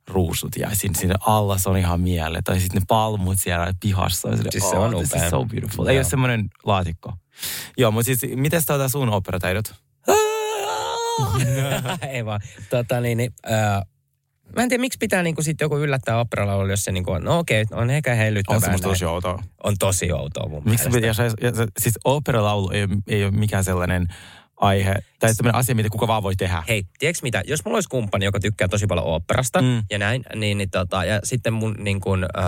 ruusut 0.08 0.51
ja 0.58 0.70
siinä, 0.74 0.99
siinä 0.99 1.16
alla 1.20 1.58
se 1.58 1.70
on 1.70 1.78
ihan 1.78 2.01
miele. 2.01 2.41
Tai 2.43 2.60
sitten 2.60 2.82
ne 2.82 2.86
palmut 2.88 3.39
siellä 3.39 3.74
pihassa. 3.82 4.36
Sille, 4.38 4.51
Siis 4.51 4.70
se 4.70 4.76
on 4.76 4.95
this 4.95 5.10
upea. 5.10 5.24
is 5.24 5.30
so 5.30 5.45
beautiful. 5.45 5.88
Ei 5.88 5.95
Joo. 5.95 5.99
ole 5.99 6.10
semmoinen 6.10 6.49
laatikko. 6.64 7.14
Joo, 7.78 7.91
mutta 7.91 8.06
siis 8.06 8.20
miten 8.36 8.62
tuota 8.68 8.89
sun 8.89 9.10
operataidot? 9.10 9.76
Ei 12.09 12.26
vaan. 12.26 12.41
Tota, 12.70 13.01
niin, 13.01 13.18
niin, 13.18 13.34
äh, 13.51 13.82
mä 14.55 14.63
en 14.63 14.70
tiedä, 14.70 14.82
miksi 14.82 14.97
pitää 14.99 15.24
niinku 15.24 15.41
sit 15.41 15.61
joku 15.61 15.78
yllättää 15.78 16.20
operalaulu, 16.20 16.70
jos 16.70 16.84
se 16.84 16.91
niinku 16.91 17.11
on, 17.11 17.24
no 17.24 17.39
okei, 17.39 17.66
on 17.72 17.89
ehkä 17.89 18.16
hellyttävää. 18.16 18.55
On 18.55 18.61
se 18.61 18.72
musta 18.72 18.88
näin. 18.88 18.93
tosi 18.93 19.05
outoa. 19.05 19.43
on 19.63 19.76
tosi 19.80 20.11
outoa 20.11 20.49
mun 20.49 20.61
Miksi 20.66 20.89
mielestä. 20.89 21.24
jos, 21.24 21.34
jos, 21.41 21.68
siis 21.80 21.95
operalaulu 22.05 22.70
ei, 22.70 22.88
ei 23.07 23.24
ole 23.24 23.32
mikään 23.32 23.63
sellainen 23.63 24.07
aihe, 24.58 24.95
tai 25.20 25.34
sellainen 25.36 25.60
asia, 25.60 25.76
mitä 25.76 25.89
kuka 25.89 26.08
vaan 26.08 26.24
voi 26.24 26.36
tehdä. 26.36 26.64
Hei, 26.68 26.84
tiedätkö 26.99 27.20
mitä? 27.24 27.43
Jos 27.47 27.66
mulla 27.66 27.76
olisi 27.76 27.89
kumppani, 27.89 28.26
joka 28.26 28.39
tykkää 28.39 28.68
tosi 28.68 28.88
paljon 28.88 29.06
oopperasta 29.06 29.62
Mm. 29.62 29.84
ja 29.89 29.97
näin, 29.97 30.24
niin, 30.36 30.58
niin 30.58 30.70
tota, 30.70 31.06
ja 31.06 31.20
sitten 31.24 31.53
mun 31.53 31.76
niin 31.80 32.01
kun, 32.01 32.24
äh, 32.38 32.43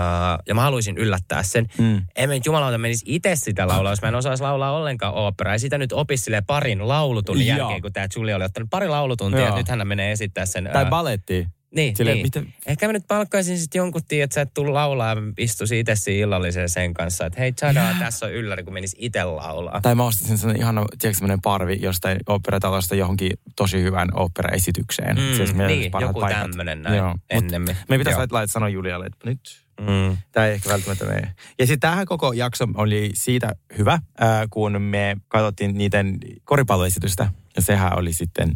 ja 0.48 0.56
mä 0.56 0.62
haluaisin 0.62 0.98
yllättää 0.98 1.44
sen. 1.44 1.68
Mm. 1.78 2.02
En 2.16 2.30
mä 2.30 2.34
nyt 2.34 2.46
jumalauta 2.46 2.78
menisi 2.78 3.06
itse 3.08 3.36
sitä 3.36 3.68
laulaa, 3.68 3.92
jos 3.92 4.02
mä 4.02 4.08
en 4.08 4.16
osaisi 4.16 4.44
laulaa 4.44 4.72
ollenkaan 4.72 5.14
oopperaa. 5.14 5.54
Ja 5.56 5.60
sitä 5.60 5.78
nyt 5.78 5.92
opisi 5.92 6.32
parin 6.48 6.88
laulutunnin 6.88 7.48
Joo. 7.48 7.58
jälkeen, 7.58 7.82
kun 7.82 7.94
tämä 7.94 8.08
Julia 8.16 8.36
oli 8.36 8.44
ottanut 8.44 8.70
pari 8.70 8.88
laulutuntia, 8.88 9.42
ja 9.42 9.56
nyt 9.56 9.70
hän 9.70 9.88
menee 9.88 10.12
esittää 10.12 10.46
sen. 10.46 10.70
Tai 10.74 10.84
äh, 10.84 10.90
balletti. 10.90 11.48
Niin, 11.76 11.96
Silleen, 11.96 12.16
niin. 12.16 12.26
miten- 12.26 12.54
Ehkä 12.66 12.88
mä 12.88 12.94
nyt 12.94 13.08
palkkaisin 13.08 13.60
sitten 13.60 13.80
jonkun, 13.80 14.02
tii, 14.08 14.22
että 14.22 14.34
sä 14.34 14.42
et 14.42 14.54
tuu 14.54 14.74
laulaa 14.74 15.10
ja 15.10 15.16
istuisi 15.38 15.80
itse 15.80 15.96
siinä 15.96 16.22
illalliseen 16.24 16.70
sen 16.70 16.94
kanssa. 16.94 17.26
Että 17.26 17.40
hei, 17.40 17.54
tsadaa, 17.54 17.94
tässä 18.00 18.26
on 18.26 18.32
ylläri, 18.32 18.64
kun 18.64 18.74
menisi 18.74 18.96
itse 19.00 19.24
laulaa. 19.24 19.82
Tai 19.82 19.96
mä 19.96 20.04
ostaisin 20.04 20.38
sellainen 20.38 20.62
ihana, 20.62 20.86
tiedätkö, 21.00 21.18
sellainen 21.20 21.42
parvi 21.42 21.78
jostain 21.82 22.20
operatalosta 22.28 22.96
johonkin 22.96 23.32
tosi 23.56 23.82
hyvän 23.82 24.08
operaesitykseen. 24.14 25.16
Mm, 25.16 25.40
olisi 25.40 25.54
meidän 25.54 25.80
niin, 25.80 25.92
joku 26.02 26.20
paikat. 26.20 26.42
tämmönen 26.42 26.82
näin 26.82 26.98
Joo. 26.98 27.10
Mut 27.10 27.22
ennemmin. 27.30 27.78
Me 27.90 27.98
pitäisi 27.98 28.20
laittaa 28.20 28.48
sanoa 28.48 28.70
Julialle, 28.70 29.06
että 29.06 29.30
nyt 29.30 29.68
Mm. 29.80 30.18
Tämä 30.32 30.46
ei 30.46 30.54
ehkä 30.54 30.70
välttämättä 30.70 31.06
mene. 31.06 31.34
Ja 31.60 31.66
sitten 31.68 31.80
tämähän 31.80 32.06
koko 32.06 32.34
jakso 32.34 32.68
oli 32.76 33.12
siitä 33.14 33.56
hyvä, 33.78 33.92
äh, 33.94 34.02
kun 34.50 34.82
me 34.82 35.18
katsottiin 35.28 35.78
niiden 35.78 36.18
koripalloesitystä. 36.44 37.30
Ja 37.56 37.62
sehän 37.62 37.98
oli 37.98 38.14
sitten 38.14 38.52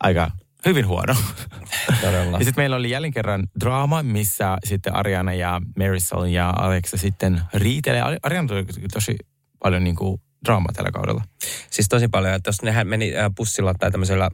aika 0.00 0.30
hyvin 0.66 0.86
huono. 0.86 1.14
Todella. 2.00 2.38
ja 2.38 2.44
sitten 2.44 2.62
meillä 2.62 2.76
oli 2.76 2.90
jälleen 2.90 3.12
kerran 3.12 3.46
draama, 3.60 4.02
missä 4.02 4.58
sitten 4.64 4.94
Ariana 4.94 5.34
ja 5.34 5.60
Marisol 5.78 6.24
ja 6.24 6.50
Alexa 6.56 6.96
sitten 6.96 7.40
riitelee. 7.54 8.02
Ari- 8.02 8.18
Ariana 8.22 8.48
tuli 8.48 8.64
tosi 8.92 9.16
paljon 9.62 9.84
niin 9.84 9.96
kuin 9.96 10.20
draamaa 10.44 10.72
tällä 10.72 10.90
kaudella. 10.90 11.24
Siis 11.70 11.88
tosi 11.88 12.08
paljon, 12.08 12.34
että 12.34 12.48
jos 12.48 12.62
nehän 12.62 12.86
meni 12.86 13.16
äh, 13.16 13.30
bussilla 13.36 13.74
tai 13.74 13.90
tämmöisellä 13.90 14.30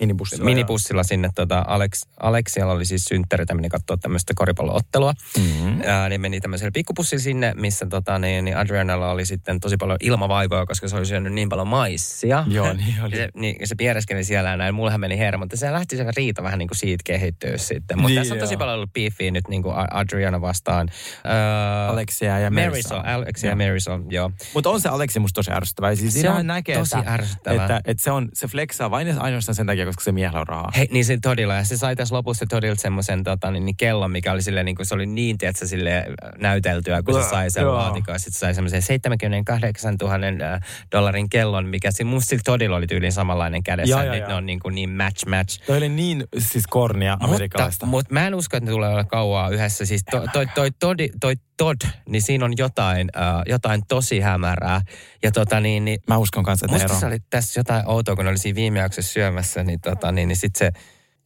Minibussilla. 0.00 0.44
minibussilla 0.44 1.02
sinne. 1.02 1.28
Tota, 1.34 1.64
Alex, 1.66 2.02
Aleksialla 2.20 2.72
oli 2.72 2.84
siis 2.84 3.04
synttäri, 3.04 3.42
että 3.42 3.54
meni 3.54 3.68
katsoa 3.68 3.96
tämmöistä 3.96 4.32
koripalloottelua. 4.36 5.12
Mm-hmm. 5.38 5.82
Ää, 5.86 6.08
niin 6.08 6.20
meni 6.20 6.40
tämmöisellä 6.40 6.70
pikkupussilla 6.74 7.22
sinne, 7.22 7.54
missä 7.56 7.86
tota, 7.86 8.18
niin, 8.18 8.44
niin 8.44 8.56
Adrianalla 8.56 9.10
oli 9.10 9.26
sitten 9.26 9.60
tosi 9.60 9.76
paljon 9.76 9.98
ilmavaivoja, 10.00 10.66
koska 10.66 10.88
se 10.88 10.96
oli 10.96 11.06
syönyt 11.06 11.32
niin 11.32 11.48
paljon 11.48 11.68
maissia. 11.68 12.44
Joo, 12.56 12.72
niin 12.72 12.94
oli. 13.02 13.16
Se, 13.26 13.28
niin, 13.34 13.68
se 13.68 13.74
piereskeli 13.74 14.24
siellä 14.24 14.50
ja 14.50 14.56
näin. 14.56 14.74
Mullehan 14.74 15.00
meni 15.00 15.18
hermo, 15.18 15.42
mutta 15.44 15.56
se 15.56 15.72
lähti 15.72 15.96
se 15.96 16.06
riita 16.16 16.42
vähän 16.42 16.58
niin 16.58 16.68
kuin 16.68 16.78
siitä 16.78 17.02
kehittyä 17.04 17.58
sitten. 17.58 17.98
Mutta 17.98 18.08
Niin, 18.08 18.20
tässä 18.20 18.34
on 18.34 18.40
tosi 18.40 18.54
joo. 18.54 18.58
paljon 18.58 18.74
ollut 18.74 18.92
beefiä 18.92 19.30
nyt 19.30 19.48
niin 19.48 19.62
kuin 19.62 19.74
Adriana 19.90 20.40
vastaan. 20.40 20.88
Ää, 21.24 21.88
Alexia 21.88 22.38
ja 22.38 22.50
Marisol. 22.50 23.00
Alexia 23.04 23.50
ja. 23.50 23.56
Marisol, 23.56 24.00
joo. 24.08 24.30
Mutta 24.54 24.70
on 24.70 24.80
se 24.80 24.88
Aleksi 24.88 25.18
musta 25.18 25.38
tosi 25.38 25.50
ärsyttävä. 25.52 25.94
Siis 25.94 26.20
Se 26.20 26.30
on 26.30 26.46
näkee, 26.46 26.78
tosi 26.78 26.98
että, 26.98 27.12
ärsyttävää. 27.12 27.62
Että, 27.64 27.80
että, 27.84 28.02
se, 28.02 28.10
on, 28.10 28.28
se 28.34 28.46
flexaa 28.48 28.90
vain 28.90 29.18
ainoastaan 29.18 29.54
sen 29.56 29.66
takia, 29.66 29.85
koska 29.86 30.04
se 30.04 30.12
miehellä 30.12 30.40
on 30.40 30.46
rahaa. 30.46 30.70
Hei, 30.76 30.88
niin 30.90 31.04
se 31.04 31.18
todilla. 31.22 31.54
Ja 31.54 31.64
se 31.64 31.76
sai 31.76 31.96
tässä 31.96 32.14
lopussa 32.14 32.46
todilta 32.48 32.82
semmoisen 32.82 33.24
tota, 33.24 33.50
niin, 33.50 33.64
niin 33.64 33.76
kellon, 33.76 34.10
mikä 34.10 34.32
oli 34.32 34.42
silleen, 34.42 34.66
niin 34.66 34.76
kuin, 34.76 34.86
se 34.86 34.94
oli 34.94 35.06
niin, 35.06 35.38
tiedätkö, 35.38 35.66
sille 35.66 36.06
näyteltyä, 36.38 37.02
kun 37.02 37.22
se 37.22 37.28
sai 37.28 37.50
sen 37.50 37.74
laatikon. 37.74 38.18
Sitten 38.20 38.32
se 38.32 38.38
sai 38.38 38.54
semmoisen 38.54 38.82
78 38.82 39.96
000 40.02 40.14
äh, 40.14 40.60
dollarin 40.92 41.28
kellon, 41.28 41.66
mikä 41.66 41.90
si- 41.90 42.04
musta 42.04 42.28
sillä 42.28 42.42
todilla 42.44 42.76
oli 42.76 42.86
tyyliin 42.86 43.12
samanlainen 43.12 43.62
kädessä. 43.62 43.90
Joo, 43.90 44.02
joo, 44.02 44.12
nyt 44.12 44.20
joo. 44.20 44.28
ne 44.28 44.34
on 44.34 44.46
niin, 44.46 44.60
kuin 44.60 44.74
niin 44.74 44.90
match 44.90 45.26
match. 45.28 45.66
Toi 45.66 45.76
oli 45.76 45.88
niin 45.88 46.24
siis 46.38 46.66
kornia 46.66 47.16
amerikkalaista. 47.20 47.86
mutta 47.86 48.14
mä 48.14 48.26
en 48.26 48.34
usko, 48.34 48.56
että 48.56 48.70
ne 48.70 48.72
tulee 48.74 48.90
olla 48.90 49.04
kauaa 49.04 49.48
yhdessä. 49.48 49.84
Siis 49.84 50.02
toi, 50.10 50.28
toi, 50.32 50.46
toi, 50.54 50.70
toi, 50.70 50.94
toi 51.20 51.34
Todd, 51.56 51.80
niin 52.08 52.22
siinä 52.22 52.44
on 52.44 52.52
jotain, 52.56 53.08
äh, 53.16 53.42
jotain 53.46 53.82
tosi 53.88 54.20
hämärää. 54.20 54.80
Ja 55.22 55.32
tota 55.32 55.60
niin, 55.60 55.84
niin 55.84 55.98
Mä 56.08 56.18
uskon 56.18 56.44
kanssa, 56.44 56.66
että 56.66 56.74
Musta 56.74 56.92
ero. 56.92 57.00
se 57.00 57.06
oli 57.06 57.18
tässä 57.30 57.60
jotain 57.60 57.88
outoa, 57.88 58.16
kun 58.16 58.26
oli 58.26 58.38
siinä 58.38 58.56
viime 58.56 58.78
jaksossa 58.78 59.12
syömässä, 59.12 59.62
niin, 59.64 59.75
tota, 59.82 60.12
niin, 60.12 60.28
niin 60.28 60.36
sit 60.36 60.56
se, 60.56 60.70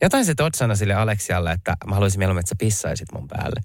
jotain 0.03 0.24
se 0.24 0.34
sanoi 0.55 0.76
sille 0.76 0.94
Aleksialle, 0.94 1.53
että 1.53 1.76
mä 1.86 1.94
haluaisin 1.94 2.18
mieluummin, 2.18 2.40
että 2.40 2.48
sä 2.48 2.55
pissaisit 2.59 3.12
mun 3.12 3.28
päälle. 3.28 3.61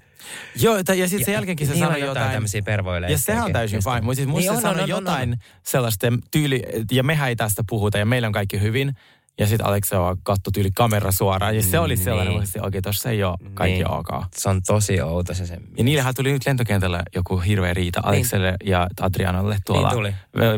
Joo, 0.56 0.84
t- 0.84 0.90
ja 0.90 1.08
sitten 1.08 1.26
sen 1.26 1.34
jälkeenkin 1.34 1.68
se 1.68 1.74
Niillä 1.74 1.88
sanoi 1.88 2.02
on 2.02 2.08
jotain. 2.08 2.32
tämmöisiä 2.32 2.62
pervoileja. 2.62 3.12
Ja 3.12 3.18
sehän 3.18 3.46
on 3.46 3.54
täysin 3.54 3.84
fine. 3.84 4.02
Mutta 4.02 4.16
siis 4.16 4.28
musta 4.28 4.40
Niin 4.40 4.44
niin 4.44 4.52
on, 4.52 4.58
se 4.58 4.62
sanoi 4.62 4.76
on, 4.76 4.84
on, 4.84 4.84
on, 4.84 4.90
jotain 4.90 5.40
sellaista 5.64 6.08
tyyli, 6.32 6.64
ja 6.92 7.04
mehän 7.04 7.30
ei 7.30 7.36
tästä 7.36 7.64
puhuta, 7.70 7.98
ja 7.98 8.06
meillä 8.06 8.26
on 8.26 8.32
kaikki 8.32 8.62
hyvin. 8.62 8.96
Ja 9.40 9.48
sitten 9.48 9.68
Alexa 9.68 10.18
katsoi 10.24 10.52
tyyli 10.54 10.72
kamera 10.72 11.12
suoraan, 11.12 11.56
ja 11.56 11.64
se 11.64 11.80
oli 11.80 11.98
sellainen, 11.98 12.34
Niin. 12.34 12.44
että 12.44 12.62
oikein 12.62 12.84
tuossa 12.84 13.10
ei 13.10 13.24
ole 13.24 13.38
kaikki 13.54 13.78
Niin. 13.84 13.92
ok. 13.92 14.08
Se 14.36 14.50
on 14.50 14.62
tosi 14.68 15.02
outo 15.02 15.34
se 15.34 15.46
sen. 15.46 15.62
Ja 15.78 15.84
niillähän 15.84 16.16
tuli 16.16 16.32
nyt 16.32 16.46
lentokentällä 16.46 17.04
joku 17.16 17.38
hirveä 17.38 17.74
riita 17.74 18.00
Alexelle 18.04 18.56
ja 18.64 18.88
Adrianalle 19.02 19.58
tuolla 19.66 19.88
Niin 19.90 19.98
tuli. 19.98 20.14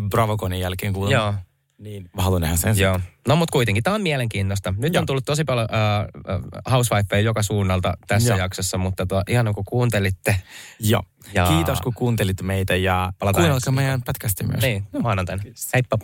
Bravoconin 0.10 0.60
jälkeen 0.60 0.94
kuulemma. 0.94 1.24
Joo, 1.24 1.34
Niin, 1.78 2.10
mä 2.16 2.22
haluan 2.22 2.42
nähdä 2.42 2.56
sen. 2.58 2.78
joo. 2.78 3.00
No 3.28 3.36
mutta 3.36 3.52
kuitenkin, 3.54 3.84
tämä 3.84 3.96
on 3.96 4.02
mielenkiintoista. 4.02 4.74
Nyt 4.78 4.94
Joo. 4.94 5.02
on 5.02 5.06
tullut 5.06 5.26
tosi 5.26 5.44
paljon 5.44 5.68
äh, 5.74 6.42
housewifeja 6.72 7.22
joka 7.22 7.44
suunnalta 7.44 7.94
tässä 8.08 8.30
Joo. 8.30 8.38
jaksossa, 8.38 8.78
mutta 8.78 9.06
to, 9.06 9.22
ihan 9.30 9.54
kun 9.56 9.66
kuuntelitte. 9.66 10.36
Joo. 10.80 11.04
Ja- 11.34 11.48
Kiitos 11.48 11.82
kun 11.82 11.94
kuuntelit 11.94 12.42
meitä 12.42 12.76
ja 12.76 13.14
Palataan 13.20 13.44
kuunnelkaa 13.44 13.74
meidän 13.74 14.02
podcastia 14.02 14.48
myös. 14.48 14.62
Niin, 14.62 14.88
maanantaina. 15.04 15.44
Heippa. 15.74 15.98